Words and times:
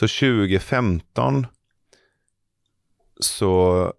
Så 0.00 0.08
2015 0.08 1.46
så 3.20 3.92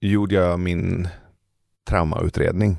gjorde 0.00 0.34
jag 0.34 0.60
min 0.60 1.08
traumautredning. 1.88 2.76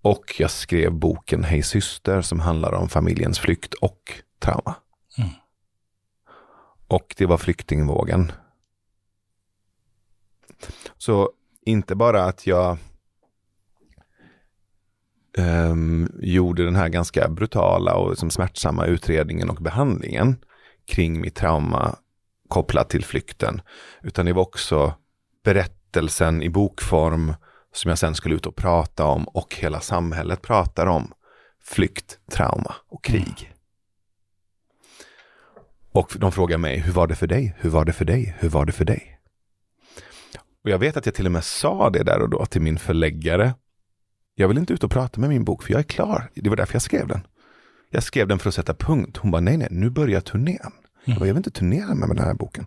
Och 0.00 0.34
jag 0.38 0.50
skrev 0.50 0.92
boken 0.92 1.44
Hej 1.44 1.62
syster 1.62 2.22
som 2.22 2.40
handlar 2.40 2.72
om 2.72 2.88
familjens 2.88 3.38
flykt 3.38 3.74
och 3.74 4.12
trauma. 4.38 4.74
Mm. 5.18 5.30
Och 6.88 7.14
det 7.18 7.26
var 7.26 7.38
flyktingvågen. 7.38 8.32
Så 10.98 11.32
inte 11.60 11.94
bara 11.94 12.24
att 12.24 12.46
jag 12.46 12.78
um, 15.38 16.12
gjorde 16.22 16.64
den 16.64 16.76
här 16.76 16.88
ganska 16.88 17.28
brutala 17.28 17.94
och 17.94 18.10
liksom 18.10 18.30
smärtsamma 18.30 18.86
utredningen 18.86 19.50
och 19.50 19.62
behandlingen 19.62 20.36
kring 20.86 21.20
mitt 21.20 21.34
trauma 21.34 21.96
kopplat 22.48 22.90
till 22.90 23.04
flykten. 23.04 23.60
Utan 24.02 24.26
det 24.26 24.32
var 24.32 24.42
också 24.42 24.94
berättelsen 25.44 26.42
i 26.42 26.48
bokform 26.48 27.34
som 27.72 27.88
jag 27.88 27.98
sen 27.98 28.14
skulle 28.14 28.34
ut 28.34 28.46
och 28.46 28.56
prata 28.56 29.04
om 29.04 29.24
och 29.24 29.56
hela 29.56 29.80
samhället 29.80 30.42
pratar 30.42 30.86
om. 30.86 31.12
Flykt, 31.64 32.18
trauma 32.30 32.74
och 32.88 33.04
krig. 33.04 33.52
Och 35.92 36.12
de 36.16 36.32
frågar 36.32 36.58
mig, 36.58 36.78
hur 36.78 36.92
var 36.92 37.06
det 37.06 37.14
för 37.14 37.26
dig? 37.26 37.56
Hur 37.58 37.70
var 37.70 37.84
det 37.84 37.92
för 37.92 38.04
dig? 38.04 38.36
Hur 38.38 38.48
var 38.48 38.64
det 38.64 38.72
för 38.72 38.84
dig? 38.84 39.18
Och 40.64 40.70
jag 40.70 40.78
vet 40.78 40.96
att 40.96 41.06
jag 41.06 41.14
till 41.14 41.26
och 41.26 41.32
med 41.32 41.44
sa 41.44 41.90
det 41.90 42.02
där 42.02 42.22
och 42.22 42.30
då 42.30 42.46
till 42.46 42.62
min 42.62 42.78
förläggare. 42.78 43.54
Jag 44.34 44.48
vill 44.48 44.58
inte 44.58 44.72
ut 44.72 44.84
och 44.84 44.90
prata 44.90 45.20
med 45.20 45.30
min 45.30 45.44
bok 45.44 45.62
för 45.62 45.72
jag 45.72 45.78
är 45.78 45.84
klar. 45.84 46.30
Det 46.34 46.48
var 46.48 46.56
därför 46.56 46.74
jag 46.74 46.82
skrev 46.82 47.08
den. 47.08 47.26
Jag 47.90 48.02
skrev 48.02 48.28
den 48.28 48.38
för 48.38 48.48
att 48.48 48.54
sätta 48.54 48.74
punkt. 48.74 49.16
Hon 49.16 49.30
bara, 49.30 49.40
nej, 49.40 49.56
nej, 49.56 49.68
nu 49.70 49.90
börjar 49.90 50.20
turnén. 50.20 50.72
Jag, 51.04 51.18
bara, 51.18 51.26
jag 51.26 51.34
vill 51.34 51.40
inte 51.40 51.50
turnera 51.50 51.94
med 51.94 52.08
den 52.08 52.18
här 52.18 52.34
boken. 52.34 52.66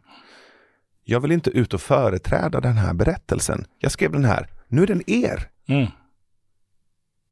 Jag 1.03 1.19
vill 1.19 1.31
inte 1.31 1.49
ut 1.49 1.73
och 1.73 1.81
företräda 1.81 2.61
den 2.61 2.77
här 2.77 2.93
berättelsen. 2.93 3.65
Jag 3.79 3.91
skrev 3.91 4.11
den 4.11 4.25
här, 4.25 4.49
nu 4.67 4.83
är 4.83 4.87
den 4.87 5.09
er. 5.09 5.49
Mm. 5.67 5.87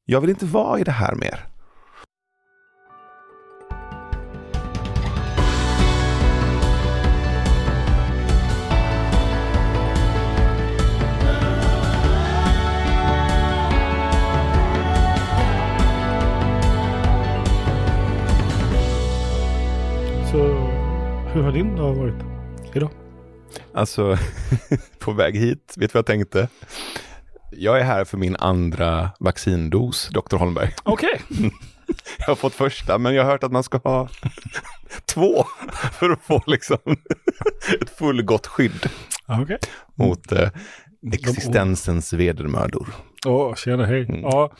Jag 0.05 0.21
vill 0.21 0.29
inte 0.29 0.45
vara 0.45 0.79
i 0.79 0.83
det 0.83 0.91
här 0.91 1.15
mer. 1.15 1.47
Så 20.33 20.39
hur 21.33 21.41
har 21.43 21.51
din 21.51 21.75
dag 21.75 21.93
varit 21.95 22.15
idag? 22.75 22.89
Alltså, 23.73 24.17
på 24.99 25.11
väg 25.11 25.37
hit, 25.37 25.73
vet 25.77 25.89
du 25.89 25.93
vad 25.93 25.99
jag 25.99 26.05
tänkte? 26.05 26.47
Jag 27.51 27.79
är 27.79 27.83
här 27.83 28.05
för 28.05 28.17
min 28.17 28.35
andra 28.35 29.09
vaccindos, 29.19 30.09
Dr. 30.09 30.37
Holmberg. 30.37 30.73
Okej. 30.83 31.21
Jag 32.19 32.27
har 32.27 32.35
fått 32.35 32.53
första, 32.53 32.97
men 32.97 33.15
jag 33.15 33.23
har 33.23 33.31
hört 33.31 33.43
att 33.43 33.51
man 33.51 33.63
ska 33.63 33.77
ha 33.77 34.09
två 35.05 35.45
för 35.91 36.09
att 36.09 36.21
få 36.21 36.43
liksom 36.47 36.77
ett 37.81 37.89
fullgott 37.89 38.47
skydd 38.47 38.89
Okej. 39.41 39.57
mot 39.95 40.31
eh, 40.31 40.49
existensens 41.13 42.13
vedermödor. 42.13 42.87
Åh, 43.25 43.55
tjena 43.55 43.85
hej. 43.85 44.05
Mm. 44.05 44.21
Ja, 44.21 44.53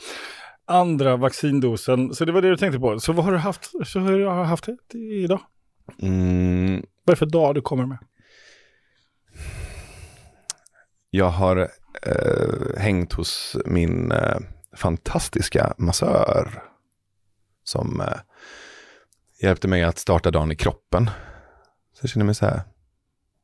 andra 0.66 1.16
vaccindosen. 1.16 2.14
Så 2.14 2.24
det 2.24 2.32
var 2.32 2.42
det 2.42 2.50
du 2.50 2.56
tänkte 2.56 2.78
på. 2.78 3.00
Så 3.00 3.12
vad 3.12 3.24
har 3.24 3.32
du 3.32 3.38
haft, 3.38 3.70
så 3.86 3.98
hur 3.98 4.26
har 4.26 4.38
du 4.38 4.44
haft 4.44 4.68
det 4.92 4.98
idag? 4.98 5.40
Mm, 6.02 6.86
Vad 7.04 7.12
är 7.12 7.12
det 7.12 7.16
för 7.16 7.26
dag 7.26 7.54
du 7.54 7.60
kommer 7.60 7.86
med? 7.86 7.98
jag 11.10 11.28
har 11.30 11.56
eh, 12.02 12.76
hängt 12.78 13.12
hos 13.12 13.56
min 13.66 14.12
eh, 14.12 14.36
fantastiska 14.76 15.74
massör 15.78 16.62
som 17.64 18.00
eh, 18.00 18.18
hjälpte 19.42 19.68
mig 19.68 19.82
att 19.82 19.98
starta 19.98 20.30
dagen 20.30 20.52
i 20.52 20.56
kroppen. 20.56 21.10
Så 21.92 21.98
jag 22.02 22.10
känner 22.10 22.24
mig 22.26 22.34
så 22.34 22.46
här 22.46 22.62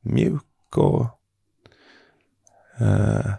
mjuk 0.01 0.77
och 0.77 1.01
eh, 2.79 3.31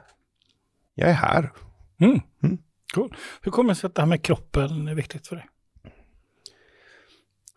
jag 0.94 1.10
är 1.10 1.14
här. 1.14 1.52
Mm. 2.00 2.20
Mm. 2.42 2.58
Cool. 2.94 3.16
Hur 3.42 3.52
kommer 3.52 3.68
det 3.68 3.74
sig 3.74 3.88
att 3.88 3.94
det 3.94 4.02
här 4.02 4.06
med 4.08 4.22
kroppen 4.22 4.88
är 4.88 4.94
viktigt 4.94 5.26
för 5.26 5.36
dig? 5.36 5.48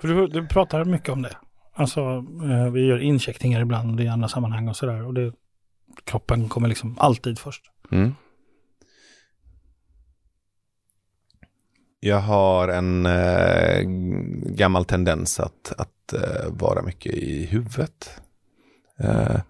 För 0.02 0.08
du, 0.08 0.28
du 0.28 0.48
pratar 0.48 0.86
mycket 0.86 1.10
om 1.10 1.22
det. 1.22 1.38
Alltså, 1.74 2.02
eh, 2.50 2.72
vi 2.72 2.86
gör 2.86 3.00
incheckningar 3.00 3.62
ibland 3.62 4.02
i 4.02 4.08
andra 4.08 4.28
sammanhang 4.28 4.68
och 4.68 4.76
sådär. 4.76 5.06
Och 5.06 5.14
det, 5.14 5.34
kroppen 6.04 6.50
kommer 6.50 6.68
liksom 6.68 6.98
alltid 7.00 7.40
först. 7.40 7.64
Mm. 7.92 8.14
Jag 12.00 12.20
har 12.20 12.68
en 12.68 13.06
äh, 13.06 13.82
gammal 14.56 14.86
tendens 14.86 15.40
att, 15.40 15.74
att 15.78 16.14
äh, 16.14 16.50
vara 16.50 16.82
mycket 16.82 17.14
i 17.14 17.46
huvudet. 17.46 18.22
Äh, 19.00 19.42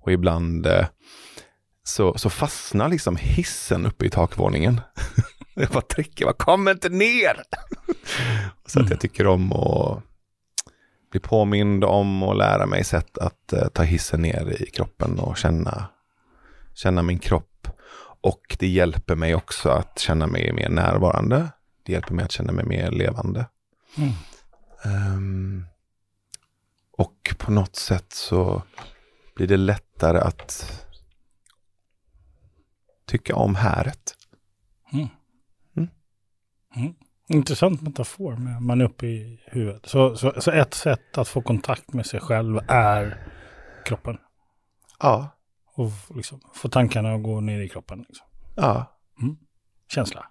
och 0.00 0.12
ibland 0.12 0.66
så, 1.82 2.18
så 2.18 2.30
fastnar 2.30 2.88
liksom 2.88 3.16
hissen 3.16 3.86
uppe 3.86 4.06
i 4.06 4.10
takvåningen. 4.10 4.80
jag 5.54 5.68
bara 5.68 5.80
trycker, 5.80 6.24
jag 6.24 6.38
kom 6.38 6.68
inte 6.68 6.88
ner! 6.88 7.42
så 8.66 8.80
att 8.80 8.90
jag 8.90 9.00
tycker 9.00 9.26
om 9.26 9.52
att 9.52 10.02
bli 11.10 11.20
påmind 11.20 11.84
om 11.84 12.22
och 12.22 12.36
lära 12.36 12.66
mig 12.66 12.84
sätt 12.84 13.18
att 13.18 13.52
eh, 13.52 13.68
ta 13.68 13.82
hissen 13.82 14.22
ner 14.22 14.62
i 14.62 14.70
kroppen 14.70 15.18
och 15.18 15.36
känna, 15.36 15.86
känna 16.74 17.02
min 17.02 17.18
kropp. 17.18 17.68
Och 18.20 18.56
det 18.58 18.66
hjälper 18.66 19.14
mig 19.14 19.34
också 19.34 19.68
att 19.68 19.98
känna 19.98 20.26
mig 20.26 20.52
mer 20.52 20.68
närvarande. 20.68 21.48
Det 21.82 21.92
hjälper 21.92 22.14
mig 22.14 22.24
att 22.24 22.32
känna 22.32 22.52
mig 22.52 22.64
mer 22.64 22.90
levande. 22.90 23.46
Mm. 23.96 24.12
Ehm, 24.84 25.64
och 26.96 27.34
på 27.38 27.50
något 27.50 27.76
sätt 27.76 28.12
så 28.12 28.62
blir 29.34 29.46
det 29.46 29.56
lättare 29.56 30.18
att 30.18 30.82
tycka 33.06 33.34
om 33.34 33.54
häret. 33.54 34.14
Intressant 37.28 37.82
metafor 37.82 38.36
med 38.36 38.62
man 38.62 38.80
är 38.80 38.84
uppe 38.84 39.06
i 39.06 39.40
huvudet. 39.46 39.86
Så, 39.86 40.16
så, 40.16 40.32
så 40.40 40.50
ett 40.50 40.74
sätt 40.74 41.18
att 41.18 41.28
få 41.28 41.42
kontakt 41.42 41.92
med 41.92 42.06
sig 42.06 42.20
själv 42.20 42.60
är 42.68 43.26
kroppen. 43.84 44.18
Ja, 45.00 45.28
Och 45.74 45.90
liksom, 46.14 46.40
få 46.54 46.68
tankarna 46.68 47.14
att 47.14 47.22
gå 47.22 47.40
ner 47.40 47.60
i 47.60 47.68
kroppen. 47.68 48.04
Liksom. 48.08 48.26
ja. 48.56 48.90
Känsla. 49.88 50.26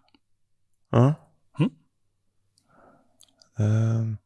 ja. 0.92 1.14
Mm. 1.59 1.72
Ehm, 3.58 4.18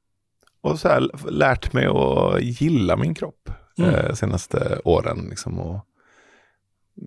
och 0.61 0.79
så 0.79 0.87
här 0.87 1.29
lärt 1.31 1.73
mig 1.73 1.85
att 1.85 2.41
gilla 2.41 2.95
min 2.97 3.13
kropp 3.15 3.49
Mm. 3.79 3.95
eh, 3.95 4.13
senaste 4.13 4.81
åren. 4.85 5.27
Liksom, 5.29 5.59
och 5.59 5.85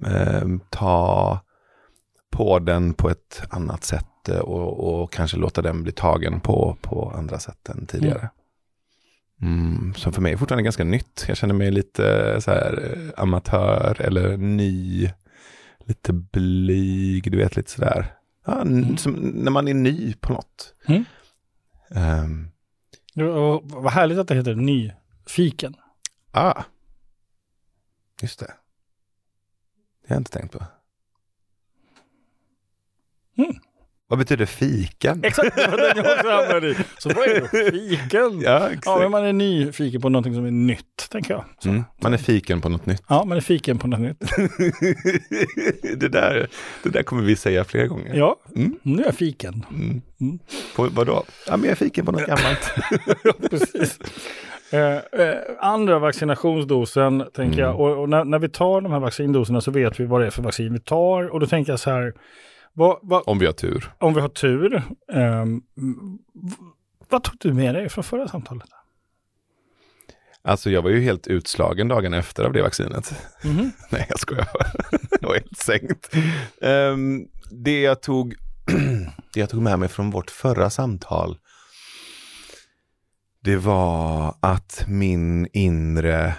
ehm, 0.06 0.60
ta 0.70 1.40
på 2.30 2.58
den 2.58 2.94
på 2.94 3.10
ett 3.10 3.42
annat 3.50 3.84
sätt 3.84 4.19
eh, 4.30 4.38
och, 4.38 5.02
och 5.02 5.12
kanske 5.12 5.36
låta 5.36 5.62
den 5.62 5.82
bli 5.82 5.92
tagen 5.92 6.40
på, 6.40 6.76
på 6.80 7.10
andra 7.10 7.38
sätt 7.38 7.68
än 7.68 7.86
tidigare. 7.86 8.30
Mm, 9.42 9.94
som 9.94 10.12
för 10.12 10.22
mig 10.22 10.32
är 10.32 10.36
fortfarande 10.36 10.62
ganska 10.62 10.84
nytt. 10.84 11.24
Jag 11.28 11.36
känner 11.36 11.54
mig 11.54 11.70
lite 11.70 12.36
så 12.40 12.50
här 12.50 12.92
eh, 13.16 13.22
amatör 13.22 14.00
eller 14.00 14.36
ny. 14.36 15.10
Lite 15.84 16.12
blyg, 16.12 17.32
du 17.32 17.38
vet 17.38 17.56
lite 17.56 17.70
sådär. 17.70 18.14
Ja, 18.46 18.60
n- 18.60 18.98
som 18.98 19.12
när 19.12 19.50
man 19.50 19.68
är 19.68 19.74
ny 19.74 20.14
på 20.20 20.32
något. 20.32 20.74
Mm. 20.86 21.04
Ehm, 21.90 22.48
Och 23.28 23.62
vad 23.70 23.92
härligt 23.92 24.18
att 24.18 24.28
det 24.28 24.34
heter 24.34 24.54
nyfiken. 24.54 25.74
ah, 26.30 26.62
just 28.22 28.38
det. 28.40 28.46
Det 30.02 30.08
har 30.08 30.14
jag 30.16 30.20
inte 30.20 30.30
tänkt 30.30 30.52
på. 30.52 30.64
Mm. 33.36 33.54
Vad 34.10 34.18
betyder 34.18 34.46
fiken? 34.46 35.24
Exakt, 35.24 35.56
det 35.56 35.66
var 35.70 35.76
den 35.76 36.04
jag 36.04 36.16
också 36.16 36.28
hamnade 36.30 36.68
i. 36.68 36.76
Så 36.98 37.08
vad 37.08 37.28
är 37.28 37.40
det? 37.40 37.70
Fiken? 37.70 38.40
Ja, 38.40 38.50
Ja, 38.60 38.70
exakt. 38.70 39.00
men 39.00 39.10
man 39.10 39.24
är 39.24 39.32
nyfiken 39.32 40.00
på 40.00 40.08
någonting 40.08 40.34
som 40.34 40.44
är 40.46 40.50
nytt, 40.50 41.08
tänker 41.10 41.34
jag. 41.34 41.44
Mm, 41.72 41.84
man 42.02 42.14
är 42.14 42.18
fiken 42.18 42.60
på 42.60 42.68
något 42.68 42.86
nytt. 42.86 43.02
Ja, 43.08 43.24
man 43.24 43.36
är 43.36 43.40
fiken 43.40 43.78
på 43.78 43.86
något 43.86 44.00
nytt. 44.00 44.20
det, 46.00 46.08
där, 46.08 46.48
det 46.82 46.88
där 46.90 47.02
kommer 47.02 47.22
vi 47.22 47.36
säga 47.36 47.64
fler 47.64 47.86
gånger. 47.86 48.14
Ja, 48.14 48.36
Mm. 48.56 48.78
nu 48.82 49.02
är 49.02 49.06
jag 49.06 49.14
fiken. 49.14 49.64
Mm. 49.70 50.02
Mm. 50.20 50.38
På, 50.76 50.88
vadå? 50.92 51.24
Ja, 51.46 51.56
men 51.56 51.64
jag 51.64 51.70
är 51.72 51.76
fiken 51.76 52.06
på 52.06 52.12
något 52.12 52.26
gammalt. 52.26 52.72
Precis. 53.50 53.98
Eh, 54.72 54.96
eh, 54.96 55.34
andra 55.60 55.98
vaccinationsdosen, 55.98 57.18
tänker 57.34 57.58
Mm. 57.58 57.58
jag. 57.58 57.80
Och, 57.80 58.02
och 58.02 58.08
när, 58.08 58.24
när 58.24 58.38
vi 58.38 58.48
tar 58.48 58.80
de 58.80 58.92
här 58.92 59.00
vaccindoserna 59.00 59.60
så 59.60 59.70
vet 59.70 60.00
vi 60.00 60.04
vad 60.06 60.20
det 60.20 60.26
är 60.26 60.30
för 60.30 60.42
vaccin 60.42 60.72
vi 60.72 60.80
tar. 60.80 61.28
Och 61.32 61.40
då 61.40 61.46
tänker 61.46 61.72
jag 61.72 61.80
så 61.80 61.90
här, 61.90 62.12
vad, 62.72 62.98
vad, 63.02 63.22
Om 63.26 63.38
vi 63.38 63.46
har 63.46 63.52
tur. 63.52 63.92
om 63.98 64.14
vi 64.14 64.20
har 64.20 64.28
tur, 64.28 64.82
v- 66.34 66.54
vad 67.08 67.22
tog 67.24 67.34
du 67.40 67.52
med 67.52 67.74
dig 67.74 67.88
från 67.88 68.04
förra 68.04 68.28
samtalet? 68.28 68.68
Alltså 70.42 70.70
jag 70.70 70.82
var 70.82 70.90
ju 70.90 71.00
helt 71.00 71.26
utslagen 71.26 71.88
dagen 71.88 72.14
efter 72.14 72.44
av 72.44 72.52
det 72.52 72.62
vaccinet. 72.62 73.14
Mhm. 73.44 73.72
Nej, 73.90 74.06
jag 74.08 74.18
skojar. 74.20 74.48
jag 75.20 75.28
var 75.28 75.34
helt 75.34 75.58
sänkt. 75.58 76.14
Ehm, 76.62 77.26
det, 77.50 77.80
jag 77.80 78.02
tog, 78.02 78.34
det 79.34 79.40
jag 79.40 79.50
tog 79.50 79.62
med 79.62 79.78
mig 79.78 79.88
från 79.88 80.10
vårt 80.10 80.30
förra 80.30 80.70
samtal, 80.70 81.38
det 83.42 83.56
var 83.56 84.34
att 84.40 84.84
min 84.88 85.48
inre 85.52 86.34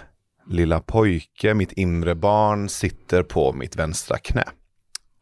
lilla 0.46 0.80
pojke, 0.80 1.54
mitt 1.54 1.72
inre 1.72 2.14
barn, 2.14 2.68
sitter 2.68 3.22
på 3.22 3.52
mitt 3.52 3.76
vänstra 3.76 4.18
knä. 4.18 4.44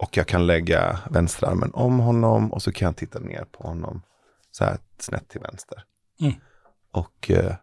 Och 0.00 0.16
jag 0.16 0.26
kan 0.26 0.46
lägga 0.46 1.00
vänsterarmen 1.10 1.70
om 1.74 1.98
honom 1.98 2.52
och 2.52 2.62
så 2.62 2.72
kan 2.72 2.86
jag 2.86 2.96
titta 2.96 3.18
ner 3.18 3.44
på 3.44 3.68
honom 3.68 4.02
så 4.50 4.64
här 4.64 4.78
snett 4.98 5.28
till 5.28 5.40
vänster. 5.40 5.84
Mm. 6.20 6.34
Och 6.90 7.30
eh, 7.30 7.56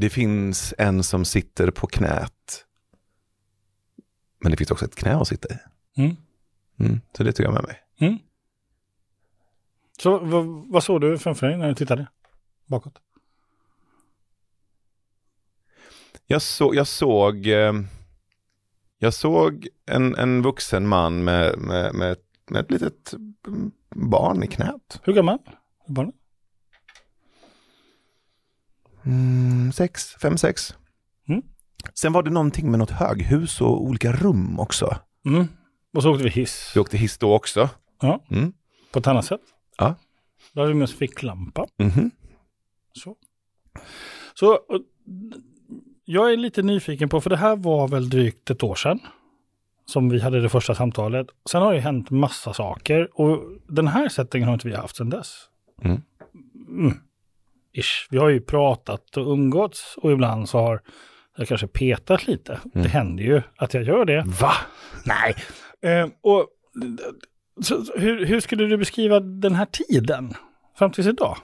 Det 0.00 0.10
finns 0.10 0.74
en 0.78 1.02
som 1.02 1.24
sitter 1.24 1.70
på 1.70 1.86
knät. 1.86 2.64
Men 4.40 4.50
det 4.50 4.56
finns 4.56 4.70
också 4.70 4.84
ett 4.84 4.94
knä 4.94 5.16
att 5.16 5.28
sitta 5.28 5.48
i. 5.54 5.58
Mm. 5.96 6.16
Mm, 6.80 7.00
så 7.16 7.22
det 7.22 7.32
tog 7.32 7.46
jag 7.46 7.54
med 7.54 7.62
mig. 7.62 7.80
Mm. 8.00 8.18
Så 10.02 10.18
vad, 10.68 10.84
såg 10.84 11.00
du 11.00 11.18
framför 11.18 11.46
dig 11.46 11.56
när 11.56 11.68
du 11.68 11.74
tittade 11.74 12.06
bakåt? 12.66 12.98
Jag, 16.26 16.42
så, 16.42 16.74
jag 16.74 16.86
såg, 16.86 17.46
eh, 17.46 17.72
jag 18.98 19.14
såg 19.14 19.68
en, 19.86 20.14
en 20.16 20.42
vuxen 20.42 20.88
man 20.88 21.24
med, 21.24 21.58
med, 21.58 21.94
med, 21.94 22.16
med 22.50 22.60
ett 22.60 22.70
litet 22.70 23.12
mm, 23.46 23.70
barn 23.94 24.42
i 24.42 24.46
knät. 24.46 25.00
Hur 25.02 25.12
gammal? 25.12 25.38
Hur 25.86 25.94
barnet? 25.94 26.14
Mm, 29.04 29.72
sex, 29.72 30.14
fem, 30.14 30.36
sex. 30.38 30.74
Mm. 31.28 31.42
Sen 31.94 32.12
var 32.12 32.22
det 32.22 32.30
någonting 32.30 32.70
med 32.70 32.78
något 32.78 32.90
höghus 32.90 33.60
och 33.60 33.82
olika 33.82 34.12
rum 34.12 34.60
också. 34.60 34.96
Mm. 35.26 35.48
Och 35.94 36.02
så 36.02 36.10
åkte 36.10 36.24
vi 36.24 36.30
hiss. 36.30 36.72
Vi 36.74 36.80
åkte 36.80 36.96
hiss 36.98 37.18
då 37.18 37.34
också. 37.34 37.68
Ja, 38.00 38.24
Mm. 38.30 38.52
på 38.92 38.98
ett 38.98 39.06
annat 39.06 39.24
sätt. 39.24 39.40
Ja. 39.78 39.94
Då 40.52 40.60
hade 40.60 40.72
vi 40.72 40.78
med 40.78 40.84
oss 40.84 40.94
ficklampa. 40.94 41.66
Mhm. 41.78 42.10
Så. 42.92 43.16
Så 44.34 44.54
och, 44.54 44.80
jag 46.04 46.32
är 46.32 46.36
lite 46.36 46.62
nyfiken 46.62 47.08
på, 47.08 47.20
för 47.20 47.30
det 47.30 47.36
här 47.36 47.56
var 47.56 47.88
väl 47.88 48.10
drygt 48.10 48.50
ett 48.50 48.62
år 48.62 48.74
sedan 48.74 49.00
som 49.86 50.08
vi 50.08 50.20
hade 50.20 50.40
det 50.40 50.48
första 50.48 50.74
samtalet. 50.74 51.26
Sen 51.50 51.62
har 51.62 51.74
det 51.74 51.80
hänt 51.80 52.10
massa 52.10 52.54
saker 52.54 53.20
och 53.20 53.42
den 53.68 53.88
här 53.88 54.08
sättningen 54.08 54.48
har 54.48 54.54
inte 54.54 54.68
vi 54.68 54.74
haft 54.74 54.96
sedan 54.96 55.10
dess. 55.10 55.48
Mm. 55.82 56.02
Mm. 56.68 56.94
Ish. 57.72 58.06
Vi 58.10 58.18
har 58.18 58.28
ju 58.28 58.40
pratat 58.40 59.16
och 59.16 59.32
umgåtts 59.32 59.96
och 59.96 60.12
ibland 60.12 60.48
så 60.48 60.58
har 60.58 60.82
jag 61.36 61.48
kanske 61.48 61.66
petat 61.66 62.26
lite. 62.26 62.60
Det 62.64 62.88
händer 62.88 63.24
ju 63.24 63.42
att 63.56 63.74
jag 63.74 63.82
gör 63.82 64.04
det. 64.04 64.24
Va? 64.40 64.52
Nej. 65.04 65.34
Eh, 65.80 66.08
och, 66.20 66.46
så, 67.62 67.84
hur, 67.98 68.26
hur 68.26 68.40
skulle 68.40 68.64
du 68.66 68.76
beskriva 68.76 69.20
den 69.20 69.54
här 69.54 69.66
tiden 69.66 70.34
fram 70.78 70.92
tills 70.92 71.06
idag? 71.06 71.36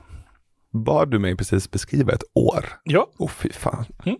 Bad 0.70 1.10
du 1.10 1.18
mig 1.18 1.36
precis 1.36 1.70
beskriva 1.70 2.12
ett 2.12 2.24
år? 2.34 2.64
Ja. 2.84 3.06
Åh 3.18 3.28
fy 3.30 3.52
fan. 3.52 3.84
Mm. 4.06 4.16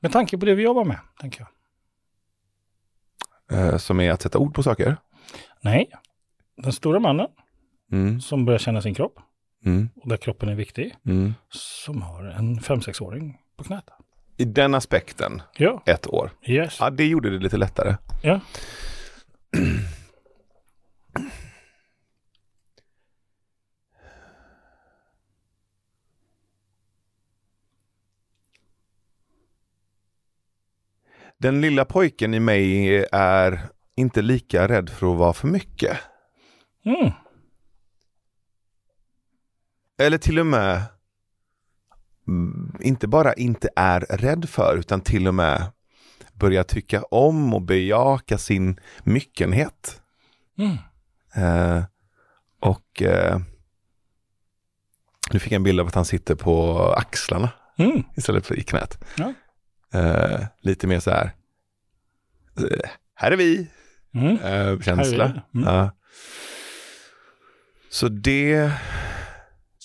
Med 0.00 0.12
tanke 0.12 0.38
på 0.38 0.46
det 0.46 0.54
vi 0.54 0.62
jobbar 0.62 0.84
med, 0.84 0.98
tänker 1.20 1.40
jag. 1.40 1.48
Eh, 3.58 3.76
som 3.76 4.00
är 4.00 4.10
att 4.10 4.22
sätta 4.22 4.38
ord 4.38 4.54
på 4.54 4.62
saker. 4.62 4.96
Nej, 5.62 5.90
den 6.56 6.72
stora 6.72 7.00
mannen 7.00 7.26
Mm. 7.92 8.20
som 8.20 8.44
börjar 8.44 8.58
känna 8.58 8.82
sin 8.82 8.94
kropp 8.94 9.18
Mm. 9.64 9.88
och 10.02 10.08
där 10.08 10.16
kroppen 10.16 10.48
är 10.48 10.54
viktig, 10.54 10.96
Mm. 11.06 11.34
som 11.48 12.02
har 12.02 12.24
en 12.24 12.60
5-6-åring 12.60 13.38
på 13.56 13.64
knät. 13.64 13.84
I 14.36 14.44
den 14.44 14.74
aspekten, 14.74 15.42
Ja, 15.56 15.82
ett 15.86 16.06
år. 16.06 16.30
yes. 16.42 16.76
Ja, 16.80 16.90
det 16.90 17.06
gjorde 17.06 17.30
det 17.30 17.38
lite 17.38 17.56
lättare. 17.56 17.96
Ja. 18.22 18.40
Den 31.38 31.60
lilla 31.60 31.84
pojken 31.84 32.34
i 32.34 32.40
mig 32.40 32.96
är 33.12 33.60
inte 33.96 34.22
lika 34.22 34.68
rädd 34.68 34.90
för 34.90 35.12
att 35.12 35.18
vara 35.18 35.32
för 35.32 35.48
mycket. 35.48 35.98
Mm. 36.84 37.10
Eller 39.98 40.18
till 40.18 40.38
och 40.38 40.46
med 40.46 40.82
inte 42.80 43.06
bara 43.08 43.32
inte 43.32 43.68
är 43.76 44.00
rädd 44.00 44.48
för 44.48 44.76
utan 44.76 45.00
till 45.00 45.28
och 45.28 45.34
med 45.34 45.66
börjar 46.32 46.62
tycka 46.64 47.02
om 47.02 47.54
och 47.54 47.62
bejaka 47.62 48.38
sin 48.38 48.80
myckenhet. 49.02 50.02
Mm. 50.58 50.76
Eh, 51.34 51.84
och 52.60 53.02
eh, 53.02 53.40
nu 55.32 55.38
fick 55.38 55.52
jag 55.52 55.56
en 55.56 55.62
bild 55.62 55.80
av 55.80 55.86
att 55.86 55.94
han 55.94 56.04
sitter 56.04 56.34
på 56.34 56.78
axlarna 56.96 57.50
Mm. 57.78 58.02
istället 58.16 58.46
för 58.46 58.58
i 58.58 58.62
knät. 58.62 59.04
Ja. 59.16 59.32
Eh, 60.00 60.40
lite 60.60 60.86
mer 60.86 61.00
så 61.00 61.10
här, 61.10 61.32
eh, 62.58 62.90
här 63.14 63.30
är 63.32 63.36
vi, 63.36 63.70
Mm. 64.14 64.36
eh, 64.38 64.80
känsla. 64.80 65.24
Är 65.24 65.42
vi. 65.52 65.58
Mm. 65.60 65.74
Ja. 65.74 65.90
Så 67.90 68.08
det 68.08 68.72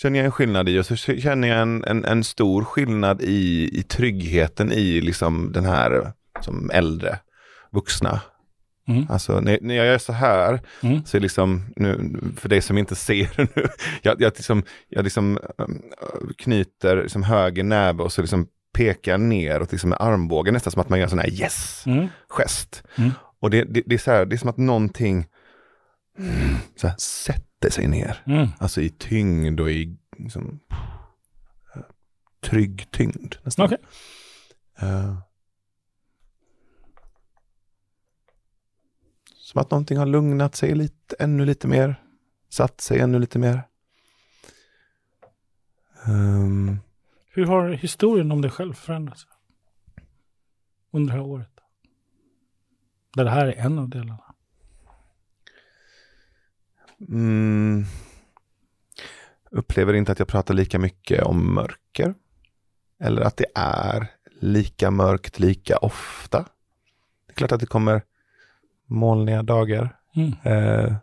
känner 0.02 0.20
jag 0.20 0.26
en 0.26 0.32
skillnad 0.32 0.70
i 0.70 0.80
och 0.80 0.86
så 0.86 0.96
känner 0.96 1.48
jag 1.48 1.62
en, 1.62 1.84
en, 1.84 2.06
en 2.06 2.24
stor 2.24 2.64
skillnad 2.64 3.22
i, 3.22 3.70
i 3.80 3.84
tryggheten 3.84 4.72
i 4.72 5.02
liksom 5.02 5.52
den 5.52 5.66
här 5.66 6.12
som 6.42 6.72
äldre 6.74 7.20
vuxna. 7.72 8.22
Mm. 8.88 9.06
Alltså 9.10 9.40
när, 9.40 9.60
när 9.62 9.76
jag 9.76 9.86
gör 9.86 9.98
så 9.98 10.14
här 10.14 10.60
Mm. 10.84 11.06
så 11.06 11.18
är 11.18 11.22
liksom, 11.22 11.66
nu, 11.76 12.20
för 12.38 12.50
dig 12.50 12.62
som 12.62 12.78
inte 12.78 12.96
ser 12.96 13.30
nu, 13.56 13.68
jag, 14.02 14.22
jag, 14.22 14.34
liksom, 14.36 14.64
jag 14.88 15.04
liksom 15.04 15.40
um, 15.58 15.82
knyter 16.38 17.04
liksom 17.04 17.24
höger 17.24 17.64
näve 17.64 18.04
och 18.04 18.12
så 18.12 18.22
liksom 18.22 18.48
pekar 18.74 19.18
neråt 19.18 19.72
liksom 19.72 19.90
med 19.90 20.02
armbågen 20.02 20.54
nästan 20.54 20.72
som 20.72 20.82
att 20.82 20.90
man 20.90 21.00
gör 21.00 21.04
en 21.04 21.10
sån 21.10 21.20
här 21.20 21.30
yes 21.30 21.84
Mm. 21.86 22.08
Mm. 22.96 23.12
Och 23.42 23.50
det, 23.50 23.64
det, 23.64 23.84
det, 23.86 23.96
är 23.96 24.00
så 24.00 24.12
här, 24.12 24.26
det 24.26 24.36
är 24.36 24.38
som 24.38 24.50
att 24.50 24.58
någonting 24.58 25.26
så 26.76 26.88
här, 26.88 26.96
sätter 27.60 27.70
sig 27.72 27.88
ner. 27.88 28.24
Mm. 28.26 28.48
Alltså 28.60 28.82
i 28.82 28.90
tyngd 28.90 29.60
och 29.60 29.72
i 29.72 29.98
liksom, 30.18 30.60
trygg 32.40 32.92
tyngd. 32.92 33.36
Nästan. 33.44 33.66
Okej. 33.66 33.78
Eh. 34.80 35.18
som 39.36 39.62
att 39.62 39.72
någonting 39.72 39.98
har 39.98 40.06
lugnat 40.06 40.56
sig 40.56 40.76
lite, 40.76 41.16
ännu 41.20 41.46
lite 41.46 41.68
mer. 41.68 42.04
Satt 42.50 42.82
sig 42.82 43.00
ännu 43.00 43.20
lite 43.20 43.40
mer. 43.40 43.64
Ehm, 46.06 46.80
Hur 47.32 47.46
har 47.46 47.70
historien 47.70 48.32
om 48.32 48.42
dig 48.42 48.52
själv 48.52 48.74
förändrats? 48.74 49.28
Under 50.92 51.14
det 51.14 51.20
här 51.20 51.28
året? 51.28 51.60
Där 53.16 53.24
det 53.24 53.30
här 53.30 53.46
är 53.46 53.66
en 53.66 53.80
av 53.80 53.90
delarna. 53.90 54.29
Mm, 57.08 57.86
upplever 59.52 59.94
inte 59.94 60.12
att 60.12 60.20
jag 60.20 60.28
pratar 60.28 60.54
lika 60.54 60.80
mycket 60.80 61.24
om 61.24 61.54
mörker. 61.54 62.14
Eller 63.00 63.22
att 63.22 63.38
det 63.38 63.46
är 63.56 64.08
lika 64.40 64.92
mörkt 64.92 65.40
lika 65.40 65.78
ofta. 65.78 66.38
Det 67.26 67.32
är 67.32 67.34
klart 67.34 67.52
att 67.52 67.60
det 67.60 67.66
kommer 67.66 68.02
molniga 68.86 69.44
dagar. 69.44 69.96
Mm. 70.16 70.34
Eh, 70.44 70.96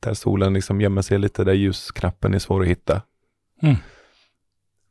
där 0.00 0.14
solen 0.14 0.52
liksom 0.52 0.80
gömmer 0.80 1.02
sig 1.02 1.18
lite, 1.18 1.44
där 1.44 1.52
ljusknappen 1.52 2.34
är 2.34 2.38
svår 2.38 2.62
att 2.62 2.68
hitta. 2.68 3.02
Mm. 3.62 3.76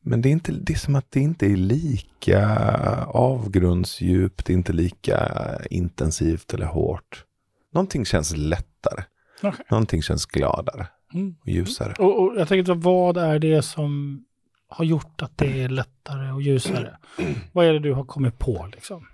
Men 0.02 0.22
det 0.22 0.30
är, 0.30 0.32
inte, 0.32 0.52
det 0.52 0.74
är 0.74 0.78
som 0.78 0.96
att 0.96 1.12
det 1.12 1.20
inte 1.20 1.46
är 1.46 1.56
lika 1.56 2.58
avgrundsdjupt, 3.06 4.50
inte 4.50 4.74
lika 4.74 5.32
intensivt 5.70 6.54
eller 6.54 6.66
hårt. 6.66 7.26
Någonting 7.72 8.06
känns 8.06 8.38
lättare. 8.38 9.04
Okej. 9.48 9.66
Någonting 9.70 10.02
känns 10.02 10.26
gladare 10.26 10.88
Mm. 11.14 11.36
och 11.42 11.48
ljusare. 11.48 11.94
Och, 12.00 12.20
och 12.24 12.40
jag 12.40 12.48
tänkte, 12.48 12.74
vad 12.74 13.18
är 13.18 13.40
det 13.40 13.62
som 13.62 14.24
har 14.68 14.86
gjort 14.86 15.22
att 15.22 15.38
det 15.38 15.62
är 15.64 15.70
lättare 15.70 16.32
och 16.32 16.42
ljusare? 16.42 16.98
Vad 17.54 17.66
är 17.66 17.74
det 17.74 17.80
du 17.80 17.94
har 17.94 18.06
kommit 18.06 18.40
på 18.40 18.70
liksom? 18.74 19.08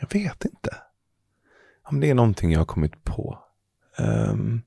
Jag 0.00 0.12
vet 0.12 0.44
inte. 0.44 0.76
om 1.82 2.00
det 2.00 2.10
är 2.10 2.14
någonting 2.14 2.52
jag 2.52 2.60
har 2.60 2.64
kommit 2.66 3.04
på. 3.04 3.38
Um, 3.98 4.62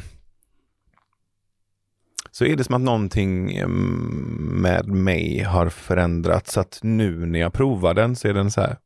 så 2.31 2.45
är 2.45 2.55
det 2.55 2.63
som 2.63 2.75
att 2.75 2.81
någonting 2.81 3.57
mm, 3.57 4.61
med 4.61 4.87
mig 4.87 5.39
har 5.43 5.69
förändrats. 5.69 6.53
Så 6.53 6.59
att 6.59 6.79
nu 6.83 7.25
när 7.25 7.39
jag 7.39 7.53
provar 7.53 7.93
den 7.93 8.15
så 8.15 8.27
är 8.27 8.33
den 8.33 8.51
så 8.51 8.61
här, 8.61 8.77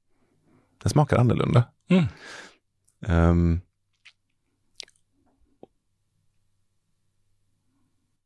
den 0.83 0.89
smakar 0.89 1.17
annorlunda. 1.17 1.63
Mm. 1.89 2.03
Ehm. 3.07 3.61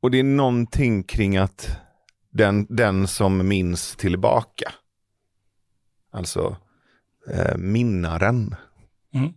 och 0.02 0.12
det 0.12 0.20
är 0.20 0.24
någonting 0.24 1.04
kring 1.04 1.38
att 1.38 1.78
den, 2.30 2.66
den 2.70 3.08
som 3.08 3.48
minns 3.48 3.96
tillbaka, 3.96 4.72
alltså 6.12 6.58
eh, 7.32 7.58
minnaren, 7.58 8.56
Mm. 9.14 9.34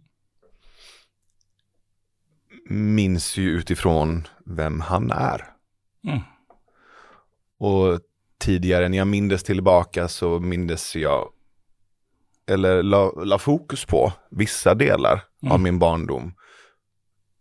minns 2.71 3.37
ju 3.37 3.51
utifrån 3.51 4.27
vem 4.45 4.81
han 4.81 5.11
är. 5.11 5.55
Mm. 6.05 6.21
Och 7.59 8.01
tidigare 8.39 8.89
när 8.89 8.99
jag 8.99 9.07
mindes 9.07 9.43
tillbaka 9.45 10.09
så 10.09 10.39
mindes 10.41 10.97
jag, 10.97 11.33
eller 12.49 12.83
la, 12.83 13.11
la 13.25 13.39
fokus 13.39 13.85
på 13.85 14.13
vissa 14.31 14.75
delar 14.75 15.13
av 15.43 15.51
Mm. 15.51 15.63
min 15.63 15.79
barndom. 15.79 16.35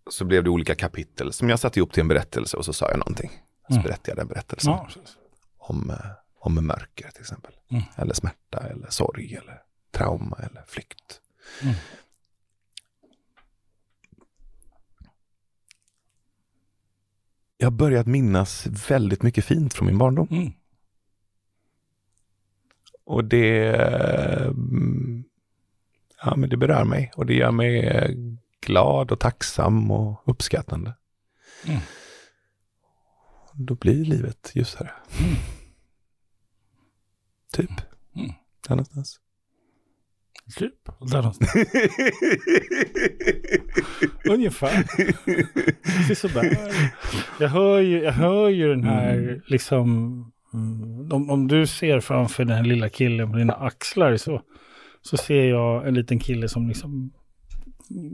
Så 0.10 0.26
blev 0.26 0.44
det 0.44 0.50
olika 0.50 0.76
kapitel 0.76 1.34
som 1.34 1.50
jag 1.50 1.60
satte 1.60 1.80
ihop 1.80 1.94
till 1.94 2.02
en 2.02 2.08
berättelse 2.08 2.58
och 2.58 2.66
så 2.66 2.74
sa 2.74 2.90
jag 2.90 3.00
någonting. 3.00 3.32
Så 3.68 3.74
Mm. 3.74 3.84
berättade 3.84 4.10
jag 4.10 4.18
den 4.18 4.28
berättelsen 4.28 4.74
Ja, 4.74 4.90
om, 5.58 5.90
eh, 5.90 5.96
om 6.40 6.54
mörker 6.68 7.10
till 7.12 7.22
exempel. 7.22 7.54
Mm. 7.72 7.84
Eller 7.96 8.14
smärta 8.14 8.58
eller 8.60 8.90
sorg 8.90 9.36
eller 9.36 9.62
trauma 9.92 10.38
eller 10.52 10.64
flykt. 10.68 11.22
Mm. 11.64 11.76
Jag 17.58 17.66
har 17.68 17.72
börjat 17.72 18.08
minnas 18.08 18.68
väldigt 18.90 19.24
mycket 19.24 19.46
fint 19.46 19.74
från 19.74 19.86
min 19.88 19.98
barndom. 19.98 20.28
Mm. 23.08 23.16
Och 23.16 23.24
det, 23.26 23.76
mm, 24.46 25.24
ja, 26.24 26.36
men 26.36 26.50
det 26.50 26.58
berör 26.58 26.84
mig 26.84 27.12
och 27.16 27.26
det 27.26 27.34
gör 27.34 27.52
mig 27.52 27.80
eh, 27.88 28.10
glad 28.66 29.12
och 29.12 29.20
tacksam 29.20 29.92
och 29.92 30.22
uppskattande. 30.26 30.94
Mm. 31.68 31.80
Då 33.54 33.76
blir 33.76 34.06
livet 34.06 34.52
ljusare. 34.56 34.92
Mm. 35.20 35.36
Typ. 37.54 37.72
Mm. 38.16 38.32
Där 38.68 38.76
någonstans. 38.76 39.20
Typ. 40.58 40.86
Där 41.12 41.18
någonstans. 41.18 41.52
Ungefär. 44.30 44.84
Precis 45.84 46.20
sådär. 46.20 46.58
Jag 47.40 47.50
hör 47.50 47.80
ju, 47.80 48.04
jag 48.04 48.12
hör 48.12 48.50
ju 48.50 48.70
den 48.70 48.84
här 48.84 49.14
Mm. 49.18 49.42
liksom, 49.48 50.32
mm, 50.58 51.12
om, 51.12 51.30
om 51.30 51.48
du 51.48 51.68
ser 51.68 52.00
framför 52.00 52.46
den 52.46 52.58
här 52.58 52.64
lilla 52.64 52.90
killen 52.90 53.32
på 53.32 53.38
dina 53.38 53.54
axlar 53.54 54.18
så, 54.18 54.42
så 55.02 55.18
ser 55.18 55.44
jag 55.50 55.88
en 55.88 55.94
liten 55.94 56.20
kille 56.20 56.50
som 56.50 56.68
liksom 56.68 57.12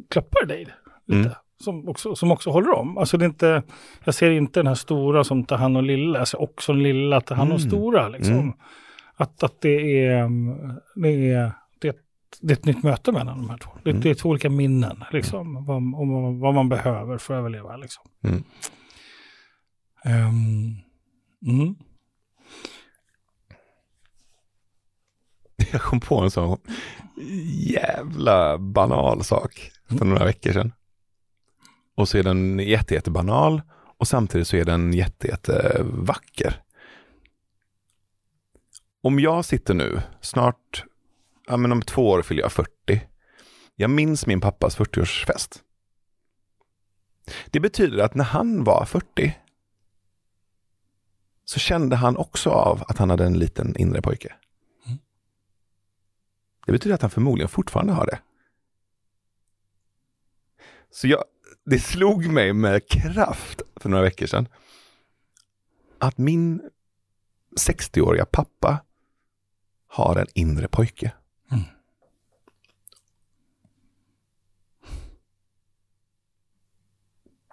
klappar 0.09 0.45
dig 0.45 0.59
lite. 1.07 1.19
Mm. 1.19 1.31
Som, 1.63 1.89
också, 1.89 2.15
som 2.15 2.31
också 2.31 2.49
håller 2.49 2.71
om. 2.79 2.97
Alltså 2.97 3.17
det 3.17 3.25
är 3.25 3.29
inte, 3.29 3.63
jag 4.03 4.13
ser 4.15 4.31
inte 4.31 4.59
den 4.59 4.67
här 4.67 4.75
stora 4.75 5.23
som 5.23 5.45
tar 5.45 5.57
hand 5.57 5.77
om 5.77 5.85
lilla, 5.85 6.19
jag 6.19 6.27
ser 6.27 6.41
också 6.41 6.73
den 6.73 6.83
lilla 6.83 7.21
tar 7.21 7.35
hand 7.35 7.51
om 7.51 7.57
Mm. 7.57 7.69
stora. 7.69 8.07
Liksom. 8.09 8.33
Mm. 8.35 8.53
Att, 9.15 9.43
att 9.43 9.61
det 9.61 10.05
är, 10.05 10.17
mm, 10.23 10.57
det 10.95 11.29
är, 11.29 11.51
det 11.81 11.87
är, 11.87 11.91
ett, 11.91 12.01
det 12.41 12.53
är 12.53 12.57
ett 12.57 12.65
nytt 12.65 12.83
möte 12.83 13.11
mellan 13.11 13.37
de 13.37 13.49
här 13.49 13.57
två. 13.57 13.71
Det, 13.83 13.89
Mm. 13.89 14.01
det 14.01 14.09
är 14.09 14.13
två 14.15 14.29
olika 14.29 14.49
minnen, 14.49 15.03
liksom, 15.11 15.65
vad, 15.65 15.77
om, 15.77 16.39
vad- 16.39 16.53
man 16.53 16.69
behöver 16.69 17.17
för 17.17 17.33
att 17.33 17.37
överleva. 17.37 17.77
Liksom. 17.77 18.03
Mm. 18.23 18.43
Ehm, 20.05 20.75
mm. 21.59 21.75
Jag 25.73 25.81
kom 25.81 25.99
på 25.99 26.19
en 26.19 26.31
sån 26.31 26.57
jävla 27.53 28.57
banal 28.57 29.23
sak 29.23 29.71
för 29.87 30.05
några 30.05 30.25
veckor 30.25 30.53
sedan. 30.53 30.73
Och 31.95 32.09
så 32.09 32.17
är 32.17 32.23
den 32.23 32.59
jätte, 32.59 32.93
jätte 32.93 33.11
banal 33.11 33.61
och 33.97 34.07
samtidigt 34.07 34.47
så 34.47 34.57
är 34.57 34.65
den 34.65 34.93
jätte, 34.93 35.27
jätte 35.27 35.81
vacker. 35.83 36.61
Om 39.01 39.19
jag 39.19 39.45
sitter 39.45 39.73
nu, 39.73 40.01
snart, 40.21 40.83
ja 41.47 41.57
men 41.57 41.71
om 41.71 41.81
två 41.81 42.09
år 42.09 42.21
fyller 42.21 42.41
jag 42.41 42.51
40. 42.51 42.69
Jag 43.75 43.89
minns 43.89 44.27
min 44.27 44.41
pappas 44.41 44.77
40-årsfest. 44.77 45.59
Det 47.45 47.59
betyder 47.59 48.03
att 48.03 48.15
när 48.15 48.25
han 48.25 48.63
var 48.63 48.85
40 48.85 49.37
så 51.45 51.59
kände 51.59 51.95
han 51.95 52.17
också 52.17 52.49
av 52.49 52.83
att 52.87 52.97
han 52.97 53.09
hade 53.09 53.25
en 53.25 53.39
liten 53.39 53.77
inre 53.77 54.01
pojke. 54.01 54.35
Det 56.65 56.71
betyder 56.71 56.95
att 56.95 57.01
han 57.01 57.11
förmodligen 57.11 57.49
fortfarande 57.49 57.93
har 57.93 58.05
det. 58.05 58.19
Så 60.91 61.07
jag, 61.07 61.23
det 61.65 61.79
slog 61.79 62.27
mig 62.27 62.53
med 62.53 62.87
kraft 62.87 63.61
för 63.75 63.89
några 63.89 64.03
veckor 64.03 64.25
sedan 64.25 64.47
att 65.99 66.17
min 66.17 66.69
60-åriga 67.67 68.25
pappa 68.25 68.83
har 69.87 70.15
en 70.15 70.27
inre 70.33 70.67
pojke. 70.67 71.13
Mm. 71.51 71.63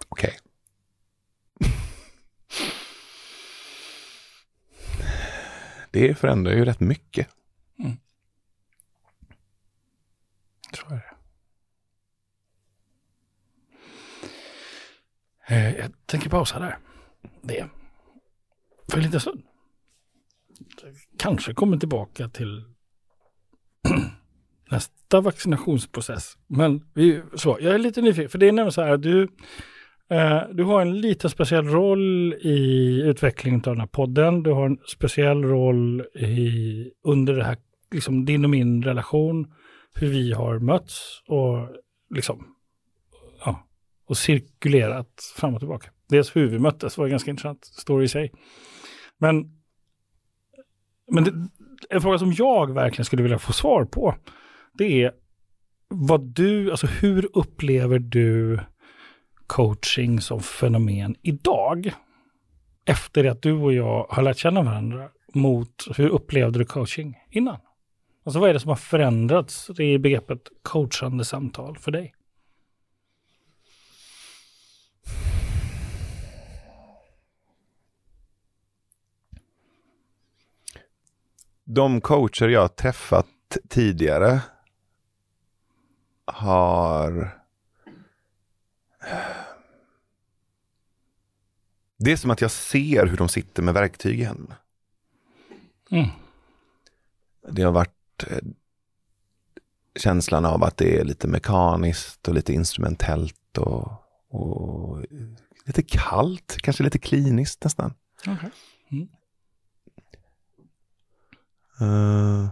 Okej. 0.09 0.39
Det 5.91 6.15
förändrar 6.19 6.53
ju 6.53 6.65
rätt 6.65 6.81
mycket. 6.81 7.29
Mm. 7.79 7.97
Eh, 10.93 10.99
Eh, 15.51 15.77
jag 15.77 15.91
tänker 16.07 16.31
pausa 16.31 16.59
där. 16.59 16.79
Det. 17.43 17.67
För 18.91 18.99
en 18.99 19.05
liten 19.05 19.21
stund. 19.21 19.43
Kanske 21.19 21.55
kommer 21.55 21.77
tillbaka 21.77 22.29
till 22.29 22.65
nästa 24.71 25.21
vaccinationsprocess. 25.21 26.37
Men 26.47 26.83
vi, 26.95 27.23
så, 27.35 27.59
jag 27.61 27.75
är 27.75 27.79
lite 27.79 28.03
nyfiken, 28.03 28.31
för 28.31 28.39
det 28.39 28.49
är 28.49 28.53
nämligen 28.53 28.73
så 28.73 28.83
här 28.83 28.93
att 28.93 29.03
du, 29.03 29.23
eh, 30.11 30.43
du 30.53 30.65
har 30.65 30.81
en 30.81 31.01
lite 31.01 31.29
speciell 31.29 31.67
roll 31.69 32.35
i 32.35 33.01
utvecklingen 33.05 33.61
av 33.61 33.73
den 33.73 33.81
här 33.81 33.87
podden. 33.87 34.43
Du 34.43 34.51
har 34.51 34.67
en 34.67 34.79
speciell 34.87 35.45
roll 35.45 36.01
i, 36.15 36.91
under 37.05 37.35
det 37.35 37.45
här, 37.45 37.57
liksom 37.93 38.25
din 38.25 38.45
och 38.45 38.51
min 38.51 38.83
relation, 38.83 39.53
hur 39.95 40.09
vi 40.09 40.33
har 40.33 40.59
mötts 40.59 41.23
och 41.29 41.69
liksom, 42.15 42.47
och 44.11 44.17
cirkulerat 44.17 45.33
fram 45.37 45.55
och 45.55 45.61
tillbaka. 45.61 45.91
Dels 46.09 46.37
hur 46.37 46.49
vi 46.49 46.59
möttes 46.59 46.99
var 46.99 47.05
en 47.05 47.11
ganska 47.11 47.31
intressant 47.31 47.65
story 47.65 48.05
i 48.05 48.09
sig. 48.09 48.33
Men, 49.19 49.61
men 51.13 51.25
det, 51.25 51.49
en 51.91 52.01
fråga 52.01 52.19
som 52.19 52.33
jag 52.33 52.75
verkligen 52.75 53.05
skulle 53.05 53.23
vilja 53.23 53.39
få 53.39 53.53
svar 53.53 53.85
på, 53.85 54.15
det 54.73 55.03
är 55.03 55.13
vad 55.89 56.21
du, 56.21 56.71
alltså 56.71 56.87
hur 56.87 57.29
upplever 57.33 57.99
du 57.99 58.61
coaching 59.47 60.21
som 60.21 60.41
fenomen 60.41 61.17
idag? 61.23 61.93
Efter 62.85 63.25
att 63.25 63.43
du 63.43 63.53
och 63.53 63.73
jag 63.73 64.07
har 64.11 64.23
lärt 64.23 64.39
känna 64.39 64.63
varandra 64.63 65.09
mot 65.35 65.87
hur 65.97 66.09
upplevde 66.09 66.59
du 66.59 66.65
coaching 66.65 67.19
innan? 67.31 67.59
Alltså 68.25 68.41
vad 68.41 68.51
är 68.51 68.55
det 68.55 68.61
som 68.61 68.69
har 68.69 68.77
förändrats 68.77 69.71
i 69.79 69.99
begreppet 69.99 70.41
coachande 70.63 71.25
samtal 71.25 71.79
för 71.79 71.91
dig? 71.91 72.15
De 81.75 82.01
coacher 82.01 82.49
jag 82.49 82.77
träffat 82.77 83.27
tidigare 83.69 84.41
har... 86.25 87.41
Det 91.97 92.13
är 92.13 92.17
som 92.17 92.31
att 92.31 92.41
jag 92.41 92.51
ser 92.51 93.07
hur 93.07 93.17
de 93.17 93.29
sitter 93.29 93.63
med 93.63 93.75
verktyg 93.75 94.21
i 94.21 94.25
händerna. 94.25 94.57
Mm. 95.91 96.09
Det 97.49 97.63
har 97.63 97.73
varit 97.73 98.25
eh, 98.27 98.39
känslan 99.97 100.45
av 100.45 100.65
att 100.65 100.77
det 100.77 101.01
är 101.01 101.05
lite 101.05 101.29
mekaniskt 101.29 102.29
och 102.29 102.35
lite 102.35 102.53
instrumentellt 102.53 103.59
och, 103.59 103.93
och 104.29 105.05
lite 105.65 105.83
kallt, 105.83 106.57
kanske 106.63 106.83
lite 106.83 106.99
kliniskt 106.99 107.65
nästan. 107.65 107.95
Okay. 108.21 108.51
Mm. 108.91 109.09
Uh, 111.81 112.49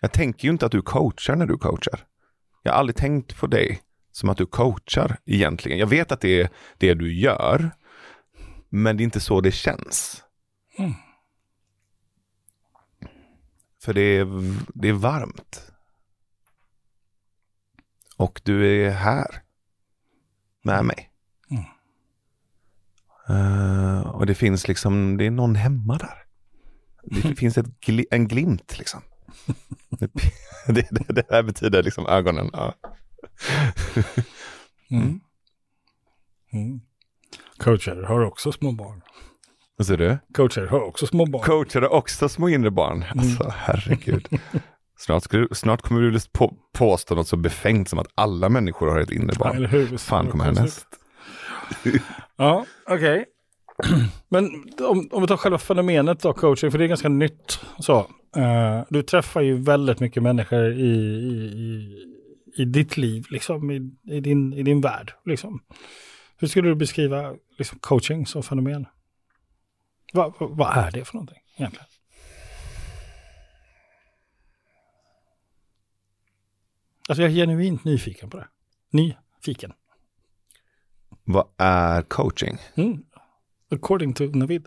jag 0.00 0.12
tänker 0.12 0.44
ju 0.44 0.52
inte 0.52 0.66
att 0.66 0.72
du 0.72 0.82
coachar 0.82 1.36
när 1.36 1.46
du 1.46 1.58
coachar. 1.58 2.06
Jag 2.62 2.72
har 2.72 2.78
aldrig 2.78 2.96
tänkt 2.96 3.36
på 3.36 3.46
dig 3.46 3.82
som 4.12 4.28
att 4.28 4.38
du 4.38 4.46
coachar 4.46 5.16
egentligen. 5.24 5.78
Jag 5.78 5.86
vet 5.86 6.12
att 6.12 6.20
det 6.20 6.40
är 6.40 6.50
det 6.78 6.94
du 6.94 7.14
gör, 7.14 7.70
men 8.68 8.96
det 8.96 9.02
är 9.02 9.04
inte 9.04 9.20
så 9.20 9.40
det 9.40 9.52
känns. 9.52 10.24
Mm. 10.78 10.92
För 13.82 13.94
det 13.94 14.00
är, 14.00 14.26
det 14.74 14.88
är 14.88 14.92
varmt. 14.92 15.72
Och 18.16 18.40
du 18.44 18.84
är 18.86 18.90
här 18.90 19.42
med 20.62 20.84
mig. 20.84 21.11
Mm. 23.28 23.42
Uh, 23.96 24.00
och 24.00 24.26
det 24.26 24.34
finns 24.34 24.68
liksom, 24.68 25.16
det 25.16 25.26
är 25.26 25.30
någon 25.30 25.54
hemma 25.54 25.98
där. 25.98 26.18
Det 27.02 27.34
finns 27.38 27.58
ett 27.58 27.80
gl 27.80 28.00
en 28.10 28.28
glimt 28.28 28.78
liksom. 28.78 29.00
det, 30.66 30.88
det, 30.90 31.04
det 31.08 31.26
här 31.30 31.42
betyder 31.42 31.82
liksom 31.82 32.06
ögonen. 32.06 32.50
Ja. 32.52 32.74
Mm. 34.90 35.20
Mm. 36.52 36.80
Coacher 37.58 38.02
har 38.02 38.20
också 38.24 38.52
små 38.52 38.72
barn. 38.72 39.02
Vad 39.76 39.86
säger 39.86 39.98
du? 39.98 40.18
Coacher 40.34 40.66
har 40.66 40.80
också 40.82 41.06
små 41.06 41.26
barn. 41.26 41.42
Coacher 41.42 41.80
har 41.80 41.88
också 41.88 42.28
små 42.28 42.48
inre 42.48 42.70
barn. 42.70 43.04
Alltså 43.16 43.52
herregud. 43.56 44.28
Snart, 44.98 45.24
snart 45.52 45.82
kommer 45.82 46.00
du 46.00 46.20
på, 46.32 46.54
påstå 46.72 47.14
något 47.14 47.28
så 47.28 47.36
befängt 47.36 47.88
som 47.88 47.98
att 47.98 48.06
alla 48.14 48.48
människor 48.48 48.88
har 48.88 48.98
ett 48.98 49.10
inre 49.10 49.38
barn. 49.38 49.50
Ja, 49.52 49.56
eller 49.56 49.68
hur? 49.68 49.96
Fan 49.96 50.26
kommer 50.26 50.44
härnäst. 50.44 50.86
Ja, 52.36 52.66
okej. 52.86 53.24
Men 54.28 54.44
om, 54.80 55.08
om 55.12 55.22
vi 55.22 55.28
tar 55.28 55.36
själva 55.36 55.58
fenomenet 55.58 56.20
då, 56.20 56.32
coaching, 56.32 56.70
för 56.70 56.78
det 56.78 56.84
är 56.84 56.88
ganska 56.88 57.08
nytt. 57.08 57.60
Så, 57.78 57.98
uh, 58.36 58.82
du 58.88 59.02
träffar 59.02 59.40
ju 59.40 59.56
väldigt 59.56 60.00
mycket 60.00 60.22
människor 60.22 60.72
i, 60.72 60.78
i, 60.78 61.44
i, 61.44 62.62
i 62.62 62.64
ditt 62.64 62.96
liv, 62.96 63.26
liksom, 63.30 63.70
i, 63.70 63.90
i, 64.16 64.20
din, 64.20 64.52
i 64.52 64.62
din 64.62 64.80
värld. 64.80 65.12
Liksom. 65.24 65.62
Hur 66.36 66.48
skulle 66.48 66.68
du 66.68 66.74
beskriva 66.74 67.34
liksom, 67.58 67.78
coaching 67.78 68.26
som 68.26 68.42
fenomen? 68.42 68.86
Va, 70.12 70.34
va, 70.40 70.46
vad 70.46 70.76
är 70.76 70.90
det 70.90 71.04
för 71.04 71.14
någonting 71.14 71.38
egentligen? 71.56 71.86
Alltså 77.08 77.22
jag 77.22 77.30
är 77.30 77.34
genuint 77.34 77.84
nyfiken 77.84 78.30
på 78.30 78.36
det. 78.36 78.48
Nyfiken. 78.90 79.72
Vad 81.24 81.46
är 81.56 82.02
coaching? 82.02 82.58
Mm. 82.74 83.02
According 83.70 84.12
to 84.12 84.24
Navid. 84.24 84.66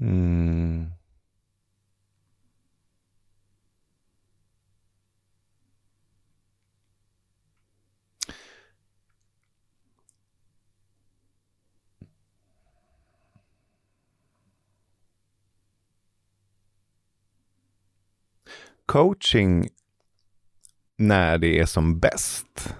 Mm. 0.00 0.79
Coaching 18.90 19.68
när 20.96 21.38
det 21.38 21.58
är 21.58 21.66
som 21.66 22.00
bäst 22.00 22.74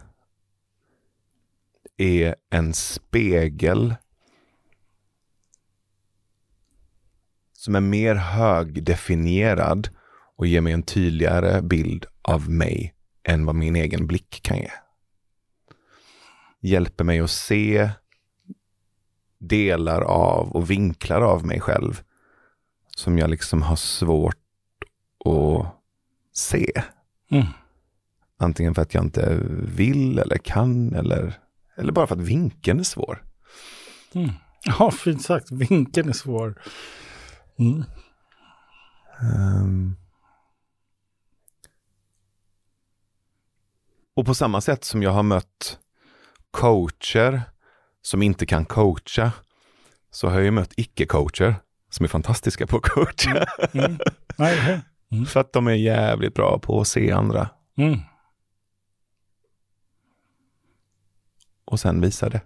är 1.96 2.34
en 2.50 2.74
spegel 2.74 3.94
som 7.52 7.74
är 7.74 7.80
mer 7.80 8.14
högdefinierad 8.14 9.88
och 10.36 10.46
ger 10.46 10.60
mig 10.60 10.72
en 10.72 10.82
tydligare 10.82 11.62
bild 11.62 12.06
av 12.22 12.50
mig 12.50 12.94
än 13.22 13.46
vad 13.46 13.54
min 13.54 13.76
egen 13.76 14.06
blick 14.06 14.40
kan 14.42 14.56
ge. 14.56 14.70
Hjälper 16.60 17.04
mig 17.04 17.20
att 17.20 17.30
se 17.30 17.90
delar 19.38 20.00
av 20.00 20.52
och 20.52 20.70
vinklar 20.70 21.20
av 21.20 21.46
mig 21.46 21.60
själv 21.60 22.02
som 22.96 23.18
jag 23.18 23.30
liksom 23.30 23.62
har 23.62 23.76
svårt 23.76 24.36
att 25.24 25.79
se. 26.40 26.82
Mm. 27.30 27.46
Antingen 28.38 28.74
för 28.74 28.82
att 28.82 28.94
jag 28.94 29.04
inte 29.04 29.38
vill 29.50 30.18
eller 30.18 30.38
kan 30.38 30.94
eller, 30.94 31.38
eller 31.76 31.92
bara 31.92 32.06
för 32.06 32.14
att 32.16 32.20
vinkeln 32.20 32.80
är 32.80 32.84
svår. 32.84 33.24
Mm. 34.12 34.30
Ja, 34.62 34.90
fint 34.90 35.22
sagt. 35.22 35.50
Vinkeln 35.50 36.08
är 36.08 36.12
svår. 36.12 36.62
Mm. 37.58 37.84
Um. 39.62 39.96
Och 44.16 44.26
på 44.26 44.34
samma 44.34 44.60
sätt 44.60 44.84
som 44.84 45.02
jag 45.02 45.10
har 45.10 45.22
mött 45.22 45.78
coacher 46.50 47.42
som 48.02 48.22
inte 48.22 48.46
kan 48.46 48.64
coacha, 48.64 49.32
så 50.10 50.28
har 50.28 50.40
jag 50.40 50.54
mött 50.54 50.72
icke-coacher 50.76 51.54
som 51.90 52.04
är 52.04 52.08
fantastiska 52.08 52.66
på 52.66 52.76
att 52.76 52.82
coacha. 52.82 53.46
Mm. 53.72 53.98
Mm. 54.38 54.80
Mm. 55.12 55.26
För 55.26 55.40
att 55.40 55.52
de 55.52 55.66
är 55.66 55.72
jävligt 55.72 56.34
bra 56.34 56.58
på 56.58 56.80
att 56.80 56.88
se 56.88 57.12
andra. 57.12 57.50
Mm. 57.76 57.98
Och 61.64 61.80
sen 61.80 62.00
visa 62.00 62.28
det. 62.28 62.40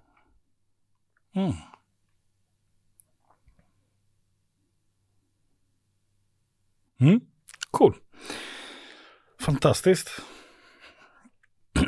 Mm. 1.33 1.53
Mm. 7.01 7.21
Cool. 7.71 7.97
Fantastiskt. 9.41 10.23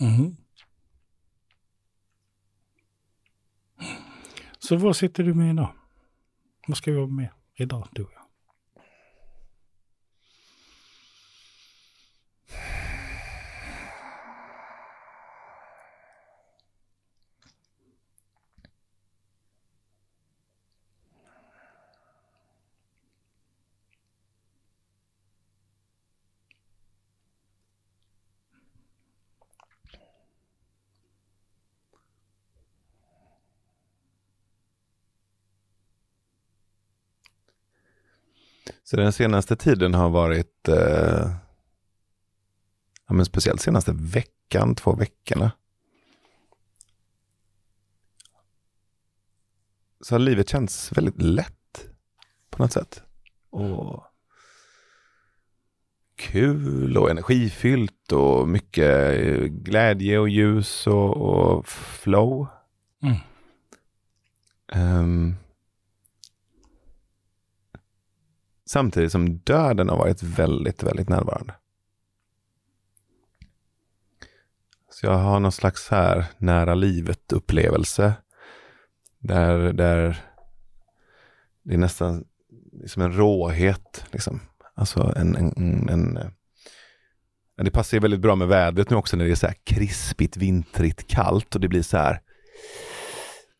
mm. 0.00 0.36
Så 4.58 4.76
vad 4.76 4.96
sitter 4.96 5.24
du 5.24 5.34
med 5.34 5.50
idag? 5.50 5.72
Vad 6.66 6.76
ska 6.76 6.90
vi 6.90 6.96
vara 6.96 7.06
med 7.06 7.37
гэдэг 7.58 7.76
онтой. 7.76 8.17
Så 38.88 38.96
den 38.96 39.12
senaste 39.12 39.56
tiden 39.56 39.94
har 39.94 40.08
varit, 40.08 40.68
eh, 40.68 41.30
ja, 43.06 43.14
men 43.14 43.24
speciellt 43.24 43.60
senaste 43.60 43.92
veckan, 43.92 44.74
två 44.74 44.92
veckorna. 44.92 45.50
Så 50.00 50.14
har 50.14 50.18
livet 50.18 50.48
känts 50.48 50.92
väldigt 50.92 51.22
lätt 51.22 51.86
på 52.50 52.62
något 52.62 52.72
sätt. 52.72 53.02
Och 53.50 54.04
kul 56.16 56.96
och 56.96 57.10
energifyllt 57.10 58.12
och 58.12 58.48
mycket 58.48 59.20
eh, 59.20 59.44
glädje 59.44 60.18
och 60.18 60.28
ljus 60.28 60.86
och, 60.86 61.16
och 61.16 61.68
flow. 61.68 62.46
Mm. 63.02 63.16
Ehm, 64.72 65.36
samtidigt 68.68 69.12
som 69.12 69.38
döden 69.38 69.88
har 69.88 69.96
varit 69.96 70.22
väldigt, 70.22 70.82
väldigt 70.82 71.08
närvarande. 71.08 71.54
Så 74.90 75.06
jag 75.06 75.18
har 75.18 75.40
någon 75.40 75.52
slags 75.52 75.88
här 75.88 76.24
nära 76.38 76.74
livet 76.74 77.32
upplevelse. 77.32 78.12
Där, 79.18 79.72
där 79.72 80.24
det 81.62 81.74
är 81.74 81.78
nästan 81.78 82.24
som 82.86 83.02
en 83.02 83.12
råhet. 83.12 84.04
Liksom. 84.10 84.40
Alltså 84.74 85.12
en, 85.16 85.36
en, 85.36 85.52
en, 85.56 85.88
en 85.88 86.16
eh, 86.16 87.64
det 87.64 87.70
passar 87.70 87.96
ju 87.96 88.00
väldigt 88.00 88.20
bra 88.20 88.36
med 88.36 88.48
vädret 88.48 88.90
nu 88.90 88.96
också 88.96 89.16
när 89.16 89.24
det 89.24 89.30
är 89.30 89.34
så 89.34 89.46
här 89.46 89.56
krispigt, 89.64 90.36
vintrigt, 90.36 91.06
kallt 91.08 91.54
och 91.54 91.60
det 91.60 91.68
blir 91.68 91.82
så 91.82 91.96
här 91.96 92.20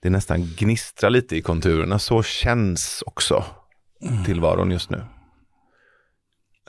det 0.02 0.10
nästan 0.10 0.42
gnistrar 0.58 1.10
lite 1.10 1.36
i 1.36 1.42
konturerna. 1.42 1.98
Så 1.98 2.22
känns 2.22 3.02
också 3.06 3.44
tillvaron 4.24 4.70
just 4.70 4.90
nu. 4.90 5.04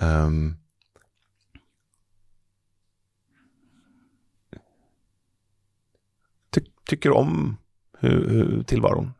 Um, 0.01 0.57
ty 6.49 6.61
tycker 6.85 7.11
om 7.11 7.57
hur, 7.99 8.29
hur 8.29 8.63
tillvaron. 8.63 9.13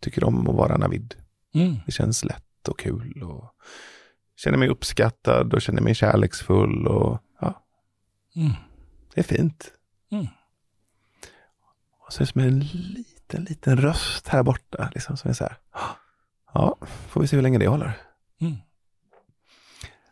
Tycker 0.00 0.24
om 0.24 0.48
att 0.48 0.54
vara 0.54 0.76
navid. 0.76 1.14
Mm. 1.54 1.76
Det 1.86 1.92
känns 1.92 2.24
lätt 2.24 2.68
och 2.68 2.78
kul. 2.78 3.22
Och 3.22 3.54
känner 4.36 4.58
mig 4.58 4.68
uppskattad 4.68 5.54
och 5.54 5.62
känner 5.62 5.82
mig 5.82 5.94
kärleksfull. 5.94 6.86
Och, 6.86 7.18
ja, 7.40 7.66
Mm. 8.36 8.52
det 9.14 9.20
är 9.20 9.24
fint. 9.24 9.72
Mm. 10.10 10.26
Och 12.06 12.12
så 12.12 12.22
är 12.22 12.26
det 12.26 12.32
som 12.32 12.40
en 12.40 12.58
liten, 12.60 13.44
liten 13.44 13.76
röst 13.76 14.28
här 14.28 14.42
borta. 14.42 14.90
Liksom, 14.94 15.16
som 15.16 15.28
är 15.30 15.34
så 15.34 15.44
här. 15.44 15.56
Ja, 16.52 16.76
får 17.08 17.20
vi 17.20 17.26
se 17.26 17.36
hur 17.36 17.42
länge 17.42 17.58
det 17.58 17.68
håller. 17.68 17.92
Mm. 18.40 18.56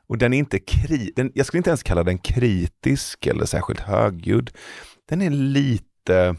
Och 0.06 0.18
den 0.18 0.32
är 0.32 0.38
inte 0.38 0.58
kri 0.58 1.12
den, 1.16 1.32
jag 1.34 1.46
skulle 1.46 1.58
inte 1.58 1.70
ens 1.70 1.82
kalla 1.82 2.04
den 2.04 2.18
kritisk 2.18 3.26
eller 3.26 3.44
särskilt 3.44 3.80
högljudd. 3.80 4.50
Den 5.08 5.22
är 5.22 5.30
lite, 5.30 6.36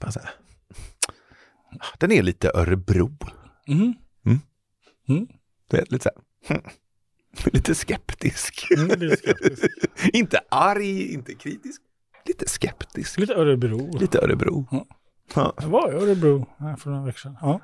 jag? 0.00 0.14
den 1.98 2.12
är 2.12 2.22
lite 2.22 2.50
Örebro. 2.54 3.16
Mm. 3.68 3.94
Mm. 4.26 4.40
Mm. 5.08 5.26
Du 5.68 5.76
vet, 5.76 5.92
lite 5.92 6.02
så 6.02 6.10
här, 6.46 6.60
hmm. 6.60 6.70
lite 7.52 7.74
skeptisk. 7.74 8.70
Mm, 8.76 8.88
det 8.88 9.06
är 9.06 9.16
skeptisk. 9.16 9.64
inte 10.12 10.40
arg, 10.48 11.12
inte 11.12 11.34
kritisk. 11.34 11.82
Lite 12.26 12.48
skeptisk. 12.48 13.18
Lite 13.18 13.34
Örebro. 13.34 13.98
Lite 13.98 14.18
Örebro. 14.18 14.66
Ja. 14.70 14.86
Ja. 15.34 15.52
Jag 15.60 15.68
var 15.68 15.92
i 15.92 15.94
Örebro 15.96 16.46
här 16.58 16.76
för 16.76 16.90
några 16.90 17.04
veckor 17.04 17.18
sedan. 17.18 17.36
Ja. 17.40 17.60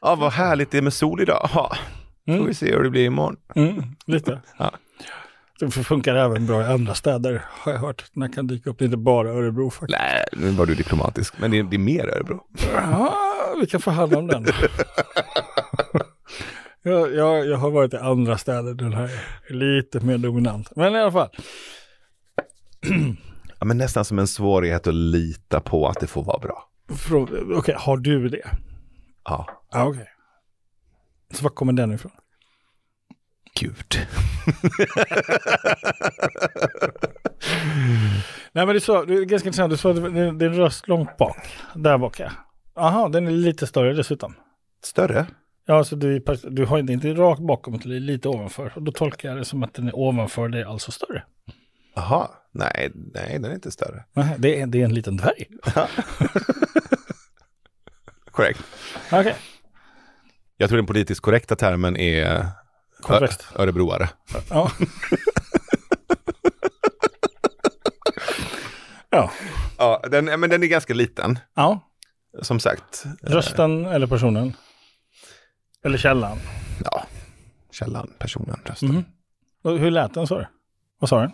ja, 0.00 0.14
vad 0.14 0.32
härligt 0.32 0.70
det 0.70 0.78
är 0.78 0.82
med 0.82 0.92
sol 0.92 1.20
idag. 1.22 1.48
Ja, 1.54 1.76
får 2.24 2.32
Mm. 2.32 2.46
vi 2.46 2.54
se 2.54 2.72
hur 2.76 2.82
det 2.84 2.90
blir 2.90 3.04
imorgon. 3.06 3.36
Mm. 3.54 3.82
Lite. 4.06 4.40
Ja. 4.58 4.70
Det 5.60 5.70
funkar 5.70 6.14
även 6.14 6.46
bra 6.46 6.62
i 6.62 6.64
andra 6.64 6.94
städer 6.94 7.42
har 7.48 7.72
jag 7.72 7.78
hört. 7.78 8.04
Den 8.14 8.32
kan 8.32 8.46
dyka 8.46 8.70
upp. 8.70 8.78
Det 8.78 8.82
är 8.84 8.86
inte 8.86 8.96
bara 8.96 9.30
Örebro 9.30 9.70
faktiskt. 9.70 9.98
Nej, 9.98 10.24
nu 10.32 10.50
var 10.50 10.66
du 10.66 10.74
diplomatisk. 10.74 11.34
Men 11.38 11.50
det 11.50 11.58
är, 11.58 11.62
det 11.62 11.76
är 11.76 11.78
mer 11.78 12.08
Örebro. 12.08 12.40
Ja, 12.74 13.14
vi 13.60 13.66
kan 13.66 13.80
förhandla 13.80 14.18
om 14.18 14.26
den. 14.26 14.46
jag, 16.82 17.14
jag, 17.14 17.46
jag 17.46 17.56
har 17.56 17.70
varit 17.70 17.94
i 17.94 17.96
andra 17.96 18.38
städer. 18.38 18.74
Den 18.74 18.92
här 18.92 19.10
är 19.48 19.54
lite 19.54 20.00
mer 20.00 20.18
dominant. 20.18 20.76
Men 20.76 20.94
i 20.94 20.98
alla 20.98 21.12
fall. 21.12 21.28
Ja, 23.60 23.66
men 23.66 23.78
nästan 23.78 24.04
som 24.04 24.18
en 24.18 24.26
svårighet 24.26 24.86
att 24.86 24.94
lita 24.94 25.60
på 25.60 25.88
att 25.88 26.00
det 26.00 26.06
får 26.06 26.22
vara 26.22 26.38
bra. 26.38 26.68
Okej, 27.56 27.74
har 27.78 27.96
du 27.96 28.28
det? 28.28 28.48
Ja, 29.24 29.46
Ja, 29.72 29.84
okej. 29.84 30.08
Så 31.34 31.42
var 31.42 31.50
kommer 31.50 31.72
den 31.72 31.92
ifrån? 31.92 32.12
gud. 33.60 33.76
Nej, 38.52 38.66
men 38.66 38.68
det 38.68 38.74
är, 38.76 38.80
så, 38.80 39.04
det 39.04 39.14
är 39.14 39.24
ganska 39.24 39.48
intressant. 39.48 39.70
Du 39.70 39.76
sa 39.76 39.90
att 39.90 40.14
det 40.14 40.20
är 40.20 40.42
en 40.42 40.54
röst 40.54 40.88
långt 40.88 41.16
bak. 41.16 41.36
Där 41.74 41.98
bak, 41.98 42.20
ja. 42.20 42.30
Aha, 42.74 43.08
den 43.08 43.26
är 43.26 43.30
lite 43.30 43.66
större 43.66 43.92
dessutom. 43.92 44.34
Större? 44.84 45.26
Ja, 45.66 45.84
så 45.84 45.96
du, 45.96 46.24
du 46.50 46.66
har 46.66 46.78
inte, 46.78 46.92
inte 46.92 47.14
rakt 47.14 47.40
bakom, 47.40 47.74
utan 47.74 47.92
lite 48.06 48.28
ovanför. 48.28 48.72
Och 48.76 48.82
då 48.82 48.92
tolkar 48.92 49.28
jag 49.28 49.38
det 49.38 49.44
som 49.44 49.62
att 49.62 49.74
den 49.74 49.88
är 49.88 49.96
ovanför 49.96 50.48
dig, 50.48 50.64
alltså 50.64 50.92
större. 50.92 51.24
Jaha, 51.94 52.28
nej, 52.52 52.90
nej, 52.94 53.38
den 53.38 53.44
är 53.50 53.54
inte 53.54 53.70
större. 53.70 54.04
Nej, 54.12 54.34
Det 54.38 54.60
är, 54.60 54.66
det 54.66 54.80
är 54.80 54.84
en 54.84 54.94
liten 54.94 55.16
dvärg. 55.16 55.46
Korrekt. 58.30 58.60
Okej, 59.12 59.36
Jag 60.56 60.68
tror 60.68 60.76
den 60.76 60.86
politiskt 60.86 61.20
korrekta 61.20 61.56
termen 61.56 61.96
är 61.96 62.46
Korrekt. 63.00 63.46
Ö- 63.54 63.62
örebroare. 63.62 64.08
ja. 64.50 64.70
ja. 69.10 69.30
Ja, 69.78 70.02
den, 70.10 70.24
men 70.40 70.50
den 70.50 70.62
är 70.62 70.66
ganska 70.66 70.94
liten, 70.94 71.38
Ja, 71.54 71.90
som 72.42 72.60
sagt. 72.60 73.04
rösten 73.22 73.84
eller 73.86 74.06
personen. 74.06 74.52
Eller 75.84 75.98
källan. 75.98 76.38
Ja, 76.84 77.06
källan, 77.70 78.12
personen, 78.18 78.60
rösten. 78.64 79.04
Och 79.62 79.78
Hur 79.78 79.90
lät 79.90 80.14
den 80.14 80.26
sa 80.26 80.38
du? 80.38 80.46
Vad 80.98 81.08
sa 81.08 81.20
den? 81.20 81.32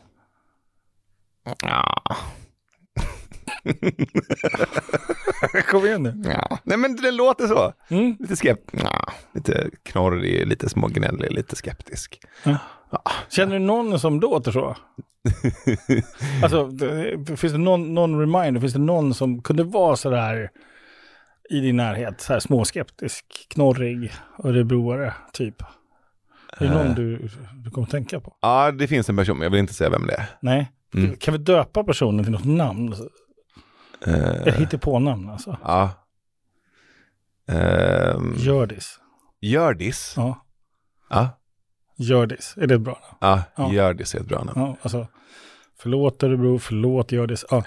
Ja. 1.62 2.02
Kom 5.70 5.87
igen 5.87 6.02
nu. 6.02 6.22
ja. 6.30 6.59
Nej, 6.64 6.78
men 6.78 6.96
den 6.96 7.16
låter 7.16 7.46
så. 7.46 7.72
Mm. 7.88 8.16
Lite 8.20 8.37
skept. 8.37 8.70
Ja. 8.72 9.12
Lite 9.35 9.70
knorrig, 9.82 10.46
lite 10.46 10.68
smågnällig, 10.68 11.32
lite 11.32 11.56
skeptisk. 11.56 12.20
Känner 13.30 13.52
du 13.52 13.59
någon 13.59 14.00
som 14.00 14.20
låter 14.20 14.52
så? 14.52 14.76
alltså, 16.42 16.70
finns 17.37 17.52
det 17.52 17.59
någon, 17.59 17.94
någon 17.94 18.20
reminder? 18.20 18.61
Finns 18.61 18.72
det 18.72 18.78
någon 18.78 19.14
som 19.14 19.42
kunde 19.42 19.64
vara 19.64 19.96
så 19.96 20.11
där 20.11 20.50
i 21.50 21.61
din 21.61 21.76
närhet? 21.76 22.20
Så 22.20 22.32
här 22.32 22.40
småskeptisk, 22.40 23.46
knorrig, 23.50 24.12
örebroare 24.44 25.14
typ. 25.32 25.62
Är 26.59 26.66
det 26.66 26.70
någon 26.74 26.87
Eh. 26.87 26.94
du, 26.94 27.28
du 27.64 27.70
kommer 27.70 27.87
tänka 27.87 28.20
på? 28.20 28.37
Ja, 28.40 28.72
det 28.72 28.88
finns 28.88 29.09
en 29.09 29.16
person, 29.16 29.37
men 29.38 29.44
jag 29.44 29.50
vill 29.50 29.61
inte 29.61 29.74
säga 29.74 29.90
vem 29.90 30.06
det 30.06 30.14
är. 30.14 30.26
Nej? 30.40 30.72
Mm. 30.94 31.16
Kan 31.16 31.33
vi 31.33 31.38
döpa 31.38 31.85
personen 31.85 32.25
till 32.25 32.33
något 32.33 32.44
namn? 32.44 32.94
Eh, 34.07 34.31
Ett 34.46 34.55
hittepånamn 34.57 35.29
alltså. 35.31 35.57
ja. 35.62 35.90
Um, 37.49 38.35
Gördis. 38.38 38.99
Gördis. 39.40 40.14
Ja. 40.16 40.44
Ja, 41.11 41.29
Gördis. 41.96 42.55
Är 42.57 42.66
det 42.66 42.75
ett 42.75 42.81
bra 42.81 42.92
namn? 43.03 43.16
ja, 43.20 43.42
Ja. 43.57 43.72
Gördis 43.72 44.14
är 44.14 44.20
ett 44.20 44.27
bra 44.27 44.44
namn. 44.44 44.61
Ja, 44.61 44.77
alltså. 44.83 45.07
Förlåt 45.79 46.22
Örebro, 46.22 46.59
förlåt 46.59 47.12
Gördis. 47.12 47.44
Ja, 47.51 47.64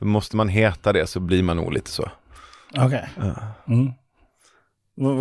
Måste 0.00 0.36
man 0.36 0.48
heta 0.48 0.92
det 0.92 1.06
så 1.06 1.20
blir 1.20 1.42
man 1.42 1.56
nog 1.56 1.72
lite 1.72 1.90
så. 1.90 2.10
okej. 2.78 3.08
Ja. 3.16 3.34
Mm. 3.68 3.92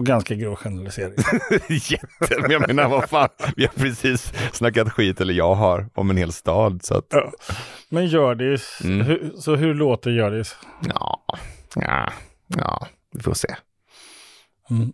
Ganska 0.04 0.36
grov 0.36 0.56
generalisering. 0.56 1.14
Jätte, 1.70 2.42
men 2.42 2.52
jag 2.52 2.68
menar 2.68 2.90
vad 2.90 3.10
fan, 3.10 3.30
vi 3.56 3.66
har 3.66 3.74
precis 3.74 4.34
snackat 4.54 4.90
skit, 4.94 5.22
eller 5.22 5.34
jag 5.34 5.56
har, 5.56 5.90
om 5.94 6.10
en 6.10 6.18
hel 6.18 6.32
stad. 6.34 6.84
Så 6.86 6.98
att, 6.98 7.06
Ja. 7.10 7.32
Men 7.90 8.08
Gördis, 8.08 8.80
Mm. 8.84 9.02
hur, 9.02 9.32
så 9.36 9.56
hur 9.56 9.74
låter 9.74 10.12
Gördis? 10.12 10.56
ja, 10.82 11.24
Ja, 11.76 12.12
ja, 12.48 12.88
vi 13.14 13.22
får 13.24 13.34
se. 13.34 13.56
Mm. 14.70 14.94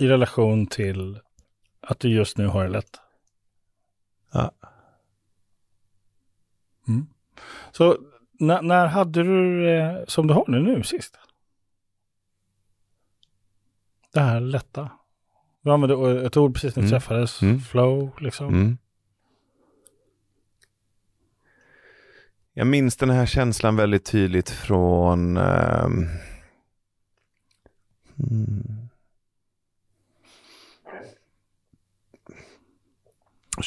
I 0.00 0.06
relation 0.08 0.66
till 0.66 1.20
att 1.82 2.00
du 2.00 2.08
just 2.08 2.38
nu 2.38 2.46
har 2.46 2.62
det 2.64 2.70
lätt. 2.70 2.96
Ja. 4.32 4.50
Mm. 6.88 7.06
Så 7.72 7.96
när, 8.40 8.62
när 8.62 8.86
hade 8.86 9.22
du 9.22 9.64
det 9.64 10.04
som 10.08 10.26
du 10.26 10.34
har 10.34 10.44
det 10.48 10.58
nu 10.60 10.82
sist? 10.82 11.18
Det 14.16 14.22
här 14.22 14.40
lätta. 14.40 14.90
Du 15.62 15.70
använde 15.72 16.26
ett 16.26 16.36
ord 16.36 16.54
precis 16.54 16.76
när 16.76 16.82
vi 16.82 16.88
Mm. 16.88 17.00
träffades. 17.00 17.42
Mm. 17.42 17.60
Flow, 17.60 18.10
liksom. 18.20 18.48
Mm. 18.48 18.78
Jag 22.52 22.66
minns 22.66 22.96
den 22.96 23.10
här 23.10 23.26
känslan 23.26 23.76
väldigt 23.76 24.04
tydligt 24.04 24.50
från 24.50 25.36
ehm, 25.36 26.06
mm, 28.18 28.88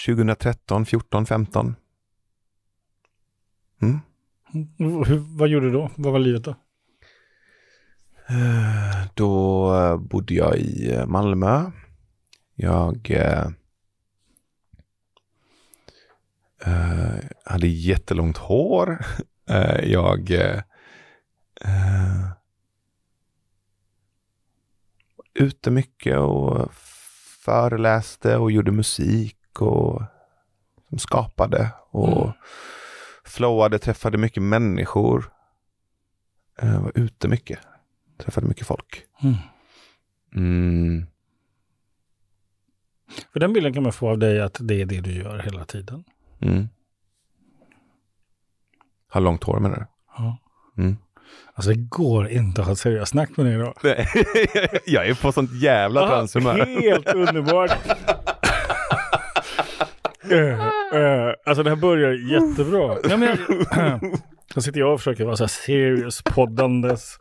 2013, 0.06 0.86
14, 0.86 1.26
15. 1.26 1.76
Mm. 3.82 4.00
Mm. 4.54 5.04
Hur, 5.06 5.38
vad 5.38 5.50
gjorde 5.50 5.66
du 5.66 5.72
då? 5.72 5.90
Vad 5.96 6.12
var 6.12 6.20
livet 6.20 6.44
då? 6.44 6.56
Eh, 8.30 9.08
Då 9.14 9.76
eh, 9.76 9.98
bodde 9.98 10.34
jag 10.34 10.58
i 10.58 10.94
eh, 10.94 11.06
Malmö. 11.06 11.72
Jag 12.56 13.12
eh, 13.12 13.48
hade 17.46 17.68
jättelångt 17.68 18.38
hår. 18.38 19.06
Jag 19.84 20.32
eh, 20.32 22.30
ute 25.34 25.72
mycket 25.72 26.18
och 26.18 26.74
föreläste 27.46 28.38
och 28.38 28.52
gjorde 28.52 28.72
musik 28.72 29.62
och 29.62 30.02
som 30.90 31.00
skapade 31.00 31.72
och 31.92 32.22
Mm. 32.22 32.32
flowade, 33.24 33.80
träffade 33.80 34.18
mycket 34.18 34.44
människor. 34.44 35.32
Eh, 36.62 36.82
var 36.84 36.92
ute 36.96 37.28
mycket, 37.28 37.60
träffade 38.20 38.48
mycket 38.48 38.68
folk. 38.68 39.04
Mm. 39.24 39.36
Mm. 40.36 41.06
För 43.34 43.40
den 43.40 43.54
bilden 43.54 43.74
kan 43.74 43.84
man 43.84 43.92
få 43.94 44.10
av 44.10 44.18
dig 44.18 44.42
att 44.42 44.58
det 44.60 44.82
är 44.82 44.86
det 44.86 45.02
du 45.02 45.12
gör 45.14 45.38
hela 45.40 45.66
tiden. 45.66 46.04
Mm. 46.42 46.70
Har 49.10 49.22
långt 49.22 49.44
hår 49.44 49.60
menar 49.60 49.76
du? 49.78 49.86
Ja. 50.18 50.38
Mm. 50.78 50.98
Alltså 51.54 51.72
det 51.72 51.80
går 51.90 52.30
inte 52.30 52.62
att 52.62 52.68
ha 52.68 52.74
ett 52.74 52.80
seriöst 52.80 53.12
snack 53.12 53.38
med 53.38 53.46
dig 53.46 53.56
idag. 53.56 53.74
Nej, 53.84 54.08
jag 54.86 55.08
är 55.08 55.22
på 55.22 55.32
sånt 55.32 55.54
jävla 55.54 56.08
transhumör. 56.08 56.82
helt 56.82 57.14
underbart. 57.14 57.72
Eh, 60.32 60.68
eh, 61.02 61.34
alltså 61.46 61.64
det 61.64 61.70
här 61.70 61.76
börjar 61.78 62.12
jättebra. 62.12 62.98
Nej, 63.04 63.18
men, 63.18 63.38
så 64.54 64.62
sitter 64.62 64.80
jag 64.80 64.94
och 64.94 65.00
försöker 65.00 65.26
vara 65.26 65.36
så 65.38 65.44
här 65.44 65.48
serious 65.48 66.22
poddandes. 66.22 67.18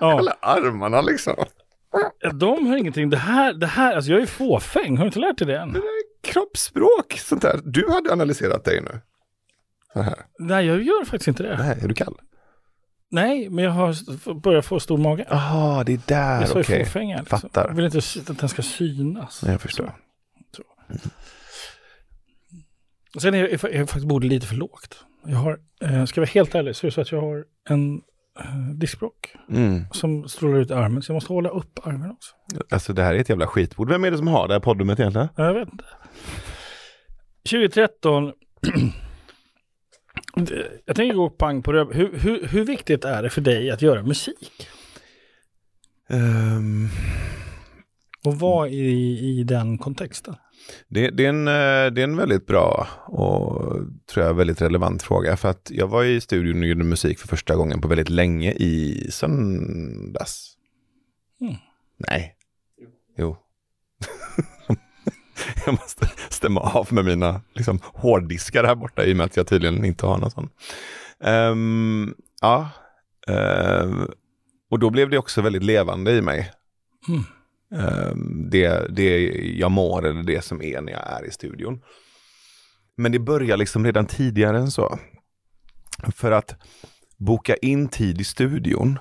Ja, 0.00 0.18
Alla 0.18 0.36
armarna 0.40 1.00
liksom. 1.00 1.34
de 2.34 2.66
har 2.66 2.76
ingenting. 2.76 3.10
Det 3.10 3.16
här, 3.16 3.52
det 3.52 3.66
här, 3.66 3.96
alltså 3.96 4.10
jag 4.12 4.22
är 4.22 4.26
fåfäng. 4.26 4.96
Har 4.96 5.04
du 5.04 5.06
inte 5.08 5.18
lärt 5.18 5.38
dig 5.38 5.46
det 5.46 5.58
än? 5.58 5.76
Kroppsspråk, 6.22 7.12
sånt 7.18 7.42
där. 7.42 7.60
Du 7.64 7.90
hade 7.90 8.12
analyserat 8.12 8.64
dig 8.64 8.80
nu. 8.80 9.00
Så 9.92 10.02
här. 10.02 10.14
Nej, 10.38 10.66
jag 10.66 10.82
gör 10.82 11.04
faktiskt 11.04 11.28
inte 11.28 11.42
det. 11.42 11.56
Nej, 11.58 11.78
är 11.82 11.88
du 11.88 11.94
kall? 11.94 12.14
Nej, 13.10 13.48
men 13.50 13.64
jag 13.64 13.70
har 13.70 14.34
börjat 14.40 14.66
få 14.66 14.80
stor 14.80 14.98
mage. 14.98 15.26
Jaha, 15.30 15.84
det 15.84 15.92
är 15.92 16.00
där, 16.06 16.40
Jag 16.40 16.50
okej. 16.56 16.84
fåfäng 16.84 17.12
här, 17.12 17.20
liksom. 17.20 17.40
Fattar. 17.40 17.68
Jag 17.68 17.74
vill 17.74 17.84
inte 17.84 17.98
att 18.32 18.38
den 18.38 18.48
ska 18.48 18.62
synas. 18.62 19.42
Nej, 19.42 19.52
Jag 19.52 19.60
förstår. 19.60 19.94
Sen 23.20 23.34
är 23.34 23.38
jag, 23.38 23.50
är 23.52 23.78
jag 23.78 23.88
faktiskt 23.88 24.06
borde 24.06 24.26
lite 24.26 24.46
för 24.46 24.54
lågt. 24.54 25.04
Jag 25.26 25.36
har, 25.36 25.58
eh, 25.82 26.04
ska 26.04 26.20
jag 26.20 26.26
vara 26.26 26.30
helt 26.34 26.54
ärlig, 26.54 26.76
så 26.76 26.86
är 26.86 26.88
det 26.90 26.94
så 26.94 27.00
att 27.00 27.12
jag 27.12 27.20
har 27.20 27.44
en 27.68 27.96
eh, 28.40 28.70
diskbråck 28.74 29.34
Mm. 29.50 29.84
som 29.92 30.28
strålar 30.28 30.58
ut 30.58 30.70
armen. 30.70 31.02
Så 31.02 31.10
jag 31.10 31.14
måste 31.14 31.32
hålla 31.32 31.48
upp 31.48 31.86
armen 31.86 32.10
också. 32.10 32.34
Alltså 32.70 32.92
det 32.92 33.02
här 33.02 33.14
är 33.14 33.18
ett 33.18 33.28
jävla 33.28 33.46
skitbord. 33.46 33.88
Vem 33.88 34.04
är 34.04 34.10
det 34.10 34.16
som 34.16 34.28
har 34.28 34.48
det 34.48 34.54
här 34.54 34.60
poddumet 34.60 35.00
egentligen? 35.00 35.28
Ja, 35.36 35.44
Jag 35.44 35.54
vet 35.54 35.68
inte. 35.72 35.84
2013. 37.50 38.32
Det- 40.36 40.80
jag 40.84 40.96
tänker 40.96 41.16
gå 41.16 41.30
pang 41.30 41.62
på 41.62 41.72
det. 41.72 41.86
Hur, 41.92 42.18
hur, 42.18 42.46
hur 42.46 42.64
viktigt 42.64 43.04
är 43.04 43.22
det 43.22 43.30
för 43.30 43.40
dig 43.40 43.70
att 43.70 43.82
göra 43.82 44.02
musik? 44.02 44.68
Ehm, 46.08 46.88
Och 48.24 48.34
vad 48.38 48.68
i, 48.68 49.18
i 49.18 49.44
den 49.44 49.78
kontexten? 49.78 50.34
Det, 50.88 51.10
det, 51.10 51.24
är 51.24 51.28
en, 51.28 51.48
eh, 51.48 51.92
det 51.92 52.00
är 52.00 52.04
en 52.04 52.16
väldigt 52.16 52.46
bra 52.46 52.88
och 53.06 53.76
tror 54.06 54.26
jag 54.26 54.34
väldigt 54.34 54.62
relevant 54.62 55.02
fråga. 55.02 55.36
För 55.36 55.48
att 55.48 55.70
jag 55.74 55.88
var 55.88 56.04
i 56.04 56.20
studion 56.20 56.62
och 56.62 56.68
gjorde 56.68 56.84
musik 56.84 57.18
för 57.18 57.28
första 57.28 57.56
gången 57.56 57.80
på 57.80 57.88
väldigt 57.88 58.10
länge 58.10 58.52
i 58.52 59.06
söndags. 59.10 60.56
Mm. 61.40 61.54
Nej. 61.96 62.36
Jo. 63.18 63.36
jag 65.66 65.72
måste 65.72 66.10
stämma 66.28 66.60
av 66.60 66.88
med 66.90 67.04
mina 67.04 67.40
liksom, 67.54 67.80
hårddiskar 67.82 68.64
här 68.64 68.74
borta 68.74 69.04
i 69.04 69.12
och 69.12 69.16
med 69.16 69.26
att 69.26 69.36
jag 69.36 69.46
tydligen 69.46 69.84
inte 69.84 70.06
har 70.06 70.18
någon 70.18 70.30
sån. 70.30 70.48
Ehm, 71.20 72.14
ja. 72.40 72.70
Ehm, 73.28 74.08
och 74.70 74.78
då 74.78 74.90
blev 74.90 75.10
det 75.10 75.18
också 75.18 75.42
väldigt 75.42 75.62
levande 75.62 76.12
i 76.12 76.22
mig. 76.22 76.52
Mm. 77.08 77.24
Ehm, 77.74 78.50
det, 78.50 78.94
det 78.96 79.28
jag 79.58 79.70
mår 79.70 80.06
eller 80.06 80.22
det 80.22 80.44
som 80.44 80.62
är 80.62 80.80
när 80.80 80.92
jag 80.92 81.10
är 81.10 81.24
i 81.26 81.30
studion. 81.30 81.82
Men 82.96 83.12
det 83.12 83.18
börjar 83.18 83.56
liksom 83.56 83.84
redan 83.84 84.06
tidigare 84.06 84.58
än 84.58 84.70
så. 84.70 84.98
För 86.16 86.32
att 86.32 86.56
boka 87.16 87.56
in 87.56 87.88
tid 87.88 88.20
i 88.20 88.24
studion 88.24 88.98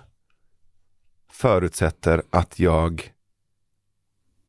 förutsätter 1.32 2.24
att 2.30 2.60
jag 2.60 3.14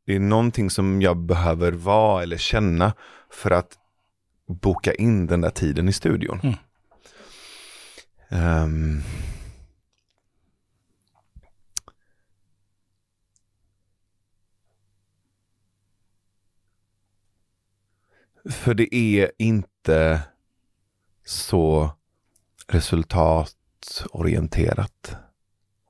det 0.06 0.14
är 0.14 0.20
någonting 0.20 0.70
som 0.70 1.02
jag 1.02 1.16
behöver 1.16 1.72
vara 1.72 2.22
eller 2.22 2.36
känna 2.36 2.92
för 3.30 3.50
att 3.50 3.78
boka 4.46 4.94
in 4.94 5.26
den 5.26 5.40
där 5.40 5.50
tiden 5.50 5.88
i 5.88 5.92
studion. 5.92 6.40
Mm. 6.42 6.54
Ehm, 8.28 9.02
För 18.50 18.74
det 18.74 18.94
är 18.94 19.32
inte 19.38 20.22
så 21.24 21.90
resultatorienterat. 22.66 25.16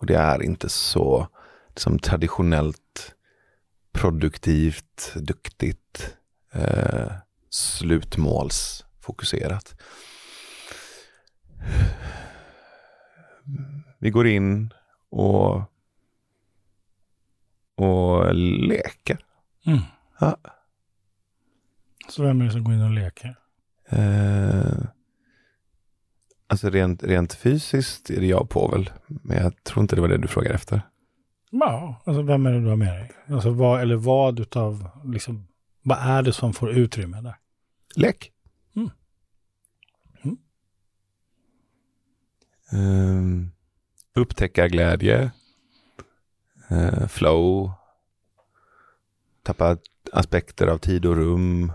Och 0.00 0.06
det 0.06 0.14
är 0.14 0.42
inte 0.42 0.68
så 0.68 1.28
liksom, 1.68 1.98
traditionellt 1.98 3.14
produktivt, 3.92 5.12
duktigt, 5.14 6.16
eh, 6.52 7.12
slutmålsfokuserat. 7.50 9.76
Vi 13.98 14.10
går 14.10 14.26
in 14.26 14.72
och, 15.10 15.62
och 17.74 18.34
leker. 18.34 19.24
Mm. 19.66 19.78
Ja. 20.20 20.36
Så 22.08 22.22
vem 22.22 22.40
är 22.40 22.44
det 22.44 22.50
som 22.50 22.64
går 22.64 22.74
in 22.74 22.82
och 22.82 22.90
leker? 22.90 23.36
Eh, 23.88 24.84
alltså 26.46 26.70
rent, 26.70 27.02
rent 27.02 27.34
fysiskt 27.34 28.10
är 28.10 28.20
det 28.20 28.26
jag 28.26 28.50
på 28.50 28.68
väl. 28.68 28.90
Men 29.06 29.36
jag 29.36 29.64
tror 29.64 29.82
inte 29.82 29.96
det 29.96 30.00
var 30.00 30.08
det 30.08 30.18
du 30.18 30.28
frågade 30.28 30.54
efter. 30.54 30.82
Ja, 31.50 32.02
alltså 32.04 32.22
vem 32.22 32.46
är 32.46 32.52
det 32.52 32.60
du 32.60 32.68
har 32.68 32.76
med 32.76 32.94
dig? 32.94 33.12
Alltså 33.28 33.50
vad, 33.50 33.80
eller 33.80 33.96
vad 33.96 34.40
utav, 34.40 34.90
liksom, 35.04 35.48
vad 35.82 35.98
är 35.98 36.22
det 36.22 36.32
som 36.32 36.52
får 36.52 36.70
utrymme 36.70 37.20
där? 37.20 37.36
Lek. 37.96 38.32
Mm. 38.76 38.90
Mm. 40.22 40.38
Um, 42.72 43.52
upptäckarglädje. 44.14 45.30
Uh, 46.72 47.06
flow. 47.06 47.72
Tappa 49.42 49.76
aspekter 50.12 50.66
av 50.66 50.78
tid 50.78 51.06
och 51.06 51.16
rum. 51.16 51.72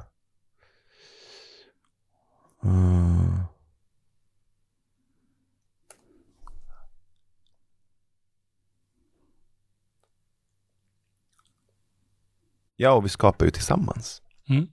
Ja, 12.81 12.91
och 12.91 13.05
vi 13.05 13.09
skapar 13.09 13.45
ju 13.45 13.51
tillsammans. 13.51 14.21
Mm. 14.49 14.67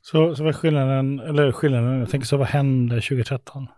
Så, 0.00 0.34
så 0.36 0.42
vad 0.42 0.54
är 0.54 0.58
skillnaden, 0.58 1.20
eller 1.20 1.52
skillnaden, 1.52 1.98
jag 1.98 2.10
tänker 2.10 2.26
så 2.26 2.36
vad 2.36 2.48
hände 2.48 2.94
2013? 2.94 3.68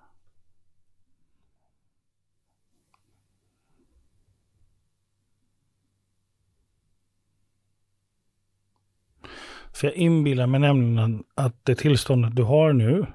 För 9.75 9.87
jag 9.87 9.97
inbillar 9.97 10.47
mig 10.47 10.61
nämligen 10.61 11.25
att 11.35 11.65
det 11.65 11.75
tillståndet 11.75 12.37
du 12.37 12.43
har 12.43 12.73
nu 12.73 13.07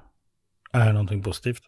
är 0.72 0.92
någonting 0.92 1.22
positivt. 1.22 1.62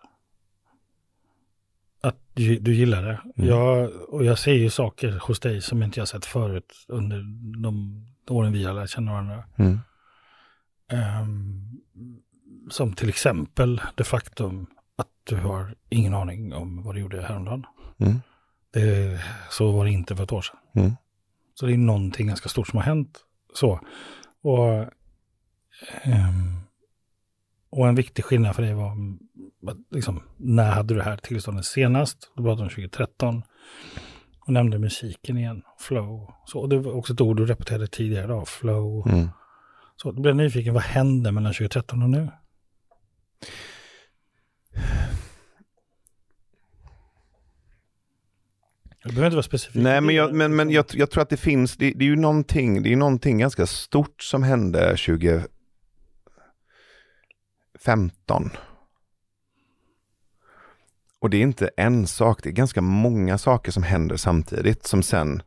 Att 2.01 2.17
du, 2.35 2.59
du 2.59 2.75
gillar 2.75 3.03
det. 3.03 3.21
Mm. 3.37 3.49
Jag, 3.49 3.91
och 4.09 4.25
jag 4.25 4.39
ser 4.39 4.53
ju 4.53 4.71
saker 4.71 5.19
hos 5.19 5.41
dig 5.41 5.63
som 5.63 5.83
inte 5.83 6.01
jag 6.01 6.09
sett 6.09 6.25
förut 6.25 6.73
under 6.89 7.25
de 7.63 8.07
åren 8.29 8.53
vi 8.53 8.65
har 8.65 8.75
lärt 8.75 8.91
känna 8.91 9.13
varandra. 9.13 9.45
Mm. 9.57 9.79
Ehm, 10.89 11.81
som 12.71 12.93
till 12.93 13.09
exempel 13.09 13.81
det 13.95 14.05
faktum 14.05 14.67
att 14.97 15.09
du 15.25 15.37
har 15.37 15.75
ingen 15.89 16.15
aning 16.15 16.55
om 16.55 16.83
vad 16.83 16.95
du 16.95 17.01
gjorde 17.01 17.23
häromdagen. 17.23 17.67
Mm. 17.99 18.21
Det, 18.73 19.21
så 19.51 19.73
var 19.73 19.85
det 19.85 19.91
inte 19.91 20.17
för 20.17 20.25
ett 20.25 20.33
år 20.33 20.43
sedan. 20.43 20.57
Mm. 20.75 20.93
Så 21.55 21.67
det 21.67 21.73
är 21.73 21.77
någonting 21.79 22.27
ganska 22.27 22.49
stort 22.49 22.69
som 22.69 22.77
har 22.77 22.85
hänt. 22.85 23.19
Så. 23.55 23.81
Och, 24.43 24.85
ehm, 26.03 26.61
och 27.71 27.89
en 27.89 27.95
viktig 27.95 28.25
skillnad 28.25 28.55
för 28.55 28.63
dig 28.63 28.75
var, 28.75 28.93
mm, 28.93 29.19
liksom, 29.91 30.23
när 30.37 30.71
hade 30.71 30.95
du 30.95 30.99
det 30.99 31.05
här 31.05 31.17
tillståndet 31.17 31.65
senast? 31.65 32.33
Du 32.37 32.43
pratade 32.43 32.63
om 32.63 32.69
2013. 32.69 33.43
Och 34.41 34.53
nämnde 34.53 34.79
musiken 34.79 35.39
igen, 35.39 35.63
flow. 35.79 36.33
Så, 36.47 36.61
och 36.61 36.69
det 36.69 36.79
var 36.79 36.93
också 36.93 37.13
ett 37.13 37.21
ord 37.21 37.37
du 37.37 37.47
repeterade 37.47 37.87
tidigare 37.87 38.27
då, 38.27 38.45
flow. 38.45 39.09
Mm. 39.09 39.29
Så 39.97 40.13
då 40.13 40.21
blev 40.23 40.31
jag 40.31 40.45
nyfiken, 40.45 40.75
vad 40.75 40.83
hände 40.83 41.33
mellan 41.33 41.53
2013 41.53 42.03
och 42.03 42.11
nu? 42.11 42.31
Det 49.05 49.09
behöver 49.09 49.27
inte 49.27 49.37
vara 49.37 49.43
specifikt. 49.43 49.83
Nej, 49.83 50.01
men, 50.01 50.15
jag, 50.15 50.35
men, 50.35 50.57
men 50.57 50.71
jag, 50.71 50.85
jag 50.93 51.11
tror 51.11 51.23
att 51.23 51.31
det 51.31 51.37
finns, 51.37 51.77
det, 51.77 51.93
det 51.97 52.05
är 52.05 52.09
ju 52.09 52.17
någonting, 52.17 52.83
det 52.83 52.93
är 52.93 52.97
någonting 52.97 53.39
ganska 53.39 53.67
stort 53.67 54.23
som 54.23 54.43
hände 54.43 54.97
2015. 54.97 55.49
Och 61.21 61.31
det 61.31 61.37
är 61.37 61.43
inte 61.43 61.71
en 61.77 62.07
sak, 62.07 62.41
det 62.43 62.49
är 62.49 62.53
ganska 62.53 62.81
många 62.81 63.39
saker 63.39 63.73
som 63.73 63.83
händer 63.83 64.17
samtidigt 64.17 64.87
som 64.87 65.03
sen 65.03 65.43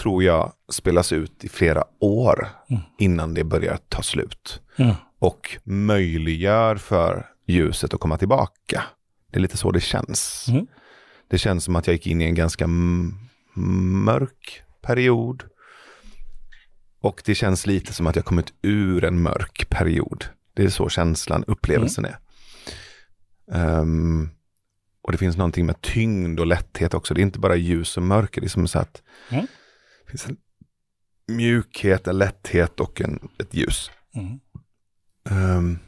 tror 0.00 0.22
jag 0.24 0.52
spelas 0.72 1.12
ut 1.12 1.44
i 1.44 1.48
flera 1.48 1.84
år 2.00 2.48
Mm. 2.70 2.82
innan 2.98 3.34
det 3.34 3.44
börjar 3.44 3.78
ta 3.88 4.02
slut. 4.02 4.60
Mm. 4.76 4.94
Och 5.18 5.58
möjliggör 5.64 6.76
för 6.76 7.26
ljuset 7.46 7.94
att 7.94 8.00
komma 8.00 8.18
tillbaka. 8.18 8.82
Det 9.30 9.36
är 9.38 9.40
lite 9.40 9.56
så 9.56 9.70
det 9.70 9.80
känns. 9.80 10.46
Mm. 10.48 10.66
Det 11.32 11.38
känns 11.38 11.64
som 11.64 11.76
att 11.76 11.86
jag 11.86 11.94
gick 11.94 12.06
in 12.06 12.20
i 12.20 12.24
en 12.24 12.34
ganska 12.34 12.66
mörk 14.04 14.62
period. 14.82 15.44
Och 17.00 17.22
det 17.24 17.34
känns 17.34 17.66
lite 17.66 17.92
som 17.92 18.06
att 18.06 18.16
jag 18.16 18.24
kommit 18.24 18.52
ur 18.62 19.04
en 19.04 19.22
mörk 19.22 19.66
period. 19.70 20.24
Det 20.54 20.64
är 20.64 20.68
så 20.68 20.88
känslan, 20.88 21.44
upplevelsen 21.46 22.04
är. 22.04 22.18
Ehm, 23.52 24.30
och 25.02 25.12
det 25.12 25.18
finns 25.18 25.36
någonting 25.36 25.66
med 25.66 25.80
tyngd 25.80 26.40
och 26.40 26.46
lätthet 26.46 26.94
också. 26.94 27.14
Det 27.14 27.20
är 27.20 27.22
inte 27.22 27.38
bara 27.38 27.56
ljus 27.56 27.96
och 27.96 28.02
mörker. 28.02 28.40
Det 28.40 28.46
är 28.46 28.48
som 28.48 28.68
så 28.68 28.78
att 28.78 29.02
Mm. 29.30 29.46
det 30.04 30.10
finns 30.10 30.26
en 30.26 30.36
mjukhet, 31.36 32.06
en 32.06 32.18
lätthet 32.18 32.80
och 32.80 33.00
en, 33.00 33.28
ett 33.38 33.54
ljus. 33.54 33.90
Mm. 34.14 34.40
Ehm. 35.30 35.78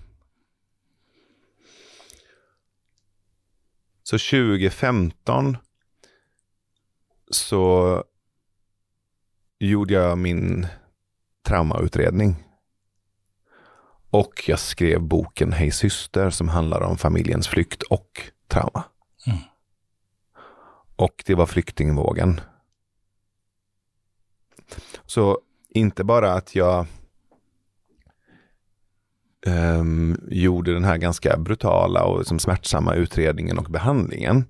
Så 4.04 4.18
2015 4.18 5.56
så 7.30 8.04
gjorde 9.58 9.94
jag 9.94 10.18
min 10.18 10.66
traumautredning. 11.46 12.44
Och 14.10 14.42
jag 14.46 14.58
skrev 14.58 15.00
boken 15.00 15.52
Hej 15.52 15.70
syster 15.70 16.30
som 16.30 16.48
handlar 16.48 16.80
om 16.80 16.98
familjens 16.98 17.48
flykt 17.48 17.82
och 17.82 18.22
trauma. 18.48 18.84
Mm. 19.26 19.38
Och 20.96 21.22
det 21.26 21.34
var 21.34 21.46
flyktingvågen. 21.46 22.40
Så 25.06 25.40
inte 25.68 26.04
bara 26.04 26.32
att 26.32 26.54
jag 26.54 26.86
ehm, 29.46 30.16
gjorde 30.30 30.74
den 30.74 30.85
här 30.85 30.96
ganska 30.96 31.37
brutala 31.37 32.04
och 32.04 32.18
liksom 32.18 32.38
smärtsamma 32.38 32.94
utredningen 32.94 33.59
och 33.59 33.64
behandlingen 33.64 34.44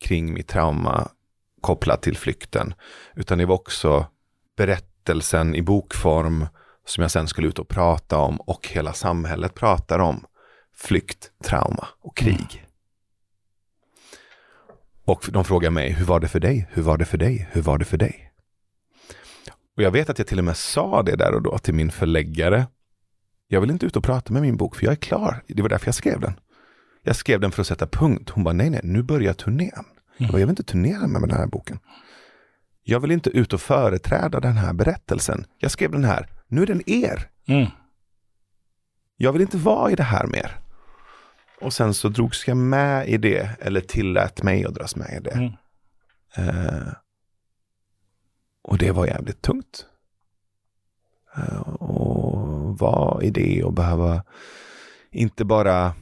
kring 0.00 0.34
mitt 0.34 0.48
trauma 0.48 1.08
kopplat 1.60 2.02
till 2.02 2.16
flykten. 2.16 2.74
Utan 3.16 3.38
det 3.38 3.46
var 3.46 3.54
också 3.54 4.06
berättelsen 4.56 5.54
i 5.54 5.62
bokform 5.62 6.46
som 6.86 7.02
jag 7.02 7.10
sen 7.10 7.28
skulle 7.28 7.48
ut 7.48 7.58
och 7.58 7.68
prata 7.68 8.18
om 8.18 8.40
och 8.40 8.68
hela 8.68 8.92
samhället 8.92 9.54
pratar 9.54 9.98
om. 9.98 10.24
Flykt, 10.76 11.30
trauma 11.44 11.88
och 12.00 12.16
krig. 12.16 12.64
Och 15.04 15.26
de 15.32 15.44
frågar 15.44 15.70
mig, 15.70 15.92
hur 15.92 16.04
var 16.04 16.20
det 16.20 16.28
för 16.28 16.40
dig? 16.40 16.68
Hur 16.70 16.82
var 16.82 16.98
det 16.98 17.04
för 17.04 17.18
dig? 17.18 17.48
Hur 17.52 17.62
var 17.62 17.78
det 17.78 17.84
för 17.84 17.96
dig? 17.96 18.32
Och 19.76 19.82
jag 19.82 19.90
vet 19.90 20.10
att 20.10 20.18
jag 20.18 20.26
till 20.26 20.38
och 20.38 20.44
med 20.44 20.56
sa 20.56 21.02
det 21.02 21.16
där 21.16 21.34
och 21.34 21.42
då 21.42 21.58
till 21.58 21.74
min 21.74 21.90
förläggare. 21.90 22.66
Jag 23.48 23.60
vill 23.60 23.70
inte 23.70 23.86
ut 23.86 23.96
och 23.96 24.04
prata 24.04 24.32
med 24.32 24.42
min 24.42 24.56
bok 24.56 24.76
för 24.76 24.84
jag 24.84 24.92
är 24.92 24.96
klar. 24.96 25.42
Det 25.48 25.62
var 25.62 25.68
därför 25.68 25.86
jag 25.86 25.94
skrev 25.94 26.20
den. 26.20 26.40
Jag 27.02 27.16
skrev 27.16 27.40
den 27.40 27.50
för 27.50 27.60
att 27.60 27.66
sätta 27.66 27.86
punkt. 27.86 28.30
Hon 28.30 28.44
bara, 28.44 28.54
nej, 28.54 28.70
nej, 28.70 28.80
nu 28.82 29.02
börjar 29.02 29.32
turnén. 29.32 29.84
Jag, 30.16 30.30
bara, 30.30 30.40
jag 30.40 30.46
vill 30.46 30.52
inte 30.52 30.62
turnera 30.62 31.06
med 31.06 31.22
den 31.22 31.30
här 31.30 31.46
boken. 31.46 31.78
Jag 32.82 33.00
vill 33.00 33.10
inte 33.10 33.30
ut 33.30 33.52
och 33.52 33.60
företräda 33.60 34.40
den 34.40 34.56
här 34.56 34.72
berättelsen. 34.72 35.44
Jag 35.58 35.70
skrev 35.70 35.90
den 35.90 36.04
här, 36.04 36.28
nu 36.46 36.62
är 36.62 36.66
den 36.66 36.82
er. 36.90 37.30
Mm. 37.46 37.66
Jag 39.16 39.32
vill 39.32 39.42
inte 39.42 39.56
vara 39.56 39.90
i 39.90 39.94
det 39.94 40.02
här 40.02 40.26
mer. 40.26 40.60
Och 41.60 41.72
sen 41.72 41.94
så 41.94 42.08
drogs 42.08 42.48
jag 42.48 42.56
med 42.56 43.08
i 43.08 43.16
det, 43.16 43.50
eller 43.60 43.80
tillät 43.80 44.42
mig 44.42 44.64
att 44.64 44.74
dras 44.74 44.96
med 44.96 45.16
i 45.16 45.20
det. 45.20 45.30
Mm. 45.30 45.52
Eh, 46.36 46.92
och 48.62 48.78
det 48.78 48.90
var 48.90 49.06
jävligt 49.06 49.42
tungt. 49.42 49.86
Eh, 51.36 51.58
och 51.60 52.17
vara 52.78 53.22
i 53.22 53.30
det 53.30 53.64
och 53.64 53.72
behöva 53.72 54.22
inte 55.10 55.44
bara 55.44 55.94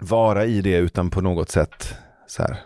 vara 0.00 0.44
i 0.44 0.60
det 0.60 0.76
utan 0.76 1.10
på 1.10 1.20
något 1.20 1.50
sätt 1.50 1.94
så 2.26 2.42
här, 2.42 2.58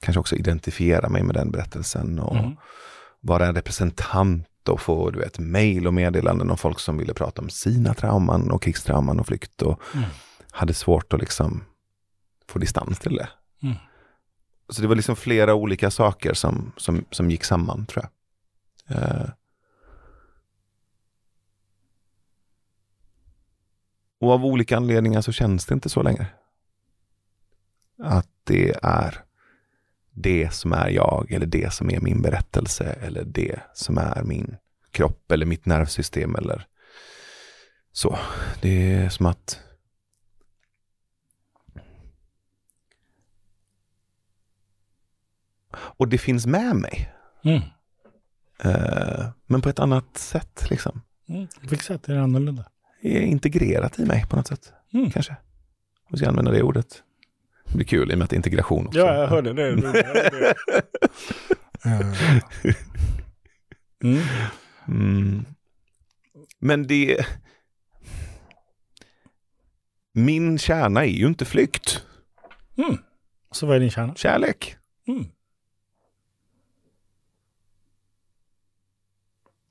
kanske 0.00 0.20
också 0.20 0.36
identifiera 0.36 1.08
mig 1.08 1.22
med 1.22 1.34
den 1.34 1.50
berättelsen 1.50 2.18
och 2.18 2.36
Mm. 2.36 2.56
vara 3.20 3.46
en 3.46 3.54
representant 3.54 4.68
och 4.68 4.80
få 4.80 5.10
du 5.10 5.18
vet, 5.18 5.38
mejl 5.38 5.86
och 5.86 5.94
meddelanden 5.94 6.50
om 6.50 6.56
folk 6.56 6.80
som 6.80 6.98
ville 6.98 7.14
prata 7.14 7.42
om 7.42 7.48
sina 7.48 7.94
trauman 7.94 8.50
och 8.50 8.62
krigstrauman 8.62 9.20
och 9.20 9.26
flykt 9.26 9.62
och 9.62 9.80
Mm. 9.94 10.08
hade 10.50 10.74
svårt 10.74 11.12
att 11.12 11.20
liksom 11.20 11.64
få 12.48 12.58
distans 12.58 12.98
till 12.98 13.14
det. 13.16 13.28
Mm. 13.62 13.74
Så 14.68 14.82
det 14.82 14.88
var 14.88 14.94
liksom 14.96 15.16
flera 15.16 15.54
olika 15.54 15.90
saker 15.90 16.34
som, 16.34 16.72
som, 16.76 17.04
som 17.10 17.30
gick 17.30 17.44
samman 17.44 17.86
tror 17.86 18.04
jag. 18.04 18.10
Eh. 19.02 19.28
Och 24.20 24.30
av 24.30 24.44
olika 24.44 24.76
anledningar 24.76 25.20
så 25.20 25.32
känns 25.32 25.66
det 25.66 25.74
inte 25.74 25.88
så 25.88 26.02
längre. 26.02 26.26
Att 28.02 28.28
det 28.44 28.74
är 28.82 29.24
det 30.10 30.54
som 30.54 30.72
är 30.72 30.88
jag 30.88 31.32
eller 31.32 31.46
det 31.46 31.72
som 31.72 31.90
är 31.90 32.00
min 32.00 32.22
berättelse 32.22 32.84
eller 32.84 33.24
det 33.24 33.60
som 33.74 33.98
är 33.98 34.22
min 34.22 34.56
kropp 34.90 35.32
eller 35.32 35.46
mitt 35.46 35.66
nervsystem 35.66 36.34
eller 36.34 36.66
så. 37.92 38.18
Det 38.60 38.92
är 38.92 39.08
som 39.08 39.26
att 39.26 39.60
Och 45.70 46.08
det 46.08 46.18
finns 46.18 46.46
med 46.46 46.76
mig. 46.76 47.12
Mm. 47.42 47.62
Eh, 48.58 49.26
men 49.46 49.62
på 49.62 49.68
ett 49.68 49.78
annat 49.78 50.18
sätt 50.18 50.70
liksom. 50.70 51.00
Mm. 51.28 51.46
På 51.46 51.60
vilket 51.60 51.86
sätt 51.86 52.08
är 52.08 52.14
det 52.14 52.22
annorlunda? 52.22 52.64
Det 53.00 53.16
är 53.16 53.22
integrerat 53.22 53.98
i 53.98 54.04
mig 54.04 54.26
på 54.30 54.36
något 54.36 54.46
sätt. 54.46 54.72
Mm. 54.92 55.10
Kanske. 55.10 55.32
Om 55.32 56.08
vi 56.10 56.18
ska 56.18 56.28
använda 56.28 56.50
det 56.50 56.62
ordet. 56.62 57.02
Det 57.64 57.76
blir 57.76 57.86
kul 57.86 58.10
i 58.10 58.14
och 58.14 58.18
med 58.18 58.24
att 58.24 58.30
det 58.30 58.34
är 58.34 58.38
integration 58.38 58.86
också. 58.86 58.98
Ja, 58.98 59.14
jag 59.14 59.28
hörde 59.28 59.52
det. 59.52 59.68
mm. 64.04 64.22
Mm. 64.88 65.44
Men 66.58 66.86
det... 66.86 67.26
Min 70.12 70.58
kärna 70.58 71.04
är 71.04 71.10
ju 71.10 71.26
inte 71.26 71.44
flykt. 71.44 72.04
Mm. 72.76 72.98
Så 73.50 73.66
vad 73.66 73.76
är 73.76 73.80
din 73.80 73.90
kärna? 73.90 74.14
Kärlek. 74.14 74.76
Mm. 75.06 75.24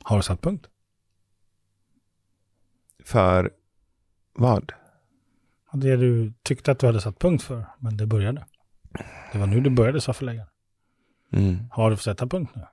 Har 0.03 0.17
du 0.17 0.23
satt 0.23 0.41
punkt? 0.41 0.67
För 3.07 3.51
Vad? 4.33 4.71
Det 5.73 5.95
du 5.95 6.33
tyckte 6.43 6.71
att 6.71 6.79
du 6.79 6.85
hade 6.85 7.01
satt 7.01 7.19
punkt 7.19 7.43
för, 7.43 7.65
men 7.79 7.97
det 7.97 8.05
började. 8.05 8.45
Det 9.31 9.37
var 9.37 9.47
nu 9.47 9.61
det 9.61 9.69
började, 9.69 10.01
sa 10.01 10.13
förläggaren. 10.13 10.49
Mm. 11.33 11.57
Har 11.71 11.89
du 11.89 11.95
fått 11.95 12.03
sätta 12.03 12.27
punkt 12.27 12.51
nu? 12.55 12.65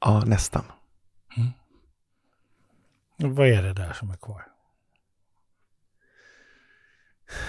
Ja, 0.00 0.24
nästan. 0.26 0.64
Vad 3.16 3.48
är 3.48 3.62
det 3.62 3.72
där 3.72 3.92
som 3.92 4.10
är 4.10 4.16
kvar? 4.16 4.46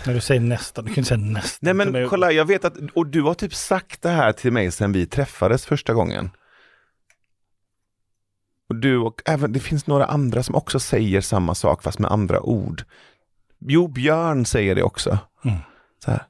När 0.06 0.14
du 0.14 0.22
säger 0.22 0.42
nästan, 0.42 0.86
du 0.86 0.94
kan 0.94 1.02
inte 1.02 1.08
säga 1.08 1.18
nästan. 1.18 1.60
Nej 1.62 1.74
men 1.74 2.10
kolla, 2.10 2.32
jag 2.32 2.46
vet 2.46 2.66
att, 2.66 2.78
och 2.94 3.08
du 3.08 3.22
har 3.22 3.34
typ 3.34 3.54
sagt 3.54 4.02
det 4.02 4.10
här 4.10 4.32
till 4.32 4.52
mig 4.54 4.72
sen 4.72 4.92
vi 4.92 5.06
träffades 5.06 5.66
första 5.66 5.94
gången. 5.94 6.30
Och 8.70 8.76
du 8.76 8.98
och 8.98 9.22
även, 9.26 9.54
det 9.54 9.60
finns 9.60 9.88
några 9.88 10.06
andra 10.06 10.44
som 10.44 10.56
också 10.56 10.80
säger 10.80 11.22
samma 11.22 11.56
sak 11.56 11.84
fast 11.84 12.00
med 12.00 12.12
andra 12.12 12.42
ord. 12.42 12.84
Jo, 13.60 13.88
Björn 13.88 14.46
säger 14.46 14.76
det 14.76 14.84
också. 14.84 15.18
Mm. 15.46 15.58
Så 16.06 16.12
här. 16.12 16.24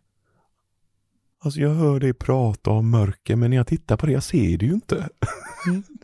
Alltså 1.43 1.59
jag 1.59 1.69
hör 1.69 1.99
dig 1.99 2.13
prata 2.13 2.69
om 2.69 2.89
mörker 2.91 3.35
men 3.35 3.49
när 3.49 3.57
jag 3.57 3.67
tittar 3.67 3.97
på 3.97 4.05
det, 4.05 4.11
jag 4.11 4.23
ser 4.23 4.57
det 4.57 4.65
ju 4.65 4.73
inte. 4.73 5.09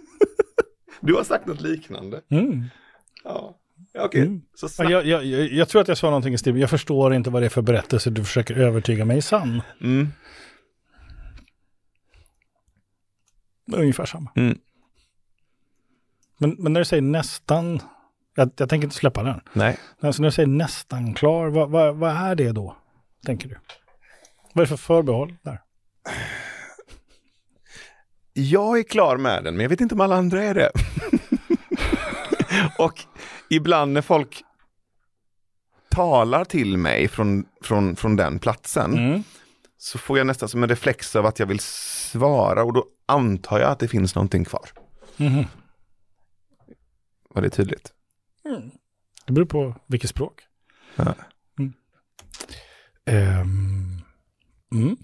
du 1.02 1.14
har 1.14 1.24
sagt 1.24 1.46
något 1.46 1.62
liknande. 1.62 2.22
Mm. 2.30 2.64
Ja, 3.24 3.58
okej. 4.00 4.22
Mm. 4.22 4.42
Så 4.56 4.84
Jag, 4.84 5.06
jag, 5.06 5.26
jag, 5.26 5.52
jag 5.52 5.70
tror 5.70 5.82
att 5.82 5.88
jag 5.88 5.98
sa 5.98 6.08
någonting 6.08 6.34
i 6.34 6.38
stil, 6.38 6.58
jag 6.58 6.70
förstår 6.70 7.14
inte 7.14 7.30
vad 7.30 7.42
det 7.42 7.46
är 7.46 7.50
för 7.50 7.62
berättelse 7.62 8.10
du 8.10 8.24
försöker 8.24 8.56
övertyga 8.56 9.06
mig 9.06 9.22
sann. 9.22 9.62
mm. 9.82 10.08
Ungefär 13.74 14.06
samma. 14.06 14.32
Mm. 14.36 14.58
Men, 16.38 16.56
men 16.60 16.74
när 16.74 16.82
du 16.82 16.86
säger 16.86 17.02
nästan, 17.02 17.80
jag, 18.36 18.52
jag 18.58 18.70
tänker 18.70 18.86
inte 18.88 18.96
släppa 18.96 19.24
den. 19.24 19.42
Nej. 19.54 19.78
Alltså 20.02 20.22
när 20.22 20.28
du 20.30 20.32
säger 20.32 20.48
nästan 20.48 21.14
klar, 21.14 21.48
vad, 21.48 21.70
vad, 21.70 21.96
vad 21.96 22.12
är 22.12 22.36
det 22.36 22.52
då? 22.52 22.76
Tänker 23.26 23.50
du? 23.50 23.56
Vad 24.54 24.62
är 24.62 24.66
det 24.66 24.78
för 24.78 24.78
förbehåll 24.78 25.36
där? 25.42 25.62
Jag 28.34 28.80
är 28.80 28.84
klar 28.84 29.18
med 29.18 29.44
den, 29.44 29.54
men 29.56 29.64
jag 29.64 29.70
vet 29.70 29.82
inte 29.82 29.96
om 29.96 30.02
alla 30.02 30.16
andra 30.16 30.44
är 30.44 30.54
det. 30.54 30.70
och 32.80 32.94
ibland 33.50 33.94
när 33.94 34.02
folk 34.02 34.44
talar 35.90 36.46
till 36.46 36.78
mig 36.78 37.08
från, 37.08 37.46
från, 37.62 37.96
från 37.96 38.16
den 38.16 38.40
platsen 38.40 38.94
Mm. 38.98 39.24
så 39.78 39.98
får 39.98 40.18
jag 40.18 40.28
nästan 40.28 40.50
som 40.50 40.64
en 40.64 40.70
reflex 40.70 41.16
av 41.16 41.26
att 41.26 41.40
jag 41.40 41.46
vill 41.48 41.60
svara 41.60 42.64
och 42.64 42.74
då 42.74 42.86
antar 43.06 43.60
jag 43.60 43.72
att 43.72 43.80
det 43.80 43.88
finns 43.88 44.16
någonting 44.16 44.46
kvar. 44.46 44.70
Mhm. 45.18 45.46
Var 47.36 47.42
det 47.42 47.50
tydligt? 47.50 47.94
Det 49.26 49.34
beror 49.34 49.46
på 49.46 49.76
vilket 49.88 50.10
språk. 50.10 50.42
Ja. 50.96 51.16
Mm. 51.60 51.74
Ehm, 53.06 54.02
mm. 54.72 54.96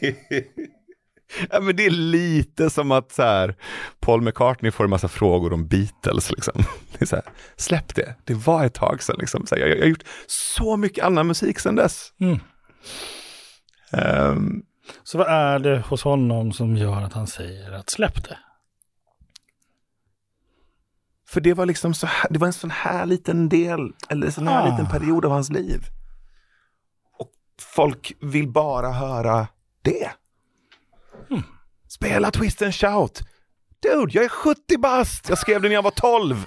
ja, 1.50 1.60
men 1.60 1.76
det 1.76 1.86
är 1.86 1.90
lite 1.90 2.70
som 2.70 2.90
att 2.90 3.12
så 3.12 3.22
här, 3.22 3.56
Paul 4.00 4.22
McCartney 4.22 4.70
får 4.70 4.84
en 4.84 4.90
massa 4.90 5.08
frågor 5.08 5.52
om 5.52 5.68
Beatles. 5.68 6.30
Liksom. 6.30 6.64
Det 6.92 7.02
är 7.04 7.06
så 7.06 7.16
här, 7.16 7.24
släpp 7.56 7.94
det, 7.94 8.14
det 8.24 8.34
var 8.34 8.64
ett 8.64 8.74
tag 8.74 9.02
sedan. 9.02 9.16
Liksom. 9.18 9.46
Så 9.46 9.54
här, 9.54 9.62
jag, 9.62 9.70
jag 9.70 9.82
har 9.82 9.88
gjort 9.88 10.04
så 10.26 10.76
mycket 10.76 11.04
annan 11.04 11.26
musik 11.26 11.58
sedan 11.58 11.74
dess. 11.74 12.12
Mm. 12.20 12.38
Ehm, 13.92 14.62
Så 15.02 15.18
vad 15.18 15.26
är 15.28 15.58
det 15.58 15.78
hos 15.80 16.02
honom 16.02 16.52
som 16.52 16.76
gör 16.76 17.02
att 17.02 17.12
han 17.12 17.26
säger 17.26 17.72
att 17.72 17.90
släpp 17.90 18.24
det? 18.28 18.38
för 21.28 21.40
det 21.40 21.54
var 21.54 21.66
liksom 21.66 21.94
så 21.94 22.06
här, 22.06 22.26
det 22.30 22.38
var 22.38 22.46
en 22.46 22.52
sån 22.52 22.70
här 22.70 23.06
liten 23.06 23.48
del, 23.48 23.92
eller 24.08 24.26
en 24.26 24.32
sån 24.32 24.48
här 24.48 24.66
Ah. 24.66 24.70
liten 24.70 24.86
period 24.86 25.24
av 25.24 25.30
hans 25.30 25.50
liv. 25.50 25.84
Och 27.18 27.30
folk 27.60 28.12
vill 28.20 28.48
bara 28.48 28.90
höra 28.92 29.46
det. 29.82 30.10
Spela 31.88 32.30
Twist 32.30 32.62
and 32.62 32.74
Shout. 32.74 33.20
Dude, 33.82 34.12
jag 34.14 34.24
är 34.24 34.28
70 34.28 34.78
bast. 34.78 35.28
Jag 35.28 35.38
skrev 35.38 35.62
den 35.62 35.68
när 35.68 35.74
jag 35.74 35.82
var 35.82 35.90
12. 35.90 36.44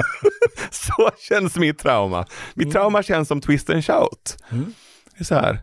så 0.70 1.10
känns 1.18 1.56
mitt 1.56 1.78
trauma. 1.78 2.26
Mitt 2.54 2.72
trauma 2.72 3.02
känns 3.02 3.28
som 3.28 3.40
Twist 3.40 3.70
and 3.70 3.84
Shout. 3.84 4.36
Mm. 4.50 4.74
Är 5.22 5.24
så 5.24 5.34
här. 5.34 5.62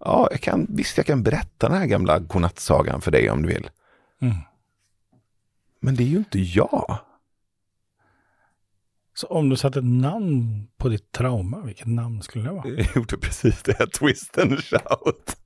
Ja, 0.00 0.28
jag 0.30 0.40
kan, 0.40 0.66
visst, 0.68 0.96
jag 0.96 1.06
kan 1.06 1.22
berätta 1.22 1.68
den 1.68 1.78
här 1.78 1.86
gamla 1.86 2.18
godnattsagan 2.18 3.00
för 3.00 3.10
dig 3.10 3.30
om 3.30 3.42
du 3.42 3.48
vill. 3.48 3.70
Mm. 4.20 4.36
Men 5.80 5.94
det 5.94 6.02
är 6.02 6.06
ju 6.06 6.16
inte 6.16 6.38
jag. 6.38 6.98
Så 9.14 9.26
om 9.26 9.48
du 9.48 9.56
satte 9.56 9.78
ett 9.78 9.84
namn 9.84 10.68
på 10.76 10.88
ditt 10.88 11.12
trauma, 11.12 11.60
vilket 11.60 11.86
namn 11.86 12.22
skulle 12.22 12.44
det 12.44 12.50
vara? 12.50 12.68
Jag 12.76 12.96
gjorde 12.96 13.18
precis 13.18 13.62
det, 13.62 13.78
här, 13.78 13.86
Twist 13.98 14.38
and 14.38 14.64
Shout. 14.64 15.36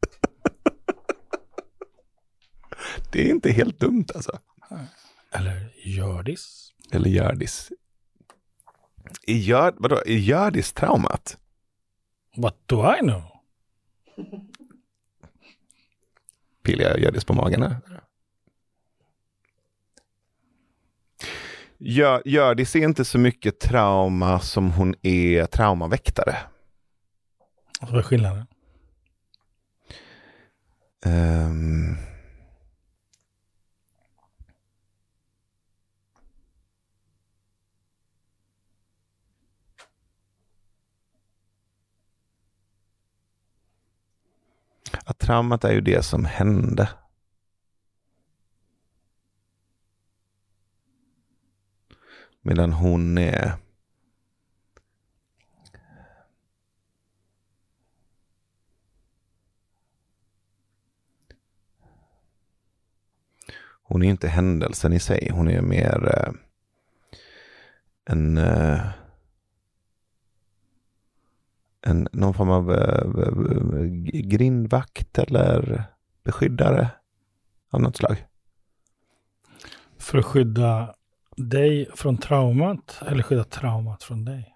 det 3.13 3.27
är 3.27 3.31
inte 3.31 3.51
helt 3.51 3.81
dumt 3.81 4.07
alltså. 4.15 4.39
Eller 5.33 5.73
Gördis? 5.85 6.73
Eller 6.93 7.11
Gördis. 7.11 7.73
Är, 9.27 9.35
Gör, 9.35 9.75
vadå, 9.77 9.97
är 10.07 10.19
Gördis 10.19 10.73
traumat? 10.73 11.39
What 12.37 12.57
do 12.67 12.95
I 12.95 12.99
know? 12.99 13.38
Pillar 16.63 16.85
jag 16.85 17.01
Gördis 17.01 17.25
på 17.25 17.33
magen 17.33 17.63
här? 17.63 17.77
Gör, 21.79 22.23
Gördis 22.25 22.77
är 22.77 22.81
inte 22.81 23.05
så 23.05 23.19
mycket 23.19 23.61
trauma 23.61 24.41
som 24.41 24.71
hon 24.71 24.95
är 25.03 25.47
traumaväktare. 25.47 26.37
Vad 27.81 27.99
är 27.99 28.03
skillnaden? 28.03 28.47
Ehm. 31.05 31.97
Att 45.09 45.19
traumat 45.19 45.65
är 45.65 45.73
ju 45.73 45.81
det 45.81 46.03
som 46.03 46.25
hände. 46.25 46.89
Medan 52.41 52.73
hon 52.73 53.19
är 53.19 53.53
Hon 63.83 64.03
är 64.03 64.09
inte 64.09 64.29
händelsen 64.29 64.93
i 64.93 65.01
sig. 65.01 65.31
Hon 65.33 65.49
är 65.49 65.63
mer 65.63 66.09
eh, 66.17 66.33
en, 68.05 68.39
eh, 68.39 68.87
en 71.87 72.09
någon 72.13 72.35
form 72.35 72.51
av 72.51 72.73
eh, 72.73 73.83
g- 73.85 74.23
grindvakt 74.23 75.19
eller 75.19 75.85
beskyddare 76.25 76.91
av 77.71 77.81
något 77.83 77.97
slag. 77.97 78.27
För 79.99 80.19
att 80.19 80.25
skydda 80.25 80.95
dig 81.37 81.89
från 81.95 82.19
traumat 82.19 83.03
eller 83.07 83.23
skydda 83.23 83.45
traumat 83.45 84.03
från 84.03 84.25
dig? 84.25 84.55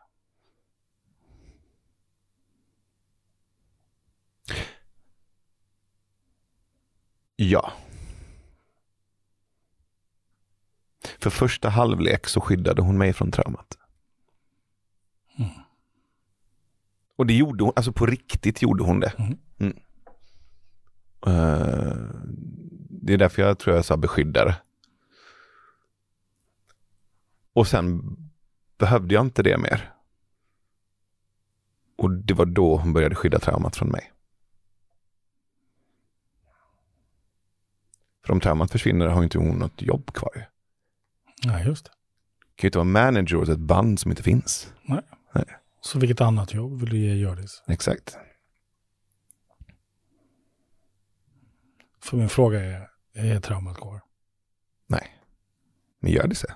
Ja. 7.37 7.73
För 11.19 11.31
första 11.31 11.69
halvlek 11.69 12.27
så 12.27 12.41
skyddade 12.41 12.83
hon 12.83 12.99
mig 12.99 13.13
från 13.13 13.31
traumat. 13.31 13.79
Mm. 15.39 15.51
Och 17.17 17.27
det 17.27 17.35
gjorde 17.35 17.65
hon, 17.65 17.73
alltså 17.77 17.93
på 17.93 18.07
riktigt 18.07 18.63
gjorde 18.63 18.85
hon 18.85 19.01
det. 19.01 19.13
Mm. 19.19 19.39
Mm. 19.59 19.77
Eh, 21.27 21.97
det 22.91 23.13
är 23.13 23.19
därför 23.19 23.43
jag 23.43 23.59
tror 23.59 23.77
jag 23.77 23.85
sa 23.85 23.97
beskyddare. 23.97 24.57
Och 27.53 27.67
sen 27.67 28.17
behövde 28.79 29.15
jag 29.15 29.27
inte 29.27 29.43
det 29.43 29.59
mer. 29.59 29.93
Och 31.97 32.11
det 32.11 32.35
var 32.35 32.47
då 32.47 32.77
hon 32.77 32.93
började 32.93 33.15
skydda 33.15 33.39
traumat 33.39 33.77
från 33.77 33.89
mig. 33.89 34.13
För 38.27 38.33
om 38.33 38.41
traumat 38.41 38.71
försvinner 38.71 39.07
har 39.07 39.23
inte 39.23 39.39
hon 39.39 39.59
något 39.59 39.83
jobb 39.83 40.13
kvar. 40.15 40.49
Ja, 41.43 41.61
just 41.61 41.85
det. 41.85 41.91
kan 42.57 42.67
ju 42.67 42.69
inte 42.69 42.79
vara 42.79 42.85
manager 42.85 43.37
åt 43.37 43.49
ett 43.49 43.59
band 43.59 44.01
som 44.01 44.11
inte 44.11 44.23
finns. 44.23 44.73
Nej. 44.83 45.03
Nej. 45.33 45.45
Så 45.85 45.99
vilket 45.99 46.21
annat 46.21 46.55
jobb 46.55 46.81
vill 46.81 46.91
du 46.91 46.99
ge 46.99 47.15
Hjördis? 47.15 47.63
Exakt. 47.69 48.17
För 52.01 52.17
min 52.17 52.29
fråga 52.29 52.61
är, 52.61 52.89
är 53.13 53.41
traumat 53.41 53.77
kvar? 53.77 54.01
Nej. 54.87 55.19
Men 56.01 56.13
gör 56.13 56.27
det 56.27 56.35
så. 56.35 56.47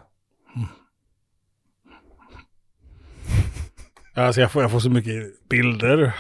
Alltså 4.15 4.41
jag 4.41 4.53
får, 4.53 4.63
jag 4.63 4.71
får 4.71 4.81
så 4.81 4.91
mycket 4.91 5.49
bilder. 5.49 6.17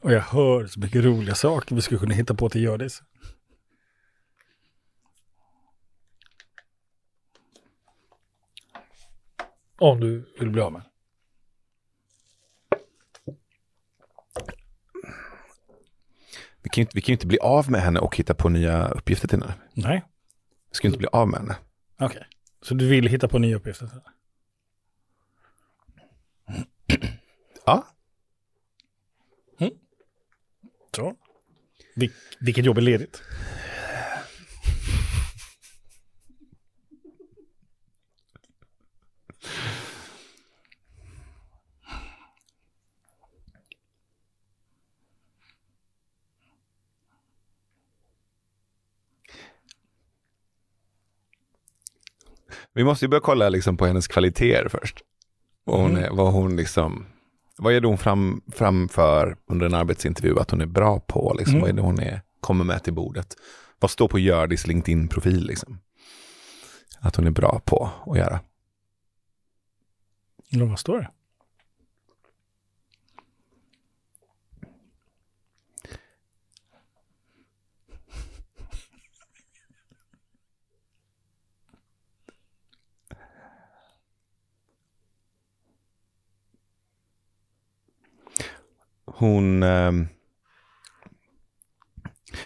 Och 0.00 0.12
jag 0.12 0.20
hör 0.20 0.66
så 0.66 0.80
mycket 0.80 1.04
roliga 1.04 1.34
saker 1.34 1.74
vi 1.74 1.82
skulle 1.82 2.00
kunna 2.00 2.14
hitta 2.14 2.34
på 2.34 2.48
till 2.48 2.62
Hjördis. 2.62 3.02
Om 9.78 10.00
du 10.00 10.34
vill 10.38 10.50
bli 10.50 10.62
av 10.62 10.72
med. 10.72 10.89
Kan, 16.72 16.82
inte, 16.82 16.92
vi 16.94 17.00
kan 17.00 17.12
ju 17.12 17.14
inte 17.14 17.26
bli 17.26 17.38
av 17.38 17.70
med 17.70 17.80
henne 17.80 18.00
och 18.00 18.16
hitta 18.16 18.34
på 18.34 18.48
nya 18.48 18.88
uppgifter 18.88 19.28
till 19.28 19.40
henne. 19.42 19.54
Nej, 19.74 20.02
Vi 20.70 20.74
ska 20.74 20.86
ju 20.86 20.88
inte 20.88 20.98
bli 20.98 21.08
av 21.12 21.28
med 21.28 21.40
henne. 21.40 21.56
okej. 22.00 22.26
Så 22.62 22.74
du 22.74 22.88
vill 22.88 23.06
hitta 23.08 23.28
på 23.28 23.38
nya 23.38 23.56
uppgifter? 23.56 23.86
till 23.86 23.94
henne? 23.94 24.10
Ja. 27.66 27.86
Så. 30.96 31.14
Vil- 31.96 32.12
vilket 32.40 32.64
jobb 32.64 32.78
är 32.78 32.82
ledigt? 32.82 33.22
Vi 52.74 52.84
måste 52.84 53.04
ju 53.04 53.08
börja 53.08 53.20
kolla 53.20 53.48
liksom 53.48 53.76
på 53.76 53.86
hennes 53.86 54.08
kvaliteter 54.08 54.68
först. 54.68 55.00
Vad 55.64 55.80
hon, 55.80 55.90
Mm. 55.90 56.04
är, 56.04 56.10
vad 56.10 56.32
hon 56.32 56.56
liksom, 56.56 57.06
vad 57.58 57.72
är 57.74 57.80
det 57.80 57.86
hon 57.88 57.98
fram, 57.98 58.42
framför 58.52 59.36
under 59.46 59.66
en 59.66 59.74
arbetsintervju 59.74 60.38
att 60.38 60.50
hon 60.50 60.60
är 60.60 60.66
bra 60.66 61.00
på? 61.00 61.34
Liksom? 61.38 61.54
Mm. 61.54 61.60
Vad 61.62 61.70
är 61.70 61.74
det 61.74 61.82
hon 61.82 62.00
är, 62.00 62.22
kommer 62.40 62.64
med 62.64 62.84
till 62.84 62.92
bordet? 62.94 63.36
Vad 63.78 63.90
står 63.90 64.08
på 64.08 64.18
Hjördis 64.18 64.66
LinkedIn-profil? 64.66 65.46
Liksom? 65.46 65.78
Att 67.00 67.16
hon 67.16 67.26
är 67.26 67.30
bra 67.30 67.60
på 67.64 67.90
att 68.06 68.18
göra. 68.18 68.40
Eller 70.52 70.64
vad 70.64 70.78
står 70.78 70.98
det? 70.98 71.10
Hon, 89.20 89.62
ehm, 89.62 90.08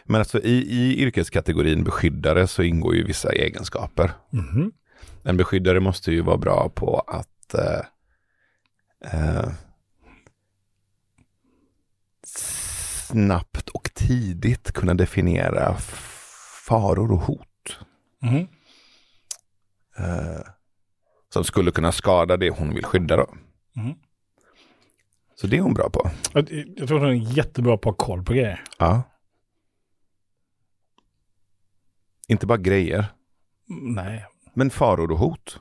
men 0.05 0.18
alltså 0.20 0.41
i, 0.41 0.53
i 0.55 1.03
yrkeskategorin 1.03 1.85
beskyddare 1.85 2.47
så 2.47 2.62
ingår 2.62 2.95
ju 2.95 3.05
vissa 3.05 3.33
egenskaper. 3.33 4.12
Mhm. 4.31 4.72
En 5.25 5.37
beskyddare 5.37 5.81
måste 5.81 6.12
ju 6.12 6.20
vara 6.20 6.37
bra 6.37 6.68
på 6.75 6.99
att 7.01 7.55
eh, 7.55 7.81
eh, 9.12 9.49
snabbt 13.07 13.68
och 13.68 13.91
tidigt 13.95 14.72
kunna 14.72 14.95
definiera 14.95 15.77
faror 16.66 17.12
och 17.12 17.18
hot 17.20 17.79
Mhm. 18.22 18.47
eh, 19.99 20.41
som 21.33 21.45
skulle 21.45 21.70
kunna 21.70 21.93
skada 21.93 22.37
det 22.37 22.51
hon 22.51 22.75
vill 22.75 22.85
skydda. 22.85 23.16
Då. 23.16 23.27
Mhm. 23.77 23.95
Så 25.37 25.47
det 25.47 25.57
är 25.57 25.61
hon 25.61 25.74
bra 25.74 25.91
på. 25.91 26.11
Jag, 26.32 26.64
jag 26.76 26.89
tror 26.89 26.99
hon 26.99 27.09
är 27.09 27.37
jättebra 27.37 27.76
på 27.78 27.91
att 27.91 28.01
ha 28.01 28.07
koll 28.07 28.22
på 28.24 28.32
grejer. 28.32 28.64
Ja. 28.78 29.03
Inte 32.28 32.47
bara 32.47 32.59
grejer, 32.59 33.07
Mm, 33.70 33.95
Nej. 33.95 34.24
men 34.55 34.70
faror 34.70 35.11
och 35.12 35.18
hot. 35.18 35.61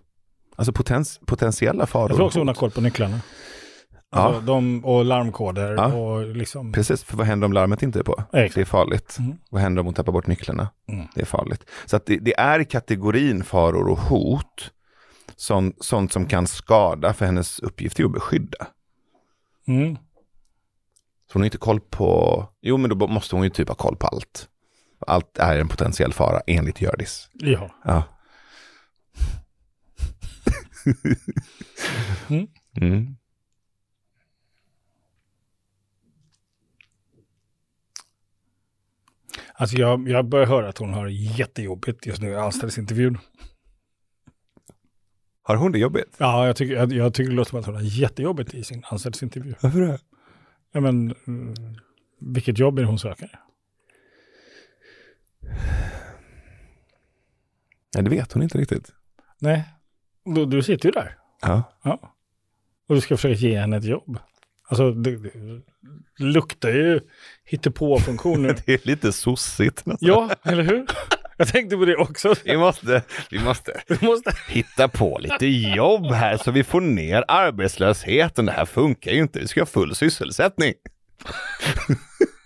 Alltså 0.55 0.73
potens, 0.73 1.19
potentiella 1.25 1.85
faror 1.85 2.09
Jag 2.09 2.15
tror 2.17 2.25
också 2.25 2.39
hon 2.39 2.47
har 2.47 2.55
koll 2.55 2.71
på 2.71 2.81
nycklarna. 2.81 3.21
Ja, 4.11 4.19
Alltså, 4.19 4.41
de, 4.41 4.85
och 4.85 5.05
larmkoder 5.05 5.73
Ja. 5.73 5.93
och 5.93 6.35
liksom... 6.35 6.71
precis. 6.71 7.03
För 7.03 7.17
vad 7.17 7.27
händer 7.27 7.45
om 7.45 7.53
larmet 7.53 7.83
inte 7.83 7.99
är 7.99 8.03
på? 8.03 8.23
Exakt. 8.33 8.55
Det 8.55 8.61
är 8.61 8.65
farligt. 8.65 9.15
Mm. 9.19 9.37
Vad 9.49 9.61
händer 9.61 9.79
om 9.79 9.85
hon 9.85 9.93
tappar 9.93 10.11
bort 10.11 10.27
nycklarna? 10.27 10.67
Mm. 10.87 11.07
Det 11.15 11.21
är 11.21 11.25
farligt. 11.25 11.69
Så 11.85 11.95
att 11.95 12.05
det, 12.05 12.17
det 12.17 12.33
är 12.39 12.63
kategorin 12.63 13.43
faror 13.43 13.87
och 13.89 13.99
hot. 13.99 14.71
Sånt, 15.35 15.75
sånt 15.83 16.11
som 16.11 16.25
kan 16.25 16.47
skada, 16.47 17.13
för 17.13 17.25
hennes 17.25 17.59
uppgift 17.59 17.99
är 17.99 18.05
att 18.05 18.11
beskydda. 18.13 18.67
Mm. 19.67 19.95
Så 21.27 21.33
hon 21.33 21.41
har 21.41 21.45
inte 21.45 21.57
koll 21.57 21.79
på, 21.79 22.45
jo 22.61 22.77
men 22.77 22.99
då 22.99 23.07
måste 23.07 23.35
hon 23.35 23.43
ju 23.43 23.49
typ 23.49 23.67
ha 23.67 23.75
koll 23.75 23.95
på 23.95 24.07
allt. 24.07 24.49
Allt 25.07 25.37
är 25.37 25.59
en 25.59 25.67
potentiell 25.67 26.13
fara 26.13 26.41
enligt 26.47 26.81
Hjördis. 26.81 27.29
Ja. 27.33 27.69
Ja. 27.83 28.03
Mm. 32.29 32.47
Mm. 32.81 33.15
Alltså 39.53 39.77
jag, 39.77 40.09
jag 40.09 40.25
börjar 40.25 40.47
höra 40.47 40.69
att 40.69 40.77
hon 40.77 40.93
har 40.93 41.07
jättejobbigt 41.07 42.05
just 42.05 42.21
nu 42.21 42.29
i 42.29 42.35
anställningsintervjun. 42.35 43.17
Har 45.45 45.55
hon 45.55 45.71
det 45.71 45.79
jobbigt? 45.79 46.15
Ja, 46.17 46.47
jag 46.47 46.55
tycker, 46.55 46.75
jag, 46.75 46.93
jag 46.93 47.13
tycker 47.13 47.29
det 47.29 47.35
låter 47.35 47.49
som 47.49 47.59
att 47.59 47.65
hon 47.65 47.75
har 47.75 47.81
jättejobbigt 47.81 48.53
i 48.53 48.63
sin 48.63 48.83
anställningsintervju. 48.87 49.53
Varför 49.61 49.81
det? 49.81 49.99
Ja, 50.71 50.81
men 50.81 51.15
mm, 51.27 51.53
vilket 52.19 52.59
jobb 52.59 52.77
är 52.77 52.81
det 52.83 52.87
hon 52.87 52.99
söker? 52.99 53.39
Nej, 57.95 58.03
det 58.03 58.09
vet 58.09 58.31
hon 58.31 58.43
inte 58.43 58.57
riktigt. 58.57 58.91
Nej, 59.39 59.63
du, 60.25 60.45
du 60.45 60.63
sitter 60.63 60.85
ju 60.85 60.91
där. 60.91 61.17
Ja. 61.41 61.63
Ja. 61.83 62.15
Och 62.87 62.95
du 62.95 63.01
ska 63.01 63.17
försöka 63.17 63.33
ge 63.39 63.59
henne 63.59 63.77
ett 63.77 63.83
jobb. 63.83 64.19
Alltså, 64.67 64.91
det, 64.91 65.17
det 66.17 66.23
luktar 66.23 66.69
ju 66.69 66.99
hittepå-funktion 67.45 68.41
nu. 68.41 68.55
Det 68.65 68.73
är 68.73 68.87
lite 68.87 69.11
sossigt. 69.13 69.85
nästan. 69.85 70.09
ja, 70.09 70.29
eller 70.43 70.63
hur? 70.63 70.85
Jag 71.37 71.47
tänkte 71.47 71.77
på 71.77 71.85
det 71.85 71.95
också. 71.95 72.35
Vi 72.45 72.57
måste, 72.57 73.01
vi 73.29 73.39
måste 73.39 73.81
Du 73.87 74.05
måste... 74.05 74.31
hitta 74.49 74.87
på 74.87 75.17
lite 75.21 75.47
jobb 75.47 76.05
här 76.05 76.37
så 76.37 76.51
vi 76.51 76.63
får 76.63 76.81
ner 76.81 77.23
arbetslösheten. 77.27 78.45
Det 78.45 78.51
här 78.51 78.65
funkar 78.65 79.11
ju 79.11 79.19
inte. 79.19 79.39
Vi 79.39 79.47
ska 79.47 79.61
ha 79.61 79.65
full 79.65 79.95
sysselsättning. 79.95 80.73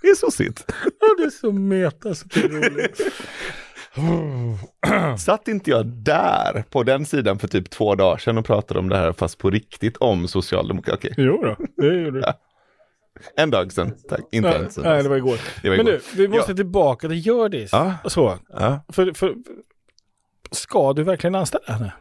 Det 0.02 0.12
är 0.12 0.16
sossigt. 0.16 0.66
Ja, 1.00 1.08
det 1.18 1.24
är 1.24 1.30
så 1.30 1.52
meta 1.52 2.16
så 2.16 2.28
det 2.28 2.40
är 2.40 2.50
roligt. 2.50 3.02
Satt 5.20 5.48
inte 5.48 5.70
jag 5.72 5.86
där 5.86 6.64
på 6.70 6.84
den 6.84 7.06
sidan 7.06 7.40
för 7.40 7.48
typ 7.48 7.70
två 7.70 7.96
dagar 7.96 8.18
sedan 8.18 8.38
och 8.38 8.46
pratade 8.46 8.80
om 8.80 8.90
det 8.90 8.98
här 8.98 9.14
fast 9.14 9.38
på 9.38 9.50
riktigt 9.50 9.98
om 9.98 10.28
socialdemokrati? 10.28 11.14
Jo 11.18 11.42
då, 11.44 11.56
det 11.82 11.88
gjorde 11.88 12.12
du. 12.12 12.20
Ja. 12.20 12.34
En 13.36 13.50
dag 13.52 13.72
sedan, 13.72 13.98
tack. 14.10 14.22
Inte 14.32 14.50
ens. 14.50 14.74
sedan 14.74 14.84
nej, 14.84 15.04
det 15.04 15.10
var 15.10 15.16
igår. 15.18 15.40
Det 15.62 15.70
var 15.70 15.78
Men 15.78 15.88
igår. 15.88 16.02
du, 16.16 16.28
vi 16.28 16.28
måste 16.28 16.56
tillbaka 16.56 17.08
till 17.08 17.26
Hjördis. 17.26 17.70
Ja. 17.72 17.94
Så, 18.06 18.38
Ja. 18.50 18.86
för, 18.90 19.14
för, 19.14 19.36
ska 20.52 20.94
du 20.94 21.04
verkligen 21.04 21.36
anställa 21.36 21.74
henne? 21.74 21.94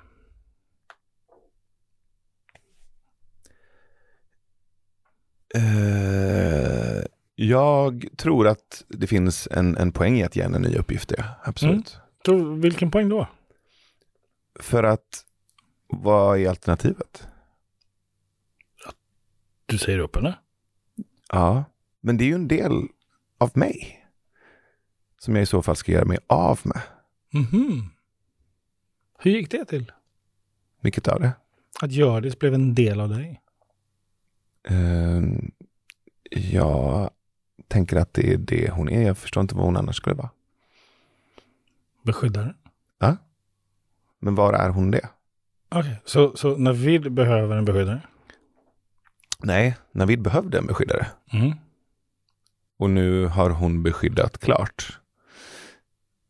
Eh, 5.54 7.04
jag 7.34 8.04
tror 8.16 8.48
att 8.48 8.84
det 8.88 9.06
finns 9.06 9.48
en, 9.50 9.76
en 9.76 9.92
poäng 9.92 10.18
i 10.18 10.24
att 10.24 10.36
ge 10.36 10.42
henne 10.42 10.58
nya 10.58 10.78
uppgifter. 10.78 11.24
Absolut. 11.42 11.96
Så, 12.26 12.54
vilken 12.54 12.90
poäng 12.90 13.08
då? 13.08 13.26
För 14.60 14.82
att, 14.84 15.24
vad 15.88 16.38
är 16.38 16.48
alternativet? 16.48 17.26
Du 19.66 19.78
säger 19.78 19.98
upp 19.98 20.16
henne? 20.16 20.38
Ja, 21.32 21.64
men 22.00 22.16
det 22.16 22.24
är 22.24 22.26
ju 22.26 22.34
en 22.34 22.48
del 22.48 22.88
av 23.38 23.50
mig. 23.54 24.06
Som 25.18 25.34
jag 25.34 25.42
i 25.42 25.46
så 25.46 25.62
fall 25.62 25.76
ska 25.76 25.92
göra 25.92 26.04
mig 26.04 26.18
av 26.26 26.60
med. 26.64 26.82
Mhm. 27.30 27.90
Hur 29.18 29.30
gick 29.30 29.50
det 29.50 29.64
till? 29.64 29.92
Vilket 30.80 31.08
av 31.08 31.20
det? 31.20 31.32
Att 31.80 31.92
Hjördis 31.92 32.38
blev 32.38 32.54
en 32.54 32.74
del 32.74 33.00
av 33.00 33.08
dig? 33.08 33.40
Eh, 34.68 35.22
jag 36.30 37.10
tänker 37.68 37.96
att 37.96 38.14
det 38.14 38.32
är 38.32 38.36
det 38.36 38.70
hon 38.70 38.88
är. 38.88 39.06
Jag 39.06 39.18
förstår 39.18 39.40
inte 39.40 39.54
vad 39.54 39.64
hon 39.64 39.76
annars 39.76 39.96
skulle 39.96 40.16
vara. 40.16 40.30
Beskyddare? 42.02 42.54
Men 44.18 44.34
var 44.34 44.52
är 44.52 44.70
hon 44.70 44.90
det? 44.90 45.08
Okej, 45.68 46.00
så, 46.04 46.36
så 46.36 46.56
när 46.56 46.72
vi 46.72 46.98
behöver 46.98 47.56
en 47.56 47.64
beskyddare, 47.64 48.00
Nej, 49.38 49.76
Navid 49.92 50.22
behövde 50.22 50.58
en 50.58 50.66
beskyddare. 50.66 51.06
Mm. 51.32 51.52
Och 52.78 52.90
nu 52.90 53.26
har 53.26 53.50
hon 53.50 53.82
beskyddat 53.82 54.38
klart. 54.38 54.98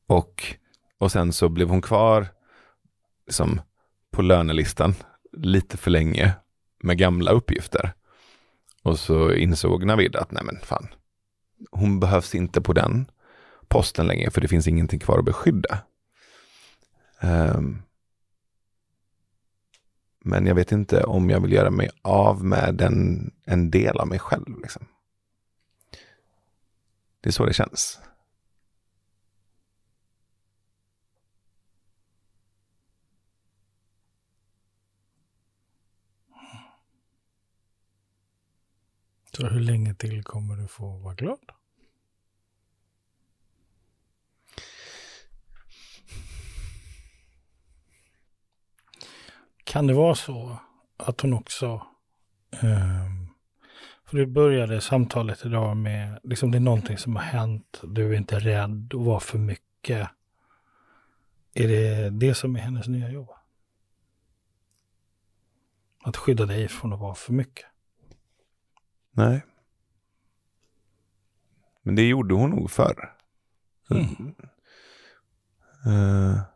Och, 0.06 0.44
och 0.98 1.12
sen 1.12 1.32
så 1.32 1.48
blev 1.48 1.68
hon 1.68 1.82
kvar 1.82 2.26
liksom, 3.26 3.60
på 4.10 4.22
lönelistan 4.22 4.94
lite 5.32 5.76
för 5.76 5.90
länge 5.90 6.32
med 6.82 6.98
gamla 6.98 7.30
uppgifter. 7.30 7.92
Och 8.82 8.98
så 8.98 9.32
insåg 9.32 9.84
Navid 9.84 10.16
att 10.16 10.32
nej 10.32 10.42
men 10.44 10.58
fan, 10.62 10.88
hon 11.70 12.00
behövs 12.00 12.34
inte 12.34 12.60
på 12.60 12.72
den 12.72 13.10
posten 13.68 14.06
längre 14.06 14.30
för 14.30 14.40
det 14.40 14.48
finns 14.48 14.68
ingenting 14.68 15.00
kvar 15.00 15.18
att 15.18 15.24
beskydda. 15.24 15.78
Um, 17.22 17.82
men 20.26 20.46
jag 20.46 20.54
vet 20.54 20.72
inte 20.72 21.04
om 21.04 21.30
jag 21.30 21.40
vill 21.40 21.52
göra 21.52 21.70
mig 21.70 21.90
av 22.02 22.44
med 22.44 22.74
den, 22.74 23.30
en 23.44 23.70
del 23.70 23.96
av 23.96 24.08
mig 24.08 24.18
själv. 24.18 24.60
Liksom. 24.62 24.86
Det 27.20 27.28
är 27.28 27.32
så 27.32 27.46
det 27.46 27.52
känns. 27.52 28.00
Så 39.32 39.46
hur 39.46 39.60
länge 39.60 39.94
till 39.94 40.24
kommer 40.24 40.56
du 40.56 40.68
få 40.68 40.96
vara 40.96 41.14
glad? 41.14 41.55
Kan 49.66 49.86
det 49.86 49.94
vara 49.94 50.14
så 50.14 50.56
att 50.96 51.20
hon 51.20 51.32
också 51.34 51.86
um, 52.62 53.34
för 54.04 54.16
du 54.16 54.26
började 54.26 54.80
samtalet 54.80 55.44
idag 55.44 55.76
med, 55.76 56.20
liksom 56.22 56.50
det 56.50 56.58
är 56.58 56.60
någonting 56.60 56.98
som 56.98 57.16
har 57.16 57.22
hänt, 57.22 57.80
du 57.82 58.12
är 58.12 58.16
inte 58.16 58.38
rädd 58.38 58.94
och 58.94 59.04
var 59.04 59.20
för 59.20 59.38
mycket. 59.38 60.08
Är 61.54 61.68
det 61.68 62.10
det 62.10 62.34
som 62.34 62.56
är 62.56 62.60
hennes 62.60 62.88
nya 62.88 63.10
jobb? 63.10 63.28
Att 66.04 66.16
skydda 66.16 66.46
dig 66.46 66.68
från 66.68 66.92
att 66.92 67.00
vara 67.00 67.14
för 67.14 67.32
mycket? 67.32 67.66
Nej. 69.10 69.44
Men 71.82 71.94
det 71.94 72.02
gjorde 72.02 72.34
hon 72.34 72.50
nog 72.50 72.70
förr. 72.70 73.16
Mm. 73.90 74.34
Uh. 75.86 76.55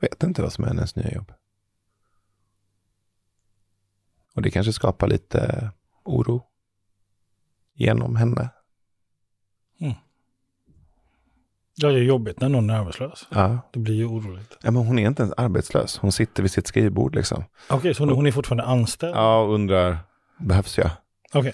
Vet 0.00 0.22
inte 0.22 0.42
vad 0.42 0.52
som 0.52 0.64
är 0.64 0.68
hennes 0.68 0.96
nya 0.96 1.10
jobb. 1.10 1.32
Och 4.34 4.42
det 4.42 4.50
kanske 4.50 4.72
skapar 4.72 5.08
lite 5.08 5.70
oro 6.04 6.42
genom 7.74 8.16
henne. 8.16 8.48
Mm. 9.80 9.94
Ja, 11.74 11.88
det 11.88 11.98
är 11.98 12.02
jobbigt 12.02 12.40
när 12.40 12.48
någon 12.48 12.70
är 12.70 12.74
arbetslös. 12.74 13.28
Ja. 13.30 13.58
Det 13.72 13.78
blir 13.78 13.94
ju 13.94 14.04
oroligt. 14.04 14.58
Ja, 14.62 14.70
men 14.70 14.86
hon 14.86 14.98
är 14.98 15.06
inte 15.06 15.22
ens 15.22 15.34
arbetslös. 15.36 15.98
Hon 15.98 16.12
sitter 16.12 16.42
vid 16.42 16.52
sitt 16.52 16.66
skrivbord 16.66 17.14
liksom. 17.14 17.44
Okej, 17.66 17.76
okay, 17.76 17.94
så 17.94 18.02
hon, 18.02 18.14
hon 18.14 18.26
är 18.26 18.32
fortfarande 18.32 18.64
anställd? 18.64 19.16
Ja, 19.16 19.40
och 19.40 19.54
undrar, 19.54 19.98
behövs 20.38 20.78
jag? 20.78 20.90
Okej. 21.32 21.40
Okay. 21.40 21.52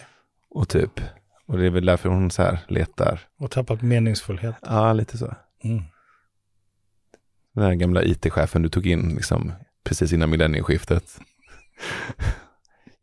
Och 0.49 0.69
typ, 0.69 1.01
och 1.47 1.59
det 1.59 1.67
är 1.67 1.71
väl 1.71 1.87
därför 1.87 2.09
hon 2.09 2.31
så 2.31 2.43
här 2.43 2.59
letar. 2.69 3.21
Och 3.39 3.51
tappat 3.51 3.83
meningsfullhet? 3.83 4.57
Ja, 4.63 4.93
lite 4.93 5.19
så. 5.19 5.35
Mm. 5.65 5.83
Den 7.57 7.65
här 7.65 7.75
gamla 7.75 8.03
it-chefen 8.03 8.63
du 8.63 8.69
tog 8.69 8.87
in 8.87 9.15
liksom 9.15 9.53
precis 9.85 10.13
innan 10.13 10.31
millennieskiftet. 10.31 11.21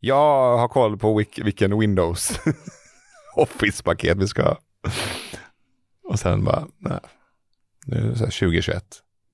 Jag 0.00 0.58
har 0.58 0.68
koll 0.68 0.98
på 0.98 1.24
vilken 1.36 1.78
Windows 1.78 2.40
Office-paket 3.36 4.18
vi 4.18 4.28
ska 4.28 4.42
ha. 4.42 4.58
Och 6.04 6.18
sen 6.18 6.44
bara, 6.44 6.66
nej. 6.78 7.00
Nu 7.86 7.96
är 7.96 8.02
det 8.02 8.18
så 8.18 8.24
2021. 8.24 8.84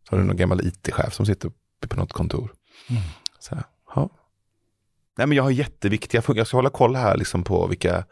Så 0.09 0.15
har 0.15 0.19
du 0.19 0.25
någon 0.25 0.37
gammal 0.37 0.67
it-chef 0.67 1.13
som 1.15 1.27
sitter 1.27 1.51
på 1.89 1.97
något 1.97 2.13
kontor. 2.13 2.53
Mm. 2.91 3.03
Så 3.39 3.55
här, 3.55 3.65
ja. 3.95 4.11
Nej 5.19 5.27
men 5.27 5.37
jag 5.37 5.43
har 5.43 5.51
jätteviktiga 5.51 6.23
funktioner. 6.23 6.41
Jag 6.41 6.47
ska 6.47 6.57
hålla 6.57 6.71
koll 6.71 6.97
här 6.97 7.17
liksom 7.17 7.45
på 7.45 7.67
vilka, 7.67 8.05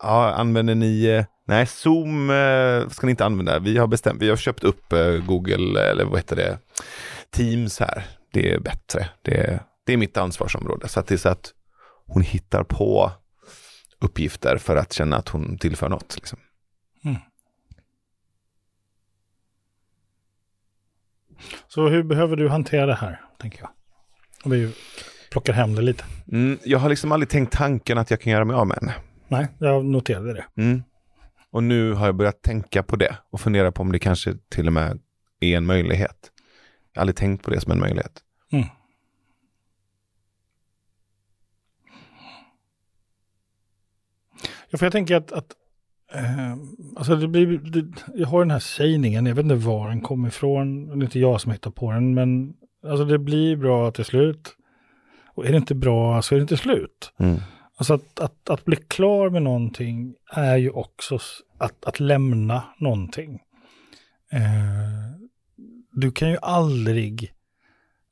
ja, 0.00 0.32
använder 0.32 0.74
ni, 0.74 1.04
eh, 1.04 1.24
nej 1.44 1.66
Zoom 1.66 2.30
eh, 2.30 2.88
ska 2.88 3.06
ni 3.06 3.10
inte 3.10 3.24
använda. 3.24 3.58
Vi 3.58 3.78
har 3.78 3.86
bestämt, 3.86 4.22
vi 4.22 4.30
har 4.30 4.36
köpt 4.36 4.64
upp 4.64 4.92
eh, 4.92 5.12
Google, 5.26 5.80
eller 5.90 6.04
vad 6.04 6.18
heter 6.18 6.36
det, 6.36 6.58
Teams 7.30 7.80
här. 7.80 8.04
Det 8.32 8.52
är 8.52 8.58
bättre. 8.58 9.08
Det 9.22 9.36
är, 9.36 9.62
det 9.84 9.92
är 9.92 9.96
mitt 9.96 10.16
ansvarsområde. 10.16 10.88
Så 10.88 11.00
att 11.00 11.06
det 11.06 11.14
är 11.14 11.18
så 11.18 11.28
att 11.28 11.52
hon 12.06 12.22
hittar 12.22 12.64
på 12.64 13.12
uppgifter 14.00 14.56
för 14.58 14.76
att 14.76 14.92
känna 14.92 15.16
att 15.16 15.28
hon 15.28 15.58
tillför 15.58 15.88
något. 15.88 16.16
Liksom. 16.16 16.38
Mm. 17.04 17.16
Så 21.68 21.88
hur 21.88 22.02
behöver 22.02 22.36
du 22.36 22.48
hantera 22.48 22.86
det 22.86 22.94
här, 22.94 23.20
tänker 23.38 23.60
jag? 23.60 23.70
Om 24.44 24.50
vi 24.50 24.74
plockar 25.30 25.52
hem 25.52 25.74
det 25.74 25.82
lite. 25.82 26.04
Mm, 26.32 26.58
jag 26.64 26.78
har 26.78 26.88
liksom 26.88 27.12
aldrig 27.12 27.28
tänkt 27.28 27.52
tanken 27.52 27.98
att 27.98 28.10
jag 28.10 28.20
kan 28.20 28.32
göra 28.32 28.44
mig 28.44 28.56
av 28.56 28.66
med 28.66 28.76
henne. 28.76 28.94
Nej, 29.28 29.48
jag 29.58 29.84
noterade 29.84 30.32
det. 30.32 30.44
Mm. 30.56 30.82
Och 31.54 31.62
nu 31.62 31.92
har 31.92 32.06
jag 32.06 32.16
börjat 32.16 32.42
tänka 32.42 32.82
på 32.82 32.96
det 32.96 33.16
och 33.30 33.40
fundera 33.40 33.72
på 33.72 33.82
om 33.82 33.92
det 33.92 33.98
kanske 33.98 34.34
till 34.48 34.66
och 34.66 34.72
med 34.72 35.00
är 35.40 35.56
en 35.56 35.66
möjlighet. 35.66 36.30
Jag 36.92 37.00
har 37.00 37.02
aldrig 37.02 37.16
tänkt 37.16 37.44
på 37.44 37.50
det 37.50 37.60
som 37.60 37.72
en 37.72 37.80
möjlighet. 37.80 38.22
Mm. 38.52 38.66
Ja, 44.70 44.78
för 44.78 44.86
jag 44.86 44.92
tänker 44.92 45.16
att, 45.16 45.32
att 45.32 45.52
eh, 46.14 46.52
alltså 46.96 47.16
det 47.16 47.28
blir, 47.28 47.58
det, 47.58 48.02
jag 48.14 48.28
har 48.28 48.40
den 48.40 48.50
här 48.50 48.58
sägningen, 48.58 49.26
jag 49.26 49.34
vet 49.34 49.42
inte 49.42 49.54
var 49.54 49.88
den 49.88 50.00
kommer 50.00 50.28
ifrån, 50.28 50.86
det 50.86 50.92
är 50.92 51.04
inte 51.04 51.20
jag 51.20 51.40
som 51.40 51.52
hittar 51.52 51.70
på 51.70 51.92
den, 51.92 52.14
men 52.14 52.54
alltså 52.84 53.04
det 53.04 53.18
blir 53.18 53.56
bra 53.56 53.90
till 53.90 54.04
slut. 54.04 54.56
Och 55.26 55.46
är 55.46 55.50
det 55.50 55.56
inte 55.56 55.74
bra 55.74 56.22
så 56.22 56.34
är 56.34 56.38
det 56.38 56.42
inte 56.42 56.56
slut. 56.56 57.12
Mm. 57.18 57.40
Alltså 57.76 57.94
att, 57.94 58.20
att, 58.20 58.50
att 58.50 58.64
bli 58.64 58.76
klar 58.76 59.30
med 59.30 59.42
någonting 59.42 60.14
är 60.32 60.56
ju 60.56 60.70
också 60.70 61.18
att, 61.58 61.84
att 61.84 62.00
lämna 62.00 62.62
någonting. 62.78 63.40
Eh, 64.32 64.40
du 65.92 66.12
kan 66.12 66.30
ju 66.30 66.38
aldrig 66.42 67.32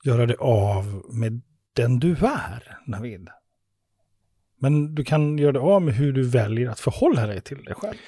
göra 0.04 0.26
det 0.26 0.36
av 0.36 1.02
med 1.12 1.40
den 1.72 1.98
du 1.98 2.12
är, 2.12 2.78
Navid. 2.86 3.28
Men 4.58 4.94
du 4.94 5.04
kan 5.04 5.38
göra 5.38 5.52
det 5.52 5.60
av 5.60 5.82
med 5.82 5.94
hur 5.94 6.12
du 6.12 6.22
väljer 6.22 6.70
att 6.70 6.80
förhålla 6.80 7.26
dig 7.26 7.40
till 7.40 7.64
dig 7.64 7.74
själv. 7.74 7.98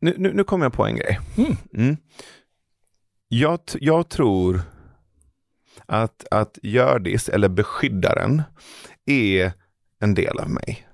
Nu, 0.00 0.14
nu, 0.18 0.32
nu 0.32 0.44
kommer 0.44 0.64
jag 0.64 0.72
på 0.72 0.86
en 0.86 0.96
grej. 0.96 1.20
Mm. 1.36 1.56
Mm. 1.74 1.96
Jag, 3.28 3.60
jag 3.80 4.08
tror 4.08 4.60
att, 5.86 6.26
att 6.30 6.58
Gördis, 6.62 7.28
eller 7.28 7.48
beskyddaren, 7.48 8.42
är 9.06 9.52
en 10.00 10.14
del 10.14 10.38
av 10.38 10.50
mig. 10.50 10.86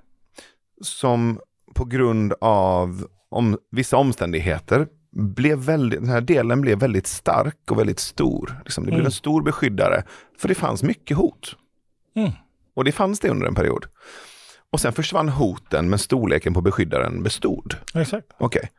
Som 0.82 1.40
på 1.74 1.84
grund 1.84 2.34
av 2.40 3.06
om, 3.28 3.58
vissa 3.70 3.96
omständigheter 3.96 4.86
blev 5.12 5.58
väldigt, 5.58 6.00
den 6.00 6.08
här 6.08 6.20
delen 6.20 6.60
blev 6.60 6.78
väldigt 6.78 7.06
stark 7.06 7.70
och 7.70 7.78
väldigt 7.78 7.98
stor. 8.00 8.60
Liksom, 8.64 8.84
det 8.84 8.88
blev 8.88 8.98
Mm. 9.00 9.06
en 9.06 9.12
stor 9.12 9.42
beskyddare, 9.42 10.02
för 10.38 10.48
det 10.48 10.54
fanns 10.54 10.82
mycket 10.82 11.16
hot. 11.16 11.56
Mm. 12.16 12.30
Och 12.74 12.84
det 12.84 12.92
fanns 12.92 13.20
det 13.20 13.28
under 13.28 13.46
en 13.46 13.54
period. 13.54 13.86
Och 14.70 14.80
sen 14.80 14.92
försvann 14.92 15.28
hoten, 15.28 15.90
men 15.90 15.98
storleken 15.98 16.54
på 16.54 16.60
beskyddaren 16.60 17.22
bestod. 17.22 17.76
Exakt. 17.94 18.26
Okej. 18.38 18.70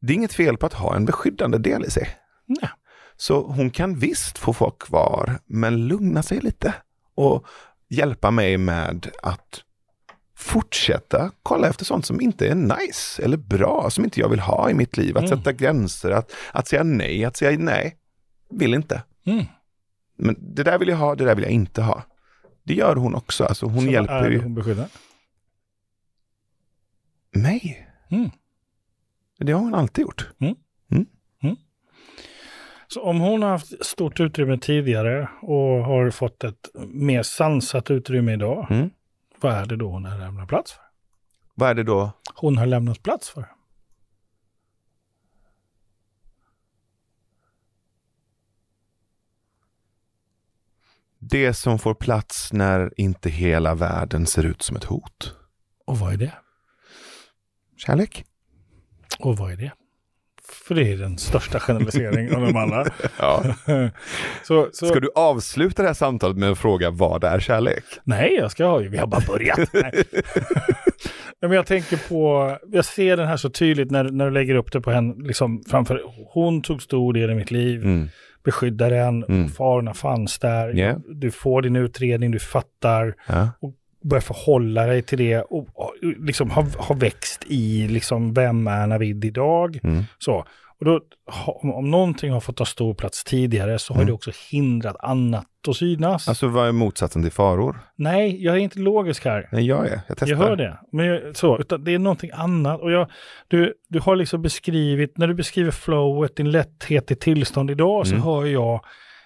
Det 0.00 0.12
är 0.12 0.14
inget 0.14 0.32
fel 0.32 0.56
på 0.56 0.66
att 0.66 0.74
ha 0.74 0.96
en 0.96 1.04
beskyddande 1.04 1.58
del 1.58 1.84
i 1.84 1.90
sig. 1.90 2.08
Nej. 2.46 2.70
Så 3.16 3.42
hon 3.46 3.70
kan 3.70 3.98
visst 3.98 4.38
få 4.38 4.52
vara 4.52 4.70
kvar, 4.70 5.38
men 5.46 5.86
lugna 5.88 6.22
sig 6.22 6.40
lite. 6.40 6.74
Och 7.14 7.46
hjälpa 7.88 8.30
mig 8.30 8.58
med 8.58 9.10
att 9.22 9.60
fortsätta 10.36 11.30
kolla 11.42 11.68
efter 11.68 11.84
sånt 11.84 12.06
som 12.06 12.20
inte 12.20 12.48
är 12.48 12.54
nice 12.54 13.22
eller 13.22 13.36
bra, 13.36 13.90
som 13.90 14.04
inte 14.04 14.20
jag 14.20 14.28
vill 14.28 14.40
ha 14.40 14.70
i 14.70 14.74
mitt 14.74 14.96
liv. 14.96 15.16
Att 15.18 15.24
Mm. 15.24 15.38
sätta 15.38 15.52
gränser, 15.52 16.10
att, 16.10 16.32
att 16.52 16.68
säga 16.68 16.82
nej, 16.82 17.24
att 17.24 17.36
säga 17.36 17.58
nej. 17.58 17.96
Vill 18.50 18.74
inte. 18.74 19.02
Mm. 19.26 19.44
Men 20.16 20.36
det 20.40 20.62
där 20.62 20.78
vill 20.78 20.88
jag 20.88 20.96
ha, 20.96 21.14
det 21.14 21.24
där 21.24 21.34
vill 21.34 21.44
jag 21.44 21.52
inte 21.52 21.82
ha. 21.82 22.02
Det 22.62 22.74
gör 22.74 22.96
hon 22.96 23.14
också. 23.14 23.44
Alltså 23.44 23.66
hon 23.66 23.80
Så 23.84 23.90
hjälper 23.90 24.14
är 24.14 24.28
det 24.28 24.34
ju 24.34 24.42
hon 24.42 24.54
beskyddar? 24.54 24.88
mig. 27.32 27.88
Mm. 28.10 28.30
Det 29.38 29.52
har 29.52 29.60
hon 29.60 29.74
alltid 29.74 30.02
gjort. 30.02 30.28
Om 32.96 33.20
hon 33.20 33.42
har 33.42 33.50
haft 33.50 33.86
stort 33.86 34.20
utrymme 34.20 34.58
tidigare 34.58 35.28
och 35.42 35.84
har 35.84 36.10
fått 36.10 36.44
ett 36.44 36.70
mer 36.74 37.22
sansat 37.22 37.90
utrymme 37.90 38.32
idag, 38.32 38.66
mm. 38.70 38.90
vad 39.40 39.52
är 39.52 39.66
det 39.66 39.76
då 39.76 39.88
hon 39.88 40.04
har 40.04 40.18
lämnat 40.18 40.48
plats 40.48 40.72
för? 40.72 40.82
Vad 41.54 41.70
är 41.70 41.74
det 41.74 41.82
då? 41.82 42.12
Hon 42.34 42.56
har 42.56 42.66
lämnat 42.66 43.02
plats 43.02 43.30
för. 43.30 43.46
Det 51.18 51.54
som 51.54 51.78
får 51.78 51.94
plats 51.94 52.52
när 52.52 53.00
inte 53.00 53.30
hela 53.30 53.74
världen 53.74 54.26
ser 54.26 54.46
ut 54.46 54.62
som 54.62 54.76
ett 54.76 54.84
hot. 54.84 55.34
Och 55.84 55.98
vad 55.98 56.12
är 56.12 56.16
det? 56.16 56.32
Kärlek. 57.76 58.24
Och 59.18 59.36
vad 59.36 59.52
är 59.52 59.56
det? 59.56 59.72
För 60.48 60.74
det 60.74 60.92
är 60.92 60.96
den 60.96 61.18
största 61.18 61.60
generaliseringen 61.60 62.34
av 62.34 62.40
de 62.42 62.56
alla. 62.56 62.86
Ja. 63.18 63.44
så, 64.42 64.68
så, 64.72 64.86
Ska 64.86 65.00
du 65.00 65.10
avsluta 65.14 65.82
det 65.82 65.88
här 65.88 65.94
samtalet 65.94 66.36
med 66.36 66.50
att 66.50 66.58
fråga 66.58 66.90
vad 66.90 67.24
är 67.24 67.40
kärlek? 67.40 67.84
Nej, 68.04 68.34
jag 68.40 68.50
ska 68.50 68.64
ha 68.66 68.78
Vi 68.78 68.96
har 68.98 69.06
bara 69.06 69.22
börjat. 69.28 69.58
Nej. 69.72 70.04
Men 71.40 71.52
jag 71.52 71.66
tänker 71.66 72.08
på, 72.08 72.56
jag 72.72 72.84
ser 72.84 73.16
den 73.16 73.28
här 73.28 73.36
så 73.36 73.50
tydligt 73.50 73.90
när, 73.90 74.04
när 74.04 74.24
du 74.24 74.30
lägger 74.30 74.54
upp 74.54 74.72
det 74.72 74.80
på 74.80 74.90
henne, 74.90 75.14
liksom 75.26 75.62
framför, 75.70 76.02
hon 76.32 76.62
tog 76.62 76.82
stor 76.82 77.12
del 77.12 77.30
i 77.30 77.34
mitt 77.34 77.50
liv, 77.50 77.82
Mm. 77.84 78.08
beskyddade 78.44 78.96
den, 78.96 79.24
Mm. 79.24 79.48
farorna 79.48 79.94
fanns 79.94 80.38
där, 80.38 80.76
Yeah. 80.78 80.98
du 81.08 81.30
får 81.30 81.62
din 81.62 81.76
utredning, 81.76 82.30
du 82.30 82.38
fattar, 82.38 83.14
Ja. 83.28 83.48
Börjar 84.04 84.20
förhålla 84.22 84.86
dig 84.86 85.02
till 85.02 85.18
det 85.18 85.40
och, 85.40 85.68
och 85.74 85.92
liksom 86.02 86.50
har, 86.50 86.66
har 86.78 86.94
växt 86.94 87.44
i 87.46 87.88
liksom 87.88 88.34
vem 88.34 88.66
är 88.66 88.86
Navid 88.86 89.24
idag. 89.24 89.78
Mm. 89.82 90.04
Så. 90.18 90.44
Och 90.78 90.84
då, 90.84 91.00
om, 91.46 91.74
om 91.74 91.90
någonting 91.90 92.32
har 92.32 92.40
fått 92.40 92.56
ta 92.56 92.64
stor 92.64 92.94
plats 92.94 93.24
tidigare 93.24 93.78
så 93.78 93.92
har 93.94 93.98
Mm. 94.00 94.06
det 94.06 94.12
också 94.12 94.30
hindrat 94.50 94.96
annat 94.98 95.46
att 95.68 95.76
synas. 95.76 96.28
Alltså 96.28 96.48
vad 96.48 96.68
är 96.68 96.72
motsatsen 96.72 97.22
till 97.22 97.32
faror? 97.32 97.76
Nej, 97.96 98.44
jag 98.44 98.54
är 98.54 98.58
inte 98.58 98.78
logisk 98.78 99.24
här. 99.24 99.48
Nej, 99.52 99.66
jag 99.66 99.86
är. 99.86 99.90
Jag 100.08 100.16
testar. 100.18 100.26
Jag 100.26 100.36
hör 100.36 100.56
det. 100.56 100.78
Men 100.92 101.06
jag, 101.06 101.36
så, 101.36 101.58
utan 101.58 101.84
det 101.84 101.94
är 101.94 101.98
någonting 101.98 102.30
annat. 102.34 102.80
Och 102.80 102.90
jag, 102.92 103.10
du, 103.48 103.74
du 103.88 104.00
har 104.00 104.16
liksom 104.16 104.42
beskrivit, 104.42 105.18
när 105.18 105.26
du 105.28 105.34
beskriver 105.34 105.70
flowet, 105.70 106.36
din 106.36 106.50
lätthet 106.50 107.10
i 107.10 107.16
tillstånd 107.16 107.70
idag, 107.70 108.06
så 108.06 108.12
Mm. 108.14 108.24
hör 108.24 108.46
jag 108.46 108.80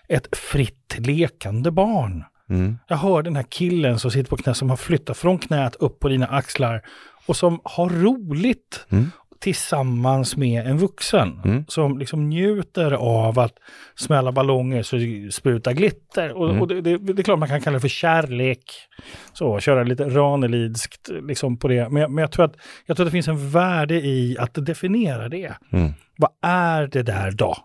ett 0.08 0.36
fritt 0.36 0.96
lekande 0.98 1.70
barn. 1.70 2.24
Mm. 2.50 2.78
Jag 2.88 2.96
hör 2.96 3.22
den 3.22 3.36
här 3.36 3.42
killen 3.48 3.98
som 3.98 4.10
sitter 4.10 4.30
på 4.30 4.36
knä, 4.36 4.54
som 4.54 4.70
har 4.70 4.76
flyttat 4.76 5.16
från 5.16 5.38
knät 5.38 5.74
upp 5.76 6.00
på 6.00 6.08
dina 6.08 6.26
axlar 6.26 6.82
och 7.26 7.36
som 7.36 7.60
har 7.64 7.88
roligt 7.90 8.86
Mm. 8.90 9.10
tillsammans 9.40 10.36
med 10.36 10.66
en 10.66 10.78
vuxen. 10.78 11.40
Mm. 11.44 11.64
Som 11.68 11.98
liksom 11.98 12.28
njuter 12.28 12.92
av 12.92 13.38
att 13.38 13.52
smälla 13.96 14.32
ballonger 14.32 14.82
så 14.82 14.96
sprutar 15.32 15.72
glitter. 15.72 16.32
Och, 16.32 16.48
Mm. 16.50 16.62
och 16.62 16.68
det, 16.68 16.80
det, 16.80 16.98
det 16.98 17.22
är 17.22 17.24
klart 17.24 17.38
man 17.38 17.48
kan 17.48 17.60
kalla 17.60 17.74
det 17.74 17.80
för 17.80 17.88
kärlek. 17.88 18.62
Så, 19.32 19.60
köra 19.60 19.82
lite 19.82 20.04
ranelidskt 20.08 21.08
liksom 21.22 21.56
på 21.56 21.68
det. 21.68 21.88
Men, 21.88 22.02
jag- 22.02 22.10
men 22.10 22.22
jag, 22.22 22.32
tror 22.32 22.44
att, 22.44 22.56
jag 22.86 22.96
tror 22.96 23.06
att 23.06 23.08
det 23.12 23.16
finns 23.16 23.28
en 23.28 23.50
värde 23.50 23.94
i 23.94 24.36
att 24.38 24.54
definiera 24.54 25.28
det. 25.28 25.52
Mm. 25.72 25.92
Vad 26.16 26.30
är 26.42 26.86
det 26.86 27.02
där 27.02 27.30
då? 27.30 27.56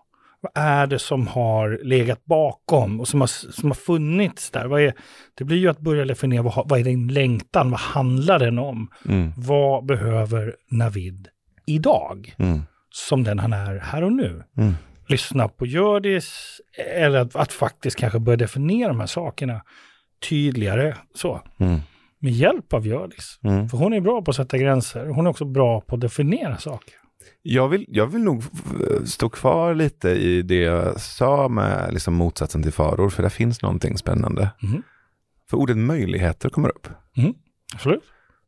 Vad 0.44 0.64
är 0.64 0.86
det 0.86 0.98
som 0.98 1.26
har 1.26 1.80
legat 1.82 2.24
bakom 2.24 3.00
och 3.00 3.08
som 3.08 3.20
har, 3.20 3.26
som 3.52 3.70
har 3.70 3.74
funnits 3.74 4.50
där? 4.50 4.66
Vad 4.66 4.80
är, 4.80 4.94
det 5.34 5.44
blir 5.44 5.56
ju 5.56 5.68
att 5.68 5.78
börja 5.78 6.04
definiera 6.04 6.42
vad, 6.42 6.68
vad 6.68 6.80
är 6.80 6.84
din 6.84 7.08
längtan? 7.08 7.70
Vad 7.70 7.80
handlar 7.80 8.38
den 8.38 8.58
om? 8.58 8.90
Mm. 9.08 9.32
Vad 9.36 9.86
behöver 9.86 10.56
Navid 10.70 11.28
idag? 11.66 12.34
Mm. 12.38 12.62
Som 12.90 13.24
den 13.24 13.38
han 13.38 13.52
är 13.52 13.78
här 13.78 14.04
och 14.04 14.12
nu. 14.12 14.44
Mm. 14.56 14.74
Lyssna 15.08 15.48
på 15.48 15.66
Hjördis 15.66 16.60
eller 16.94 17.18
att, 17.18 17.36
att 17.36 17.52
faktiskt 17.52 17.96
kanske 17.96 18.18
börja 18.18 18.36
definiera 18.36 18.88
de 18.88 19.00
här 19.00 19.06
sakerna 19.06 19.62
tydligare. 20.28 20.96
Så. 21.14 21.40
Mm. 21.58 21.80
Med 22.18 22.32
hjälp 22.32 22.72
av 22.72 22.86
Hjördis. 22.86 23.38
Mm. 23.44 23.68
För 23.68 23.78
hon 23.78 23.92
är 23.92 24.00
bra 24.00 24.22
på 24.22 24.30
att 24.30 24.36
sätta 24.36 24.58
gränser. 24.58 25.06
Hon 25.06 25.26
är 25.26 25.30
också 25.30 25.44
bra 25.44 25.80
på 25.80 25.94
att 25.94 26.00
definiera 26.00 26.58
saker. 26.58 26.94
Jag, 27.42 27.68
vill, 27.68 27.84
jag 27.88 28.06
vill 28.06 28.22
nog 28.22 28.42
stå 29.04 29.28
kvar 29.28 29.74
lite 29.74 30.08
i 30.10 30.42
det 30.42 30.56
jag 30.60 31.00
sa 31.00 31.48
med 31.48 31.88
liksom 31.92 32.14
motsatsen 32.14 32.62
till 32.62 32.72
faror, 32.72 33.10
för 33.10 33.22
det 33.22 33.30
finns 33.30 33.62
någonting 33.62 33.98
spännande. 33.98 34.50
Mhm. 34.62 34.82
För 35.50 35.56
ordet 35.56 35.76
möjligheter 35.76 36.48
kommer 36.48 36.68
upp. 36.68 36.88
Absolut. 37.74 38.02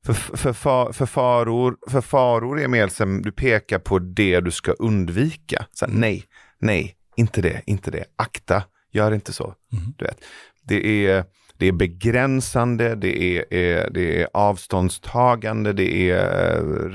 För, 0.07 0.13
för, 0.13 0.53
fa- 0.53 0.93
för, 0.93 1.07
faror, 1.07 1.77
för 1.89 2.01
faror 2.01 2.61
är 2.61 2.69
mer 2.69 2.89
som 2.89 3.23
du 3.23 3.33
pekar 3.33 3.79
på 3.79 3.99
det 3.99 4.41
du 4.41 4.51
ska 4.51 4.73
undvika. 4.73 5.67
Så 5.73 5.87
här, 5.87 5.93
nej, 5.93 6.25
nej, 6.59 6.97
inte 7.17 7.43
det, 7.43 7.63
inte 7.67 7.91
det, 7.91 8.05
akta, 8.17 8.63
gör 8.93 9.13
inte 9.13 9.33
så. 9.33 9.55
Mhm. 9.73 9.95
Du 9.97 10.05
vet. 10.05 10.19
Det, 10.63 11.07
är, 11.07 11.25
det 11.59 11.67
är 11.67 11.73
begränsande, 11.73 12.95
det 12.95 13.23
är, 13.23 13.55
är, 13.55 13.91
det 13.91 14.23
är 14.23 14.29
avståndstagande, 14.35 15.73
det 15.73 16.11
är 16.11 16.57
eh, 16.57 16.91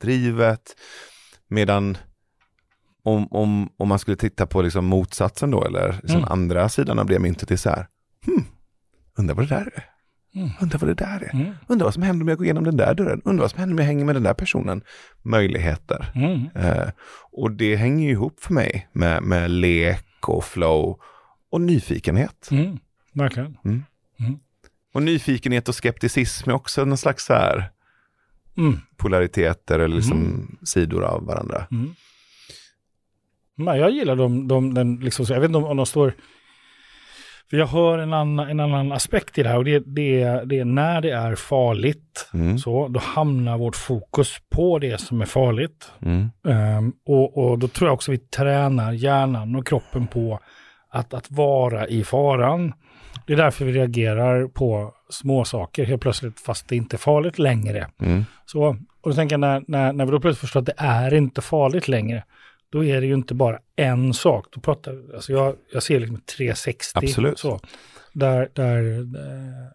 rädslodrivet. 0.00 0.76
Medan 1.48 1.96
om, 3.02 3.26
om, 3.30 3.72
om 3.76 3.88
man 3.88 3.98
skulle 3.98 4.16
titta 4.16 4.46
på 4.46 4.62
liksom 4.62 4.84
motsatsen 4.84 5.50
då, 5.50 5.64
eller 5.64 5.92
liksom 5.92 6.18
Mm. 6.18 6.32
andra 6.32 6.68
sidan 6.68 6.98
av 6.98 7.06
det 7.06 7.18
myntet, 7.18 7.50
är 7.50 7.56
så 7.56 7.70
här, 7.70 7.86
hmm, 8.26 8.44
undrar 9.18 9.34
vad 9.34 9.48
det 9.48 9.54
där 9.54 9.72
är. 9.74 9.84
Mm. 10.34 10.50
Undrar 10.60 10.78
vad 10.78 10.90
det 10.90 10.94
där 10.94 11.22
är. 11.22 11.34
Mm. 11.34 11.54
Undrar 11.68 11.84
vad 11.84 11.94
som 11.94 12.02
händer 12.02 12.24
om 12.24 12.28
jag 12.28 12.38
går 12.38 12.44
igenom 12.44 12.64
den 12.64 12.76
där 12.76 12.94
dörren. 12.94 13.22
Undrar 13.24 13.42
vad 13.42 13.50
som 13.50 13.60
händer 13.60 13.74
om 13.74 13.78
jag 13.78 13.86
hänger 13.86 14.04
med 14.04 14.14
den 14.16 14.22
där 14.22 14.34
personen. 14.34 14.82
Möjligheter. 15.22 16.12
Mm. 16.14 16.48
Eh, 16.54 16.88
och 17.32 17.50
det 17.50 17.76
hänger 17.76 18.04
ju 18.06 18.10
ihop 18.12 18.40
för 18.40 18.54
mig 18.54 18.88
med, 18.92 19.22
med 19.22 19.50
lek 19.50 20.28
och 20.28 20.44
flow 20.44 21.00
och 21.50 21.60
nyfikenhet. 21.60 22.48
Mm. 22.50 22.78
Verkligen. 23.12 23.56
Och 24.94 25.02
nyfikenhet 25.02 25.68
och 25.68 25.74
skepticism 25.74 26.50
är 26.50 26.54
också 26.54 26.82
en 26.82 26.96
slags 26.96 27.24
så 27.24 27.32
här 27.32 27.70
Mm. 28.58 28.78
polariteter 28.96 29.78
eller 29.78 29.96
liksom 29.96 30.48
sidor 30.64 31.04
av 31.04 31.26
varandra. 31.26 31.66
Mm. 31.70 31.94
Men 33.56 33.78
jag 33.78 33.90
gillar 33.90 34.16
dem, 34.16 34.48
de, 34.48 34.74
den, 34.74 34.96
liksom, 34.96 35.26
jag 35.28 35.40
vet 35.40 35.48
inte 35.48 35.58
om, 35.58 35.76
de 35.76 35.86
står... 35.86 36.12
För 37.50 37.56
jag 37.56 37.66
hör 37.66 37.98
en 37.98 38.12
annan, 38.12 38.48
en 38.50 38.60
annan 38.60 38.92
aspekt 38.92 39.38
i 39.38 39.42
det 39.42 39.48
här 39.48 39.56
och 39.56 39.64
det, 39.64 39.82
det, 39.86 40.22
är- 40.22 40.44
det 40.44 40.58
är 40.58 40.64
när 40.64 41.00
det 41.00 41.10
är 41.10 41.34
farligt. 41.34 42.28
Mm. 42.34 42.58
Så, 42.58 42.88
då 42.88 43.00
hamnar 43.00 43.58
vårt 43.58 43.76
fokus 43.76 44.36
på 44.50 44.78
det 44.78 45.00
som 45.00 45.20
är 45.20 45.24
farligt. 45.26 45.92
Mm. 46.02 46.28
Ehm, 46.48 46.92
och, 47.06 47.38
och 47.38 47.58
då 47.58 47.68
tror 47.68 47.88
jag 47.88 47.94
också 47.94 48.10
vi 48.10 48.18
tränar 48.18 48.92
hjärnan 48.92 49.56
och 49.56 49.66
kroppen 49.66 50.06
på 50.06 50.40
att, 50.90 51.14
att 51.14 51.30
vara 51.30 51.86
i 51.88 52.04
faran. 52.04 52.72
Det 53.26 53.32
är 53.32 53.36
därför 53.36 53.64
vi 53.64 53.72
reagerar 53.72 54.46
på 54.48 54.94
små 55.10 55.44
saker 55.44 55.84
helt 55.84 56.02
plötsligt 56.02 56.40
fast 56.40 56.68
det 56.68 56.76
inte 56.76 56.96
är 56.96 56.98
farligt 56.98 57.38
längre. 57.38 57.86
Mm. 58.00 58.24
Så, 58.46 58.76
och 59.00 59.10
då 59.10 59.12
tänker 59.12 59.34
jag 59.34 59.40
när, 59.40 59.64
när, 59.66 59.92
när 59.92 60.04
vi 60.06 60.12
då 60.12 60.20
plötsligt 60.20 60.40
förstår 60.40 60.60
att 60.60 60.66
det 60.66 60.74
är 60.76 61.14
inte 61.14 61.40
farligt 61.40 61.88
längre, 61.88 62.24
då 62.70 62.84
är 62.84 63.00
det 63.00 63.06
ju 63.06 63.14
inte 63.14 63.34
bara 63.34 63.58
en 63.76 64.14
sak. 64.14 64.46
Då 64.50 64.60
pratar, 64.60 65.14
alltså 65.14 65.32
jag, 65.32 65.54
jag 65.72 65.82
ser 65.82 66.00
liksom 66.00 66.20
360. 66.36 66.98
Absolut. 66.98 67.38
Så, 67.38 67.60
där, 68.12 68.48
där 68.52 69.00
eh, 69.00 69.68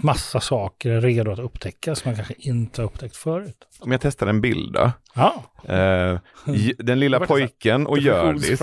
massa 0.00 0.40
saker 0.40 0.90
är 0.90 1.00
redo 1.00 1.30
att 1.32 1.38
upptäckas 1.38 1.98
som 1.98 2.08
man 2.08 2.16
kanske 2.16 2.34
inte 2.38 2.82
har 2.82 2.86
upptäckt 2.86 3.16
förut. 3.16 3.66
Om 3.80 3.92
jag 3.92 4.00
testar 4.00 4.26
en 4.26 4.40
bild 4.40 4.72
då. 4.72 4.92
Ja, 5.14 5.44
Eh, 5.64 6.18
den 6.78 7.00
lilla 7.00 7.26
pojken 7.26 7.86
och 7.86 7.98
Hjördis. 7.98 8.58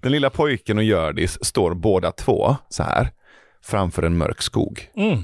Den 0.00 0.12
lilla 0.12 0.30
pojken 0.30 0.78
och 0.78 0.84
Hjördis 0.84 1.44
står 1.44 1.74
båda 1.74 2.12
två 2.12 2.56
så 2.68 2.82
här 2.82 3.10
framför 3.62 4.02
en 4.02 4.16
mörk 4.18 4.42
skog. 4.42 4.90
mm. 4.96 5.18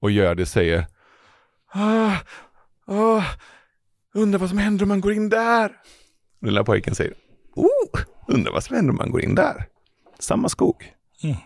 Och 0.00 0.10
Hjördis 0.10 0.50
säger 0.50 0.86
ah, 1.72 2.16
ah, 2.86 3.22
Undrar 4.14 4.38
vad 4.38 4.48
som 4.48 4.58
händer 4.58 4.82
om 4.84 4.88
man 4.88 5.00
går 5.00 5.12
in 5.12 5.28
där. 5.28 5.72
Den 6.40 6.50
lilla 6.50 6.64
pojken 6.64 6.94
säger 6.94 7.14
oh, 7.54 8.00
Undrar 8.28 8.52
vad 8.52 8.64
som 8.64 8.76
händer 8.76 8.90
om 8.90 8.96
man 8.96 9.10
går 9.10 9.24
in 9.24 9.34
där. 9.34 9.66
Samma 10.18 10.48
skog. 10.48 10.92
Mm. 11.22 11.36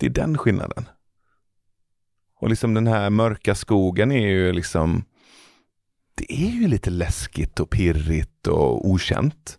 Det 0.00 0.06
är 0.06 0.10
den 0.10 0.38
skillnaden. 0.38 0.88
Och 2.34 2.48
liksom 2.48 2.74
den 2.74 2.86
här 2.86 3.10
mörka 3.10 3.54
skogen 3.54 4.12
är 4.12 4.28
ju 4.28 4.52
liksom 4.52 5.04
Det 6.14 6.32
är 6.32 6.50
ju 6.50 6.68
lite 6.68 6.90
läskigt 6.90 7.60
och 7.60 7.70
pirrigt 7.70 8.46
och 8.46 8.88
okänt. 8.88 9.58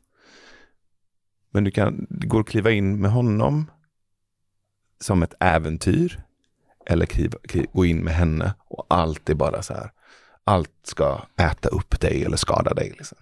Men 1.52 1.64
du 1.64 1.72
kan, 1.72 2.08
det 2.10 2.28
går 2.28 2.40
att 2.40 2.48
kliva 2.48 2.72
in 2.72 3.02
med 3.02 3.12
honom 3.12 3.72
som 5.00 5.24
ett 5.24 5.34
äventyr. 5.40 6.24
Eller 6.86 7.06
kliva, 7.06 7.40
kliva, 7.44 7.68
gå 7.74 7.86
in 7.86 8.00
med 8.04 8.14
henne 8.14 8.54
och 8.68 8.86
allt 8.90 9.30
är 9.30 9.36
bara 9.36 9.62
så 9.62 9.74
här. 9.74 9.92
Allt 10.44 10.72
ska 10.84 11.22
äta 11.38 11.70
upp 11.70 12.00
dig 12.00 12.26
eller 12.26 12.38
skada 12.38 12.74
dig. 12.74 12.90
Liksom. 12.90 13.18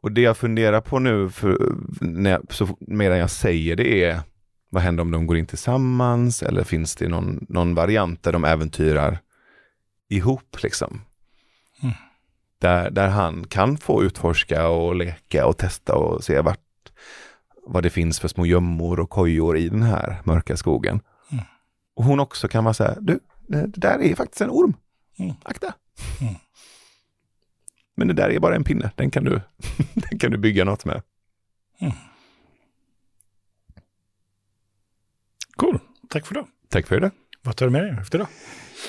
Och 0.00 0.12
det 0.12 0.20
jag 0.20 0.36
funderar 0.36 0.80
på 0.80 0.98
nu, 0.98 1.30
för, 1.30 1.74
när 2.00 2.30
jag, 2.30 2.42
så, 2.50 2.76
medan 2.80 3.18
jag 3.18 3.30
säger 3.30 3.76
det 3.76 4.04
är 4.04 4.20
vad 4.70 4.82
händer 4.82 5.02
om 5.02 5.10
de 5.10 5.26
går 5.26 5.36
in 5.36 5.46
tillsammans? 5.46 6.42
Eller 6.42 6.64
finns 6.64 6.96
det 6.96 7.08
någon, 7.08 7.46
någon 7.48 7.74
variant 7.74 8.22
där 8.22 8.32
de 8.32 8.44
äventyrar 8.44 9.18
ihop? 10.08 10.56
Liksom? 10.62 11.00
Mm. 11.82 11.94
Där, 12.58 12.90
där 12.90 13.08
han 13.08 13.44
kan 13.44 13.78
få 13.78 14.02
utforska 14.02 14.68
och 14.68 14.94
leka 14.94 15.46
och 15.46 15.58
testa 15.58 15.94
och 15.94 16.24
se 16.24 16.40
vart, 16.40 16.92
vad 17.66 17.82
det 17.82 17.90
finns 17.90 18.20
för 18.20 18.28
små 18.28 18.46
gömmor 18.46 19.00
och 19.00 19.10
kojor 19.10 19.56
i 19.56 19.68
den 19.68 19.82
här 19.82 20.20
mörka 20.24 20.56
skogen. 20.56 21.00
Mm. 21.32 21.44
Och 21.96 22.04
hon 22.04 22.20
också 22.20 22.48
kan 22.48 22.64
vara 22.64 22.74
så 22.74 22.84
här, 22.84 22.96
du, 23.00 23.20
det 23.46 23.66
där 23.66 24.02
är 24.02 24.14
faktiskt 24.14 24.40
en 24.40 24.50
orm. 24.50 24.74
Mm. 25.18 25.34
Akta. 25.42 25.74
Mm. 26.20 26.34
Men 28.00 28.08
det 28.08 28.14
där 28.14 28.30
är 28.30 28.38
bara 28.38 28.56
en 28.56 28.64
pinne, 28.64 28.90
den 28.96 29.10
kan 29.10 29.24
du, 29.24 29.30
den 29.94 30.18
kan 30.18 30.30
du 30.30 30.38
bygga 30.38 30.64
något 30.64 30.84
med. 30.84 31.02
Cool. 35.56 35.78
Tack 36.08 36.26
för 36.26 36.34
det. 36.34 36.44
Tack 36.68 36.86
för 36.86 37.00
det. 37.00 37.10
Vad 37.42 37.56
tar 37.56 37.66
du 37.66 37.72
med 37.72 37.82
dig 37.82 37.96
efter 38.00 38.18
då? 38.18 38.26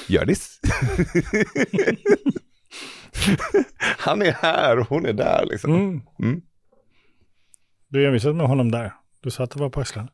Hjördis. 0.07 0.59
Han 3.77 4.21
är 4.21 4.31
här 4.31 4.79
och 4.79 4.87
hon 4.87 5.05
är 5.05 5.13
där 5.13 5.45
liksom. 5.45 5.75
Mm. 5.75 6.01
Mm. 6.19 6.41
Du 7.87 8.07
envisade 8.07 8.33
med 8.33 8.47
honom 8.47 8.71
där. 8.71 8.93
Du 9.21 9.31
sa 9.31 9.43
att 9.43 9.51
det 9.51 9.59
var 9.59 9.69
på 9.69 9.81
axlarna. 9.81 10.09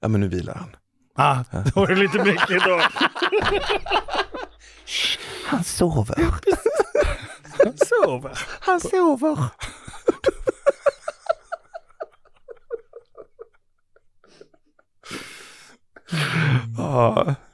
Ja, 0.00 0.08
men 0.08 0.20
nu 0.20 0.28
vilar 0.28 0.54
han. 0.54 0.76
Ah, 1.14 1.44
då 1.52 1.80
var 1.80 1.86
det 1.86 1.94
lite 1.94 2.24
mycket 2.24 2.64
då. 2.64 2.82
Han 5.46 5.64
sover. 5.64 6.16
Han 7.64 7.74
sover. 8.06 8.38
Han 8.60 8.80
sover. 8.80 9.38
Ja. 16.78 17.34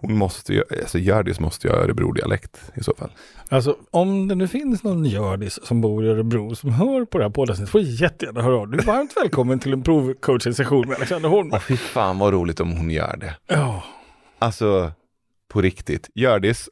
Hon 0.00 0.18
måste 0.18 0.52
ju, 0.52 0.62
alltså 0.82 0.98
Hjördis 0.98 1.40
måste 1.40 1.66
ju 1.66 1.72
ha 1.72 1.80
Örebro-dialekt 1.80 2.60
i 2.74 2.84
så 2.84 2.94
fall. 2.98 3.10
Alltså 3.48 3.76
om 3.90 4.28
det 4.28 4.34
nu 4.34 4.48
finns 4.48 4.82
någon 4.82 5.04
gördis 5.04 5.66
som 5.66 5.80
bor 5.80 6.04
i 6.04 6.08
Örebro 6.08 6.54
som 6.54 6.70
hör 6.70 7.04
på 7.04 7.18
det 7.18 7.24
här 7.24 7.30
poddavsnittet 7.30 7.72
får 7.72 7.80
jättegärna 7.80 8.42
höra 8.42 8.56
av. 8.56 8.68
Du 8.68 8.78
är 8.78 8.82
varmt 8.82 9.12
välkommen 9.16 9.58
till 9.58 9.72
en 9.72 9.82
provcoaching-session 9.82 10.88
med 10.88 10.96
Alexander 10.96 11.28
Holm. 11.28 11.50
Åh 11.52 11.58
fy 11.60 11.76
fan 11.76 12.18
vad 12.18 12.32
roligt 12.32 12.60
om 12.60 12.72
hon 12.72 12.90
gör 12.90 13.16
det. 13.16 13.36
Ja. 13.46 13.82
Alltså, 14.38 14.92
på 15.54 15.62
riktigt. 15.62 16.10
Hjördis, 16.14 16.68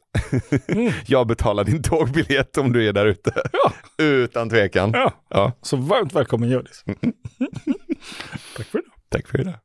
jag 1.05 1.27
betalar 1.27 1.63
din 1.63 1.83
tågbiljett 1.83 2.57
om 2.57 2.73
du 2.73 2.87
är 2.87 2.93
där 2.93 3.05
ute. 3.05 3.41
Ja. 3.51 3.73
Utan 4.05 4.49
tvekan. 4.49 4.91
ja, 4.93 5.11
Ja, 5.29 5.51
så 5.61 5.77
varmt 5.77 6.13
välkommen 6.13 6.49
gördis. 6.49 6.83
Tack 8.57 8.67
för 8.67 8.77
det. 8.77 8.83
tack 9.09 9.27
för 9.27 9.37
det. 9.37 9.59